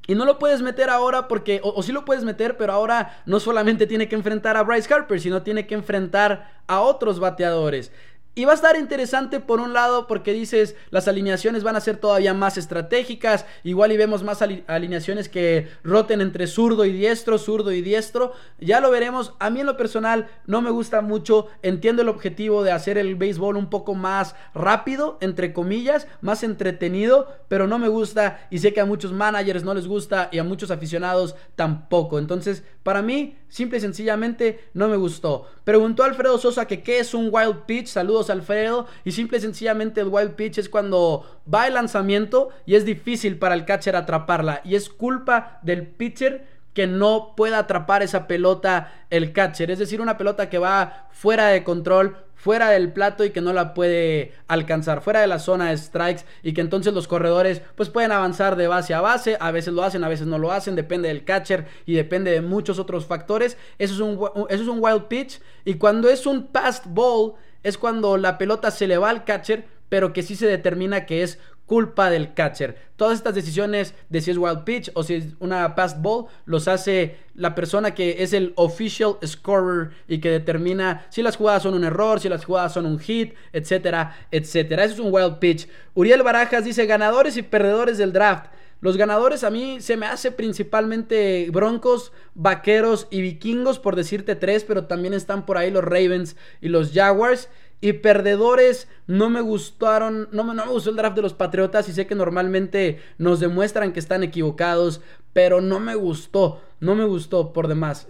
Y 0.07 0.15
no 0.15 0.25
lo 0.25 0.37
puedes 0.37 0.61
meter 0.61 0.89
ahora 0.89 1.27
porque, 1.27 1.59
o, 1.63 1.81
sí 1.81 1.91
lo 1.91 2.05
puedes 2.05 2.23
meter, 2.23 2.57
pero 2.57 2.73
ahora 2.73 3.21
no 3.25 3.39
solamente 3.39 3.87
tiene 3.87 4.07
que 4.07 4.15
enfrentar 4.15 4.55
a 4.57 4.63
Bryce 4.63 4.93
Harper, 4.93 5.19
sino 5.19 5.41
tiene 5.41 5.65
que 5.65 5.75
enfrentar 5.75 6.51
a 6.67 6.81
otros 6.81 7.19
bateadores. 7.19 7.91
Y 8.37 8.43
va 8.43 8.51
a 8.51 8.55
estar 8.55 8.75
interesante 8.75 9.39
por 9.39 9.61
un 9.61 9.71
lado 9.71 10.07
porque 10.07 10.33
dices 10.33 10.75
las 10.89 11.07
alineaciones 11.07 11.63
van 11.63 11.77
a 11.77 11.81
ser 11.81 11.95
todavía 11.95 12.33
más 12.33 12.57
estratégicas, 12.57 13.45
igual 13.63 13.93
y 13.93 13.97
vemos 13.97 14.23
más 14.23 14.41
alineaciones 14.41 15.29
que 15.29 15.69
roten 15.85 16.19
entre 16.19 16.45
zurdo 16.47 16.83
y 16.83 16.91
diestro, 16.91 17.37
zurdo 17.37 17.71
y 17.71 17.81
diestro, 17.81 18.33
ya 18.59 18.81
lo 18.81 18.91
veremos, 18.91 19.33
a 19.39 19.49
mí 19.49 19.61
en 19.61 19.65
lo 19.65 19.77
personal 19.77 20.27
no 20.47 20.61
me 20.61 20.69
gusta 20.69 20.99
mucho, 20.99 21.47
entiendo 21.61 22.01
el 22.01 22.09
objetivo 22.09 22.63
de 22.63 22.73
hacer 22.73 22.97
el 22.97 23.15
béisbol 23.15 23.55
un 23.55 23.69
poco 23.69 23.95
más 23.95 24.35
rápido, 24.53 25.17
entre 25.21 25.53
comillas, 25.53 26.05
más 26.19 26.43
entretenido, 26.43 27.29
pero 27.47 27.67
no 27.67 27.79
me 27.79 27.87
gusta. 27.87 28.47
Y 28.49 28.59
sé 28.59 28.73
que 28.73 28.81
a 28.81 28.85
muchos 28.85 29.13
managers 29.13 29.63
no 29.63 29.73
les 29.73 29.87
gusta 29.87 30.27
y 30.33 30.39
a 30.39 30.43
muchos 30.43 30.71
aficionados 30.71 31.35
tampoco, 31.55 32.19
entonces 32.19 32.63
para 32.83 33.01
mí 33.01 33.37
simple 33.55 33.77
y 33.77 33.81
sencillamente 33.81 34.59
no 34.73 34.89
me 34.89 34.97
gustó. 34.97 35.47
Preguntó 35.63 36.03
Alfredo 36.03 36.37
Sosa 36.37 36.67
que 36.67 36.83
qué 36.83 36.99
es 36.99 37.13
un 37.13 37.29
wild 37.31 37.61
pitch. 37.65 37.87
Saludos 37.87 38.29
Alfredo. 38.29 38.85
Y 39.05 39.13
simple 39.13 39.37
y 39.37 39.41
sencillamente 39.41 40.01
el 40.01 40.09
wild 40.09 40.31
pitch 40.31 40.57
es 40.57 40.67
cuando 40.67 41.25
va 41.51 41.65
el 41.65 41.75
lanzamiento 41.75 42.49
y 42.65 42.75
es 42.75 42.83
difícil 42.83 43.39
para 43.39 43.55
el 43.55 43.63
catcher 43.63 43.95
atraparla. 43.95 44.59
Y 44.65 44.75
es 44.75 44.89
culpa 44.89 45.59
del 45.61 45.87
pitcher 45.87 46.45
que 46.73 46.85
no 46.85 47.33
pueda 47.37 47.59
atrapar 47.59 48.03
esa 48.03 48.27
pelota 48.27 48.91
el 49.09 49.31
catcher. 49.31 49.71
Es 49.71 49.79
decir, 49.79 50.01
una 50.01 50.17
pelota 50.17 50.49
que 50.49 50.57
va 50.57 51.07
fuera 51.11 51.47
de 51.47 51.63
control, 51.63 52.17
fuera 52.35 52.69
del 52.69 52.91
plato 52.91 53.23
y 53.23 53.31
que 53.31 53.41
no 53.41 53.53
la 53.53 53.73
puede 53.73 54.33
alcanzar, 54.47 55.01
fuera 55.01 55.21
de 55.21 55.27
la 55.27 55.39
zona 55.39 55.69
de 55.69 55.77
strikes 55.77 56.23
y 56.43 56.53
que 56.53 56.61
entonces 56.61 56.93
los 56.93 57.07
corredores 57.07 57.61
pues 57.75 57.89
pueden 57.89 58.11
avanzar 58.11 58.55
de 58.55 58.67
base 58.67 58.93
a 58.93 59.01
base, 59.01 59.37
a 59.39 59.51
veces 59.51 59.73
lo 59.73 59.83
hacen, 59.83 60.03
a 60.03 60.09
veces 60.09 60.27
no 60.27 60.37
lo 60.37 60.51
hacen, 60.51 60.75
depende 60.75 61.07
del 61.07 61.23
catcher 61.23 61.65
y 61.85 61.95
depende 61.95 62.31
de 62.31 62.41
muchos 62.41 62.77
otros 62.77 63.05
factores. 63.05 63.57
Eso 63.79 63.93
es 63.95 63.99
un, 63.99 64.19
eso 64.49 64.63
es 64.63 64.67
un 64.69 64.79
wild 64.79 65.05
pitch 65.05 65.39
y 65.63 65.75
cuando 65.75 66.09
es 66.09 66.25
un 66.25 66.47
passed 66.47 66.83
ball 66.87 67.33
es 67.63 67.77
cuando 67.77 68.17
la 68.17 68.37
pelota 68.37 68.69
se 68.69 68.87
le 68.87 68.97
va 68.97 69.09
al 69.09 69.23
catcher, 69.23 69.65
pero 69.89 70.13
que 70.13 70.21
sí 70.21 70.35
se 70.35 70.45
determina 70.45 71.05
que 71.05 71.23
es 71.23 71.39
culpa 71.65 72.09
del 72.09 72.33
catcher. 72.33 72.77
Todas 72.95 73.17
estas 73.17 73.35
decisiones 73.35 73.93
de 74.09 74.21
si 74.21 74.31
es 74.31 74.37
wild 74.37 74.63
pitch 74.63 74.91
o 74.93 75.03
si 75.03 75.15
es 75.15 75.25
una 75.39 75.75
pass 75.75 76.01
ball 76.01 76.25
los 76.45 76.67
hace 76.67 77.17
la 77.33 77.55
persona 77.55 77.93
que 77.93 78.23
es 78.23 78.33
el 78.33 78.53
official 78.55 79.17
scorer 79.25 79.91
y 80.07 80.19
que 80.19 80.29
determina 80.29 81.05
si 81.09 81.21
las 81.21 81.37
jugadas 81.37 81.63
son 81.63 81.73
un 81.73 81.83
error, 81.83 82.19
si 82.19 82.29
las 82.29 82.45
jugadas 82.45 82.73
son 82.73 82.85
un 82.85 82.99
hit, 82.99 83.33
etcétera, 83.51 84.15
etcétera. 84.31 84.83
Eso 84.83 84.93
es 84.95 84.99
un 84.99 85.13
wild 85.13 85.39
pitch. 85.39 85.67
Uriel 85.93 86.23
Barajas 86.23 86.63
dice 86.63 86.85
ganadores 86.85 87.37
y 87.37 87.41
perdedores 87.41 87.97
del 87.97 88.13
draft. 88.13 88.47
Los 88.81 88.97
ganadores 88.97 89.43
a 89.43 89.49
mí 89.49 89.81
se 89.81 89.97
me 89.97 90.05
hace 90.05 90.31
principalmente 90.31 91.49
Broncos, 91.51 92.11
Vaqueros 92.35 93.07
y 93.09 93.21
Vikingos, 93.21 93.79
por 93.79 93.95
decirte 93.95 94.35
tres, 94.35 94.63
pero 94.63 94.85
también 94.85 95.13
están 95.13 95.45
por 95.45 95.57
ahí 95.57 95.71
los 95.71 95.83
Ravens 95.83 96.35
y 96.61 96.67
los 96.67 96.91
Jaguars. 96.93 97.49
Y 97.81 97.93
perdedores, 97.93 98.87
no 99.05 99.29
me 99.29 99.41
gustaron, 99.41 100.29
no, 100.31 100.43
no 100.43 100.65
me 100.65 100.71
gustó 100.71 100.89
el 100.89 100.95
draft 100.95 101.15
de 101.15 101.21
los 101.21 101.33
Patriotas 101.33 101.87
y 101.89 101.93
sé 101.93 102.07
que 102.07 102.15
normalmente 102.15 102.99
nos 103.17 103.39
demuestran 103.39 103.93
que 103.93 103.99
están 103.99 104.23
equivocados, 104.23 105.01
pero 105.33 105.61
no 105.61 105.79
me 105.79 105.95
gustó, 105.95 106.61
no 106.79 106.95
me 106.95 107.05
gustó 107.05 107.53
por 107.53 107.67
demás. 107.67 108.07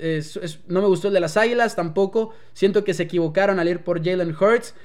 no 0.68 0.82
me 0.82 0.88
gustó 0.88 1.08
el 1.08 1.14
de 1.16 1.20
las 1.20 1.38
Águilas 1.38 1.76
tampoco, 1.76 2.34
siento 2.54 2.84
que 2.84 2.94
se 2.94 3.04
equivocaron 3.04 3.60
al 3.60 3.68
ir 3.68 3.84
por 3.84 4.04
Jalen 4.04 4.36
Hurts. 4.40 4.76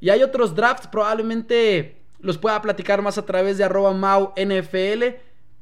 Y 0.00 0.10
hay 0.10 0.22
otros 0.22 0.54
drafts, 0.54 0.88
probablemente 0.88 1.96
los 2.20 2.38
pueda 2.38 2.60
platicar 2.60 3.02
más 3.02 3.18
a 3.18 3.26
través 3.26 3.58
de 3.58 3.64
arroba 3.64 3.92
mau 3.92 4.32
NFL. 4.36 5.16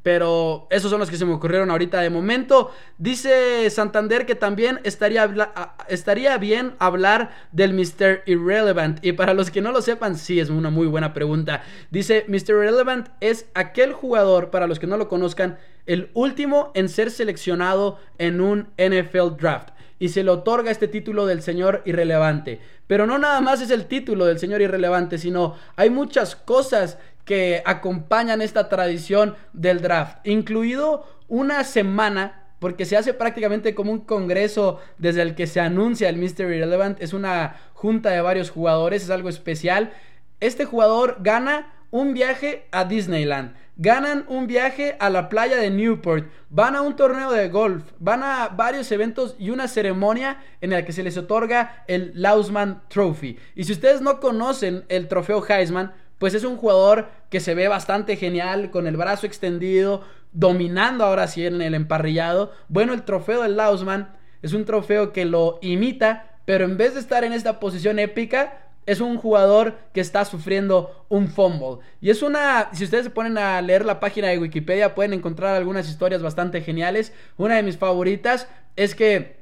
Pero 0.05 0.69
esos 0.69 0.91
son 0.91 1.01
los 1.01 1.11
que 1.11 1.17
se 1.17 1.25
me 1.25 1.33
ocurrieron 1.33 1.71
ahorita 1.71 1.99
de 2.03 2.11
momento. 2.11 2.71
Dice 2.99 3.69
Santander 3.71 4.27
que 4.27 4.35
también 4.35 4.79
estaría, 4.85 5.35
estaría 5.89 6.37
bien 6.37 6.75
hablar 6.79 7.31
del 7.53 7.73
Mr. 7.73 8.23
Irrelevant. 8.27 9.03
Y 9.03 9.13
para 9.13 9.33
los 9.33 9.51
que 9.51 9.63
no 9.63 9.73
lo 9.73 9.81
sepan, 9.81 10.17
sí, 10.17 10.39
es 10.39 10.51
una 10.51 10.69
muy 10.69 10.87
buena 10.87 11.15
pregunta. 11.15 11.63
Dice, 11.91 12.27
Mr. 12.29 12.51
Irrelevant 12.51 13.09
es 13.21 13.47
aquel 13.55 13.95
jugador, 13.95 14.51
para 14.51 14.67
los 14.67 14.79
que 14.79 14.87
no 14.87 14.99
lo 14.99 15.09
conozcan, 15.09 15.57
el 15.87 16.11
último 16.13 16.71
en 16.75 16.91
ser 16.91 17.11
seleccionado 17.11 17.99
en 18.19 18.43
un 18.43 18.69
NFL 18.77 19.39
Draft. 19.41 19.71
Y 19.99 20.11
se 20.11 20.23
le 20.23 20.31
otorga 20.33 20.71
este 20.71 20.87
título 20.87 21.25
del 21.25 21.41
señor 21.41 21.81
irrelevante. 21.87 22.61
Pero 22.87 23.07
no 23.07 23.19
nada 23.19 23.41
más 23.41 23.63
es 23.63 23.71
el 23.71 23.87
título 23.87 24.27
del 24.27 24.39
señor 24.39 24.61
irrelevante, 24.61 25.17
sino 25.17 25.55
hay 25.77 25.89
muchas 25.89 26.37
cosas 26.37 26.99
que 27.25 27.63
acompañan 27.65 28.43
esta 28.43 28.69
tradición 28.69 29.37
del 29.53 29.81
draft, 29.81 30.19
incluido 30.27 31.07
una 31.29 31.65
semana 31.65 32.45
porque 32.59 32.87
se 32.87 32.97
hace 32.97 33.13
prácticamente 33.13 33.75
como 33.75 33.93
un 33.93 34.01
congreso 34.01 34.81
desde 34.97 35.21
el 35.21 35.35
que 35.35 35.47
se 35.47 35.61
anuncia 35.61 36.09
el 36.09 36.17
Mystery 36.17 36.61
Relevant. 36.61 36.99
Es 37.03 37.13
una 37.13 37.57
junta 37.75 38.09
de 38.11 38.23
varios 38.23 38.51
jugadores, 38.51 39.03
es 39.03 39.11
algo 39.11 39.29
especial. 39.29 39.93
Este 40.41 40.65
jugador 40.65 41.19
gana 41.21 41.75
un 41.91 42.15
viaje 42.15 42.67
a 42.73 42.87
Disneyland, 42.87 43.55
ganan 43.77 44.25
un 44.29 44.47
viaje 44.47 44.97
a 44.99 45.11
la 45.11 45.29
playa 45.29 45.59
de 45.59 45.71
Newport, 45.71 46.27
van 46.49 46.75
a 46.75 46.81
un 46.81 46.97
torneo 46.97 47.31
de 47.31 47.49
golf, 47.51 47.85
van 47.99 48.23
a 48.23 48.49
varios 48.49 48.91
eventos 48.91 49.37
y 49.39 49.51
una 49.51 49.69
ceremonia 49.69 50.39
en 50.61 50.71
la 50.71 50.85
que 50.85 50.93
se 50.93 51.03
les 51.03 51.17
otorga 51.17 51.85
el 51.87 52.13
Lausman 52.15 52.83
Trophy. 52.89 53.39
Y 53.55 53.65
si 53.65 53.73
ustedes 53.73 54.01
no 54.01 54.21
conocen 54.21 54.85
el 54.89 55.07
trofeo 55.07 55.45
Heisman, 55.47 55.93
pues 56.19 56.35
es 56.35 56.45
un 56.45 56.57
jugador 56.57 57.09
que 57.31 57.41
se 57.41 57.55
ve 57.55 57.69
bastante 57.69 58.17
genial, 58.17 58.71
con 58.71 58.87
el 58.87 58.97
brazo 58.97 59.27
extendido, 59.27 60.03
dominando 60.33 61.05
ahora 61.05 61.29
sí 61.29 61.47
en 61.47 61.63
el 61.63 61.75
emparrillado. 61.75 62.53
Bueno, 62.69 62.93
el 62.93 63.05
trofeo 63.05 63.43
del 63.43 63.57
Lausman 63.57 64.17
es 64.43 64.53
un 64.53 64.65
trofeo 64.65 65.13
que 65.13 65.25
lo 65.25 65.59
imita, 65.63 66.39
pero 66.45 66.65
en 66.65 66.77
vez 66.77 66.95
de 66.95 67.01
estar 67.01 67.25
en 67.25 67.33
esta 67.33 67.61
posición 67.61 67.99
épica, 67.99 68.65
es 68.87 69.01
un 69.01 69.17
jugador 69.17 69.79
que 69.95 70.01
está 70.01 70.25
sufriendo 70.25 71.07
un 71.09 71.29
fumble. 71.29 71.79
Y 72.01 72.11
es 72.11 72.23
una, 72.23 72.71
si 72.73 72.85
ustedes 72.85 73.05
se 73.05 73.11
ponen 73.11 73.39
a 73.39 73.61
leer 73.63 73.85
la 73.85 74.01
página 74.01 74.29
de 74.29 74.39
Wikipedia, 74.39 74.95
pueden 74.95 75.15
encontrar 75.15 75.57
algunas 75.57 75.89
historias 75.89 76.23
bastante 76.23 76.61
geniales. 76.61 77.13
Una 77.37 77.57
de 77.57 77.63
mis 77.63 77.79
favoritas 77.79 78.49
es 78.77 78.95
que 78.95 79.39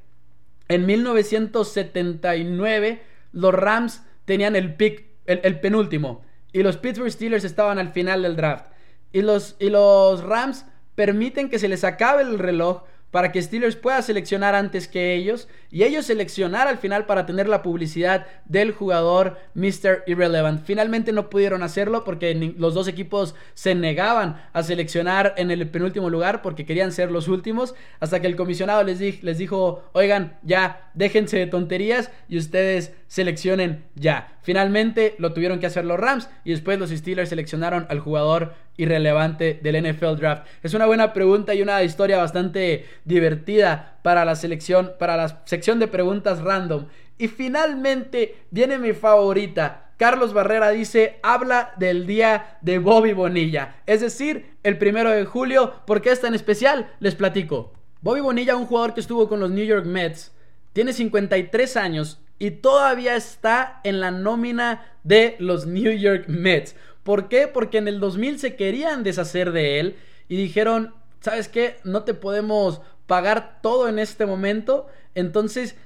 en 0.68 0.86
1979 0.86 3.02
los 3.32 3.52
Rams 3.52 4.04
tenían 4.24 4.54
el 4.54 4.74
pick, 4.74 5.06
el 5.26 5.58
penúltimo. 5.60 6.22
Y 6.52 6.62
los 6.62 6.76
Pittsburgh 6.76 7.10
Steelers 7.10 7.44
estaban 7.44 7.78
al 7.78 7.92
final 7.92 8.22
del 8.22 8.36
draft. 8.36 8.66
Y 9.12 9.22
los, 9.22 9.56
y 9.58 9.70
los 9.70 10.22
Rams 10.22 10.64
permiten 10.94 11.48
que 11.48 11.58
se 11.58 11.68
les 11.68 11.84
acabe 11.84 12.22
el 12.22 12.38
reloj 12.38 12.82
para 13.12 13.30
que 13.30 13.42
Steelers 13.42 13.76
pueda 13.76 14.00
seleccionar 14.00 14.54
antes 14.54 14.88
que 14.88 15.14
ellos 15.14 15.46
y 15.70 15.84
ellos 15.84 16.06
seleccionar 16.06 16.66
al 16.66 16.78
final 16.78 17.04
para 17.04 17.26
tener 17.26 17.46
la 17.46 17.62
publicidad 17.62 18.26
del 18.46 18.72
jugador 18.72 19.38
Mr. 19.54 20.02
Irrelevant. 20.06 20.64
Finalmente 20.64 21.12
no 21.12 21.28
pudieron 21.28 21.62
hacerlo 21.62 22.04
porque 22.04 22.54
los 22.56 22.72
dos 22.72 22.88
equipos 22.88 23.34
se 23.52 23.74
negaban 23.74 24.42
a 24.54 24.62
seleccionar 24.62 25.34
en 25.36 25.50
el 25.50 25.68
penúltimo 25.68 26.08
lugar 26.08 26.40
porque 26.40 26.64
querían 26.64 26.90
ser 26.90 27.10
los 27.10 27.28
últimos 27.28 27.74
hasta 28.00 28.20
que 28.20 28.28
el 28.28 28.36
comisionado 28.36 28.82
les, 28.82 29.22
les 29.22 29.36
dijo, 29.36 29.84
oigan, 29.92 30.38
ya, 30.42 30.90
déjense 30.94 31.36
de 31.38 31.46
tonterías 31.46 32.10
y 32.30 32.38
ustedes 32.38 32.94
seleccionen 33.12 33.84
ya. 33.94 34.38
Finalmente 34.40 35.16
lo 35.18 35.34
tuvieron 35.34 35.60
que 35.60 35.66
hacer 35.66 35.84
los 35.84 36.00
Rams 36.00 36.30
y 36.44 36.52
después 36.52 36.78
los 36.78 36.88
Steelers 36.88 37.28
seleccionaron 37.28 37.84
al 37.90 38.00
jugador 38.00 38.54
irrelevante 38.78 39.60
del 39.62 39.82
NFL 39.82 40.16
Draft. 40.16 40.46
Es 40.62 40.72
una 40.72 40.86
buena 40.86 41.12
pregunta 41.12 41.52
y 41.52 41.60
una 41.60 41.82
historia 41.82 42.16
bastante 42.16 42.86
divertida 43.04 43.98
para 44.02 44.24
la 44.24 44.34
selección, 44.34 44.92
para 44.98 45.18
la 45.18 45.42
sección 45.44 45.78
de 45.78 45.88
preguntas 45.88 46.40
random. 46.40 46.86
Y 47.18 47.28
finalmente 47.28 48.36
viene 48.50 48.78
mi 48.78 48.94
favorita. 48.94 49.90
Carlos 49.98 50.32
Barrera 50.32 50.70
dice, 50.70 51.18
habla 51.22 51.74
del 51.76 52.06
día 52.06 52.56
de 52.62 52.78
Bobby 52.78 53.12
Bonilla, 53.12 53.82
es 53.84 54.00
decir, 54.00 54.56
el 54.62 54.78
primero 54.78 55.10
de 55.10 55.26
julio. 55.26 55.74
¿Por 55.86 56.00
qué 56.00 56.12
es 56.12 56.22
tan 56.22 56.34
especial? 56.34 56.90
Les 56.98 57.14
platico. 57.14 57.74
Bobby 58.00 58.20
Bonilla, 58.20 58.56
un 58.56 58.64
jugador 58.64 58.94
que 58.94 59.00
estuvo 59.00 59.28
con 59.28 59.38
los 59.38 59.50
New 59.50 59.66
York 59.66 59.84
Mets, 59.84 60.32
tiene 60.72 60.94
53 60.94 61.76
años 61.76 62.22
y 62.38 62.50
todavía 62.50 63.16
está 63.16 63.80
en 63.84 64.00
la 64.00 64.10
nómina 64.10 64.84
de 65.04 65.36
los 65.38 65.66
New 65.66 65.92
York 65.92 66.24
Mets. 66.28 66.74
¿Por 67.02 67.28
qué? 67.28 67.48
Porque 67.48 67.78
en 67.78 67.88
el 67.88 68.00
2000 68.00 68.38
se 68.38 68.56
querían 68.56 69.02
deshacer 69.02 69.52
de 69.52 69.80
él 69.80 69.96
y 70.28 70.36
dijeron, 70.36 70.94
¿sabes 71.20 71.48
qué? 71.48 71.76
No 71.84 72.04
te 72.04 72.14
podemos 72.14 72.80
pagar 73.06 73.60
todo 73.62 73.88
en 73.88 73.98
este 73.98 74.26
momento. 74.26 74.86
Entonces 75.14 75.76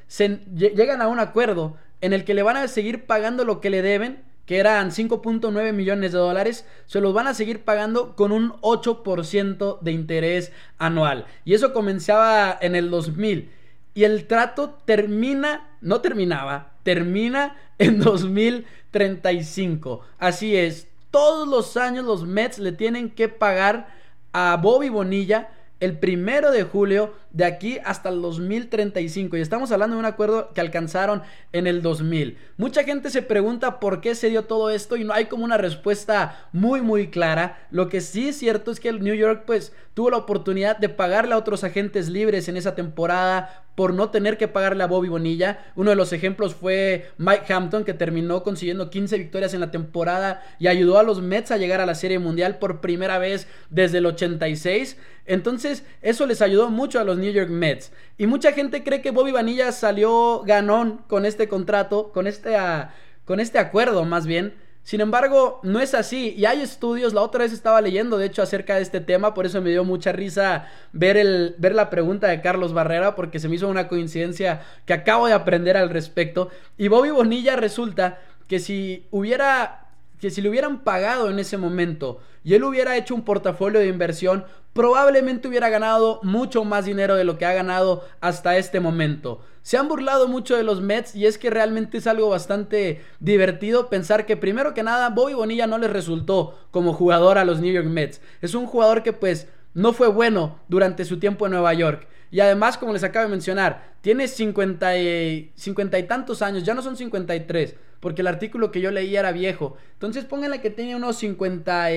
llegan 0.54 1.02
a 1.02 1.08
un 1.08 1.20
acuerdo 1.20 1.76
en 2.00 2.12
el 2.12 2.24
que 2.24 2.34
le 2.34 2.42
van 2.42 2.56
a 2.56 2.68
seguir 2.68 3.06
pagando 3.06 3.44
lo 3.44 3.60
que 3.60 3.70
le 3.70 3.82
deben, 3.82 4.22
que 4.44 4.58
eran 4.58 4.90
5.9 4.90 5.72
millones 5.72 6.12
de 6.12 6.18
dólares, 6.18 6.66
se 6.86 7.00
los 7.00 7.12
van 7.12 7.26
a 7.26 7.34
seguir 7.34 7.64
pagando 7.64 8.14
con 8.14 8.30
un 8.30 8.52
8% 8.60 9.80
de 9.80 9.92
interés 9.92 10.52
anual. 10.78 11.26
Y 11.44 11.54
eso 11.54 11.72
comenzaba 11.72 12.56
en 12.60 12.76
el 12.76 12.90
2000. 12.90 13.50
Y 13.96 14.04
el 14.04 14.26
trato 14.26 14.78
termina, 14.84 15.70
no 15.80 16.02
terminaba, 16.02 16.74
termina 16.82 17.56
en 17.78 17.98
2035. 18.00 20.02
Así 20.18 20.54
es, 20.54 20.88
todos 21.10 21.48
los 21.48 21.78
años 21.78 22.04
los 22.04 22.26
Mets 22.26 22.58
le 22.58 22.72
tienen 22.72 23.08
que 23.08 23.30
pagar 23.30 23.88
a 24.34 24.58
Bobby 24.60 24.90
Bonilla 24.90 25.48
el 25.80 25.98
primero 25.98 26.50
de 26.50 26.62
julio 26.62 27.14
de 27.30 27.44
aquí 27.44 27.78
hasta 27.84 28.08
el 28.08 28.22
2035 28.22 29.36
y 29.36 29.40
estamos 29.40 29.70
hablando 29.72 29.96
de 29.96 30.00
un 30.00 30.06
acuerdo 30.06 30.52
que 30.54 30.62
alcanzaron 30.62 31.22
en 31.52 31.66
el 31.66 31.82
2000. 31.82 32.38
Mucha 32.56 32.84
gente 32.84 33.10
se 33.10 33.20
pregunta 33.20 33.78
por 33.78 34.00
qué 34.00 34.14
se 34.14 34.30
dio 34.30 34.44
todo 34.44 34.70
esto 34.70 34.96
y 34.96 35.04
no 35.04 35.12
hay 35.12 35.26
como 35.26 35.44
una 35.44 35.58
respuesta 35.58 36.48
muy 36.52 36.80
muy 36.80 37.08
clara. 37.08 37.66
Lo 37.70 37.88
que 37.88 38.00
sí 38.00 38.28
es 38.28 38.38
cierto 38.38 38.70
es 38.70 38.80
que 38.80 38.88
el 38.88 39.02
New 39.02 39.14
York 39.14 39.42
pues 39.46 39.74
tuvo 39.92 40.10
la 40.10 40.16
oportunidad 40.16 40.78
de 40.78 40.88
pagarle 40.88 41.34
a 41.34 41.38
otros 41.38 41.62
agentes 41.62 42.08
libres 42.08 42.48
en 42.48 42.56
esa 42.56 42.74
temporada 42.74 43.65
por 43.76 43.94
no 43.94 44.10
tener 44.10 44.38
que 44.38 44.48
pagarle 44.48 44.82
a 44.82 44.88
Bobby 44.88 45.08
Bonilla. 45.08 45.64
Uno 45.76 45.90
de 45.90 45.96
los 45.96 46.12
ejemplos 46.12 46.54
fue 46.54 47.10
Mike 47.18 47.52
Hampton, 47.52 47.84
que 47.84 47.94
terminó 47.94 48.42
consiguiendo 48.42 48.90
15 48.90 49.18
victorias 49.18 49.54
en 49.54 49.60
la 49.60 49.70
temporada 49.70 50.42
y 50.58 50.66
ayudó 50.66 50.98
a 50.98 51.04
los 51.04 51.22
Mets 51.22 51.52
a 51.52 51.58
llegar 51.58 51.80
a 51.80 51.86
la 51.86 51.94
Serie 51.94 52.18
Mundial 52.18 52.58
por 52.58 52.80
primera 52.80 53.18
vez 53.18 53.46
desde 53.70 53.98
el 53.98 54.06
86. 54.06 54.96
Entonces, 55.26 55.84
eso 56.02 56.26
les 56.26 56.40
ayudó 56.40 56.70
mucho 56.70 56.98
a 56.98 57.04
los 57.04 57.18
New 57.18 57.32
York 57.32 57.50
Mets. 57.50 57.92
Y 58.16 58.26
mucha 58.26 58.52
gente 58.52 58.82
cree 58.82 59.02
que 59.02 59.10
Bobby 59.10 59.32
Bonilla 59.32 59.70
salió 59.72 60.42
ganón 60.44 61.02
con 61.06 61.26
este 61.26 61.46
contrato, 61.46 62.12
con 62.12 62.26
este, 62.26 62.56
ah, 62.56 62.94
con 63.26 63.40
este 63.40 63.58
acuerdo 63.58 64.04
más 64.06 64.26
bien. 64.26 64.54
Sin 64.86 65.00
embargo, 65.00 65.58
no 65.64 65.80
es 65.80 65.94
así. 65.94 66.32
Y 66.38 66.44
hay 66.44 66.60
estudios, 66.60 67.12
la 67.12 67.20
otra 67.20 67.42
vez 67.42 67.52
estaba 67.52 67.80
leyendo, 67.80 68.18
de 68.18 68.26
hecho, 68.26 68.40
acerca 68.40 68.76
de 68.76 68.82
este 68.82 69.00
tema, 69.00 69.34
por 69.34 69.44
eso 69.44 69.60
me 69.60 69.70
dio 69.70 69.82
mucha 69.82 70.12
risa 70.12 70.68
ver, 70.92 71.16
el, 71.16 71.56
ver 71.58 71.74
la 71.74 71.90
pregunta 71.90 72.28
de 72.28 72.40
Carlos 72.40 72.72
Barrera, 72.72 73.16
porque 73.16 73.40
se 73.40 73.48
me 73.48 73.56
hizo 73.56 73.66
una 73.66 73.88
coincidencia 73.88 74.62
que 74.84 74.92
acabo 74.92 75.26
de 75.26 75.32
aprender 75.32 75.76
al 75.76 75.90
respecto. 75.90 76.50
Y 76.78 76.86
Bobby 76.86 77.10
Bonilla 77.10 77.56
resulta 77.56 78.20
que 78.46 78.60
si 78.60 79.08
hubiera 79.10 79.85
que 80.20 80.30
si 80.30 80.40
le 80.40 80.48
hubieran 80.48 80.84
pagado 80.84 81.30
en 81.30 81.38
ese 81.38 81.58
momento 81.58 82.20
y 82.42 82.54
él 82.54 82.64
hubiera 82.64 82.96
hecho 82.96 83.14
un 83.14 83.24
portafolio 83.24 83.80
de 83.80 83.88
inversión, 83.88 84.44
probablemente 84.72 85.48
hubiera 85.48 85.68
ganado 85.68 86.20
mucho 86.22 86.64
más 86.64 86.84
dinero 86.84 87.16
de 87.16 87.24
lo 87.24 87.38
que 87.38 87.46
ha 87.46 87.54
ganado 87.54 88.04
hasta 88.20 88.56
este 88.56 88.78
momento. 88.78 89.40
Se 89.62 89.76
han 89.76 89.88
burlado 89.88 90.28
mucho 90.28 90.56
de 90.56 90.62
los 90.62 90.80
Mets 90.80 91.16
y 91.16 91.26
es 91.26 91.38
que 91.38 91.50
realmente 91.50 91.98
es 91.98 92.06
algo 92.06 92.28
bastante 92.28 93.02
divertido 93.18 93.88
pensar 93.88 94.26
que 94.26 94.36
primero 94.36 94.74
que 94.74 94.84
nada 94.84 95.10
Bobby 95.10 95.34
Bonilla 95.34 95.66
no 95.66 95.78
les 95.78 95.90
resultó 95.90 96.56
como 96.70 96.92
jugador 96.92 97.38
a 97.38 97.44
los 97.44 97.60
New 97.60 97.72
York 97.72 97.88
Mets. 97.88 98.20
Es 98.42 98.54
un 98.54 98.66
jugador 98.66 99.02
que 99.02 99.12
pues 99.12 99.48
no 99.74 99.92
fue 99.92 100.08
bueno 100.08 100.60
durante 100.68 101.04
su 101.04 101.18
tiempo 101.18 101.46
en 101.46 101.52
Nueva 101.52 101.74
York. 101.74 102.06
Y 102.30 102.40
además, 102.40 102.78
como 102.78 102.92
les 102.92 103.04
acabo 103.04 103.24
de 103.24 103.30
mencionar, 103.30 103.94
tiene 104.00 104.28
50 104.28 104.98
y, 104.98 105.52
50 105.54 105.98
y 105.98 106.02
tantos 106.04 106.42
años, 106.42 106.64
ya 106.64 106.74
no 106.74 106.82
son 106.82 106.96
53 106.96 107.76
porque 108.00 108.22
el 108.22 108.28
artículo 108.28 108.70
que 108.70 108.80
yo 108.80 108.90
leí 108.90 109.16
era 109.16 109.32
viejo. 109.32 109.76
Entonces 109.94 110.24
pónganle 110.24 110.60
que 110.60 110.70
tiene 110.70 110.96
unos 110.96 111.16
50 111.18 111.92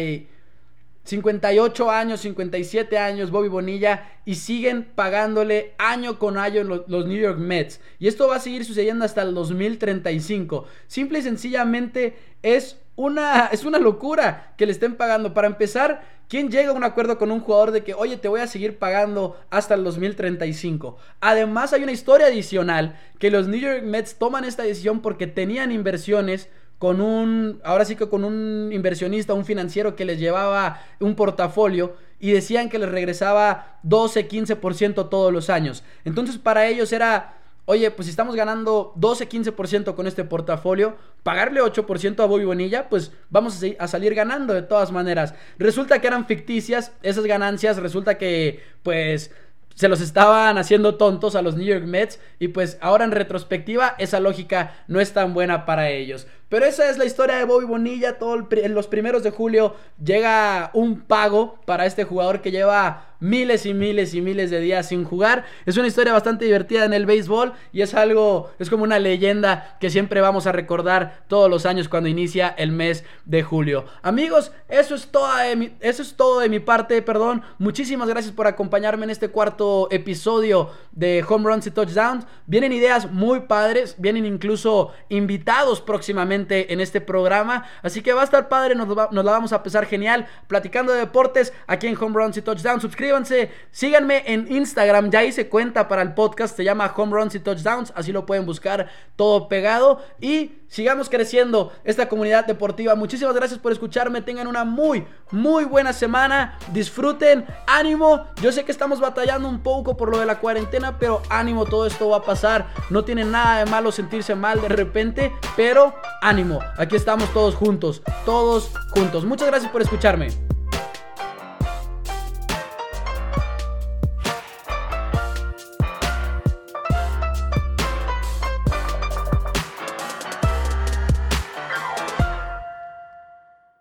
58 1.03 1.89
años, 1.89 2.21
57 2.21 2.97
años 2.97 3.31
Bobby 3.31 3.47
Bonilla 3.47 4.11
y 4.25 4.35
siguen 4.35 4.87
pagándole 4.95 5.73
año 5.77 6.19
con 6.19 6.37
año 6.37 6.63
los, 6.63 6.81
los, 6.87 7.07
New 7.07 7.17
York 7.17 7.39
Mets. 7.39 7.81
Y 7.97 8.07
esto 8.07 8.27
va 8.27 8.35
a 8.35 8.39
seguir 8.39 8.63
sucediendo 8.65 9.05
hasta 9.05 9.23
el 9.23 9.33
2035. 9.33 10.65
Simple 10.87 11.19
y 11.19 11.21
sencillamente 11.23 12.15
es 12.43 12.77
una, 12.99 13.45
es 13.51 13.63
una 13.63 13.79
locura 13.79 14.53
que 14.57 14.65
le 14.65 14.71
estén 14.71 14.95
pagando. 14.95 15.33
Para 15.33 15.47
empezar, 15.47 16.03
¿quién 16.27 16.51
llega 16.51 16.71
a 16.71 16.73
un 16.73 16.83
acuerdo 16.83 17.17
con 17.17 17.31
un 17.31 17.39
jugador 17.39 17.71
de 17.71 17.83
que, 17.83 17.93
oye, 17.93 18.17
te 18.17 18.27
voy 18.27 18.41
a 18.41 18.47
seguir 18.47 18.77
pagando 18.77 19.39
hasta 19.49 19.73
el 19.73 19.83
2035? 19.83 20.97
Además, 21.21 21.73
hay 21.73 21.83
una 21.83 21.93
historia 21.93 22.27
adicional 22.27 22.99
que 23.17 23.31
los 23.31 23.47
New 23.47 23.59
York 23.59 23.83
Mets 23.83 24.15
toman 24.15 24.43
esta 24.43 24.63
decisión 24.63 25.01
porque 25.01 25.27
tenían 25.27 25.71
inversiones 25.71 26.49
con 26.79 27.01
un, 27.01 27.61
ahora 27.63 27.85
sí 27.85 27.95
que 27.95 28.09
con 28.09 28.23
un 28.23 28.71
inversionista, 28.73 29.33
un 29.33 29.45
financiero 29.45 29.95
que 29.95 30.05
les 30.05 30.17
llevaba 30.17 30.81
un 30.99 31.15
portafolio 31.15 31.95
y 32.19 32.31
decían 32.31 32.69
que 32.69 32.79
les 32.79 32.89
regresaba 32.89 33.79
12, 33.83 34.27
15% 34.27 35.09
todos 35.09 35.31
los 35.31 35.49
años. 35.49 35.83
Entonces 36.05 36.37
para 36.37 36.67
ellos 36.67 36.91
era 36.91 37.35
oye, 37.65 37.91
pues 37.91 38.07
si 38.07 38.09
estamos 38.09 38.35
ganando 38.35 38.93
12, 38.95 39.29
15% 39.29 39.93
con 39.93 40.07
este 40.07 40.23
portafolio, 40.23 40.95
pagarle 41.21 41.61
8% 41.61 42.19
a 42.23 42.25
Bobby 42.25 42.43
Bonilla, 42.43 42.89
pues 42.89 43.11
vamos 43.29 43.61
a, 43.61 43.83
a, 43.83 43.87
salir 43.87 44.15
ganando 44.15 44.55
de 44.55 44.63
todas 44.63 44.91
maneras. 44.91 45.35
Resulta 45.59 46.01
que 46.01 46.07
eran 46.07 46.25
ficticias 46.25 46.93
esas 47.03 47.25
ganancias, 47.25 47.77
resulta 47.77 48.17
que 48.17 48.63
pues 48.81 49.29
se 49.75 49.87
los 49.87 50.01
estaban 50.01 50.57
haciendo 50.57 50.95
tontos 50.95 51.35
a 51.35 51.41
los 51.41 51.55
New 51.55 51.65
York 51.65 51.85
Mets 51.85 52.19
y 52.37 52.49
pues 52.49 52.77
ahora 52.81 53.05
en 53.05 53.11
retrospectiva 53.11 53.95
esa 53.97 54.19
lógica 54.19 54.73
no 54.87 54.99
es 54.99 55.13
tan 55.13 55.33
buena 55.33 55.65
para 55.65 55.89
ellos. 55.89 56.27
Pero 56.49 56.65
esa 56.65 56.89
es 56.89 56.97
la 56.97 57.05
historia 57.05 57.37
de 57.37 57.45
Bobby 57.45 57.65
Bonilla. 57.65 58.17
Todo 58.17 58.47
en 58.51 58.73
los 58.73 58.87
primeros 58.87 59.21
de 59.21 59.29
julio 59.29 59.75
llega 60.03 60.71
un 60.73 61.01
pago 61.01 61.59
para 61.65 61.85
este 61.85 62.03
jugador 62.03 62.41
que 62.41 62.49
lleva 62.49 63.05
miles 63.19 63.65
y 63.65 63.73
miles 63.73 64.13
y 64.13 64.21
miles 64.21 64.49
de 64.49 64.59
días 64.59 64.87
sin 64.87 65.03
jugar. 65.03 65.45
Es 65.65 65.77
una 65.77 65.87
historia 65.87 66.13
bastante 66.13 66.45
divertida 66.45 66.85
en 66.85 66.93
el 66.93 67.05
béisbol 67.05 67.53
y 67.71 67.81
es 67.81 67.93
algo, 67.93 68.49
es 68.59 68.69
como 68.69 68.83
una 68.83 68.97
leyenda 68.97 69.77
que 69.79 69.89
siempre 69.89 70.21
vamos 70.21 70.47
a 70.47 70.51
recordar 70.51 71.25
todos 71.27 71.49
los 71.49 71.65
años 71.65 71.89
cuando 71.89 72.09
inicia 72.09 72.47
el 72.47 72.71
mes 72.71 73.03
de 73.25 73.43
julio. 73.43 73.85
Amigos, 74.01 74.51
eso 74.69 74.95
es, 74.95 75.09
de 75.11 75.73
eso 75.81 76.01
es 76.01 76.15
todo 76.15 76.39
de 76.39 76.49
mi 76.49 76.59
parte, 76.59 77.01
perdón. 77.01 77.43
Muchísimas 77.57 78.07
gracias 78.07 78.33
por 78.33 78.47
acompañarme 78.47 79.03
en 79.03 79.09
este 79.09 79.29
cuarto 79.29 79.87
episodio 79.91 80.71
de 80.91 81.23
Home 81.27 81.45
Runs 81.45 81.67
y 81.67 81.71
Touchdowns. 81.71 82.25
Vienen 82.47 82.71
ideas 82.71 83.11
muy 83.11 83.41
padres, 83.41 83.95
vienen 83.97 84.25
incluso 84.25 84.93
invitados 85.09 85.81
próximamente 85.81 86.38
en 86.49 86.79
este 86.79 87.01
programa. 87.01 87.65
Así 87.81 88.01
que 88.01 88.13
va 88.13 88.21
a 88.21 88.23
estar 88.23 88.49
padre, 88.49 88.75
nos, 88.75 88.87
la 88.87 89.31
vamos 89.31 89.53
a 89.53 89.63
pesar 89.63 89.85
genial. 89.85 90.27
Platicando 90.47 90.93
de 90.93 90.99
deportes 90.99 91.53
aquí 91.67 91.87
en 91.87 91.97
Home 92.01 92.15
Runs 92.15 92.37
y 92.37 92.41
Touchdowns. 92.41 92.81
Suscríbanse, 92.81 93.51
síganme 93.71 94.23
en 94.25 94.51
Instagram. 94.51 95.09
Ya 95.09 95.23
hice 95.23 95.49
cuenta 95.49 95.87
para 95.87 96.01
el 96.01 96.13
podcast, 96.13 96.55
se 96.55 96.63
llama 96.63 96.93
Home 96.95 97.13
Runs 97.13 97.35
y 97.35 97.39
Touchdowns. 97.39 97.91
Así 97.95 98.11
lo 98.11 98.25
pueden 98.25 98.45
buscar 98.45 98.89
todo 99.15 99.47
pegado. 99.47 100.01
Y 100.19 100.53
sigamos 100.67 101.09
creciendo 101.09 101.73
esta 101.83 102.07
comunidad 102.07 102.45
deportiva. 102.45 102.95
Muchísimas 102.95 103.35
gracias 103.35 103.59
por 103.59 103.71
escucharme. 103.71 104.21
Tengan 104.21 104.47
una 104.47 104.63
muy, 104.63 105.05
muy 105.31 105.65
buena 105.65 105.93
semana. 105.93 106.57
Disfruten, 106.71 107.45
ánimo. 107.67 108.25
Yo 108.41 108.51
sé 108.51 108.63
que 108.63 108.71
estamos 108.71 108.99
batallando 108.99 109.49
un 109.49 109.59
poco 109.59 109.97
por 109.97 110.09
lo 110.09 110.19
de 110.19 110.25
la 110.25 110.39
cuarentena, 110.39 110.97
pero 110.97 111.21
ánimo, 111.29 111.65
todo 111.65 111.85
esto 111.85 112.09
va 112.09 112.17
a 112.17 112.23
pasar. 112.23 112.67
No 112.89 113.03
tiene 113.03 113.25
nada 113.25 113.63
de 113.63 113.71
malo 113.71 113.91
sentirse 113.91 114.35
mal 114.35 114.61
de 114.61 114.69
repente, 114.69 115.33
pero 115.55 115.93
ánimo. 116.29 116.59
Aquí 116.77 116.95
estamos 116.95 117.27
todos 117.33 117.55
juntos, 117.55 118.01
todos 118.23 118.71
juntos. 118.91 119.25
Muchas 119.25 119.47
gracias 119.47 119.71
por 119.71 119.81
escucharme. 119.81 120.29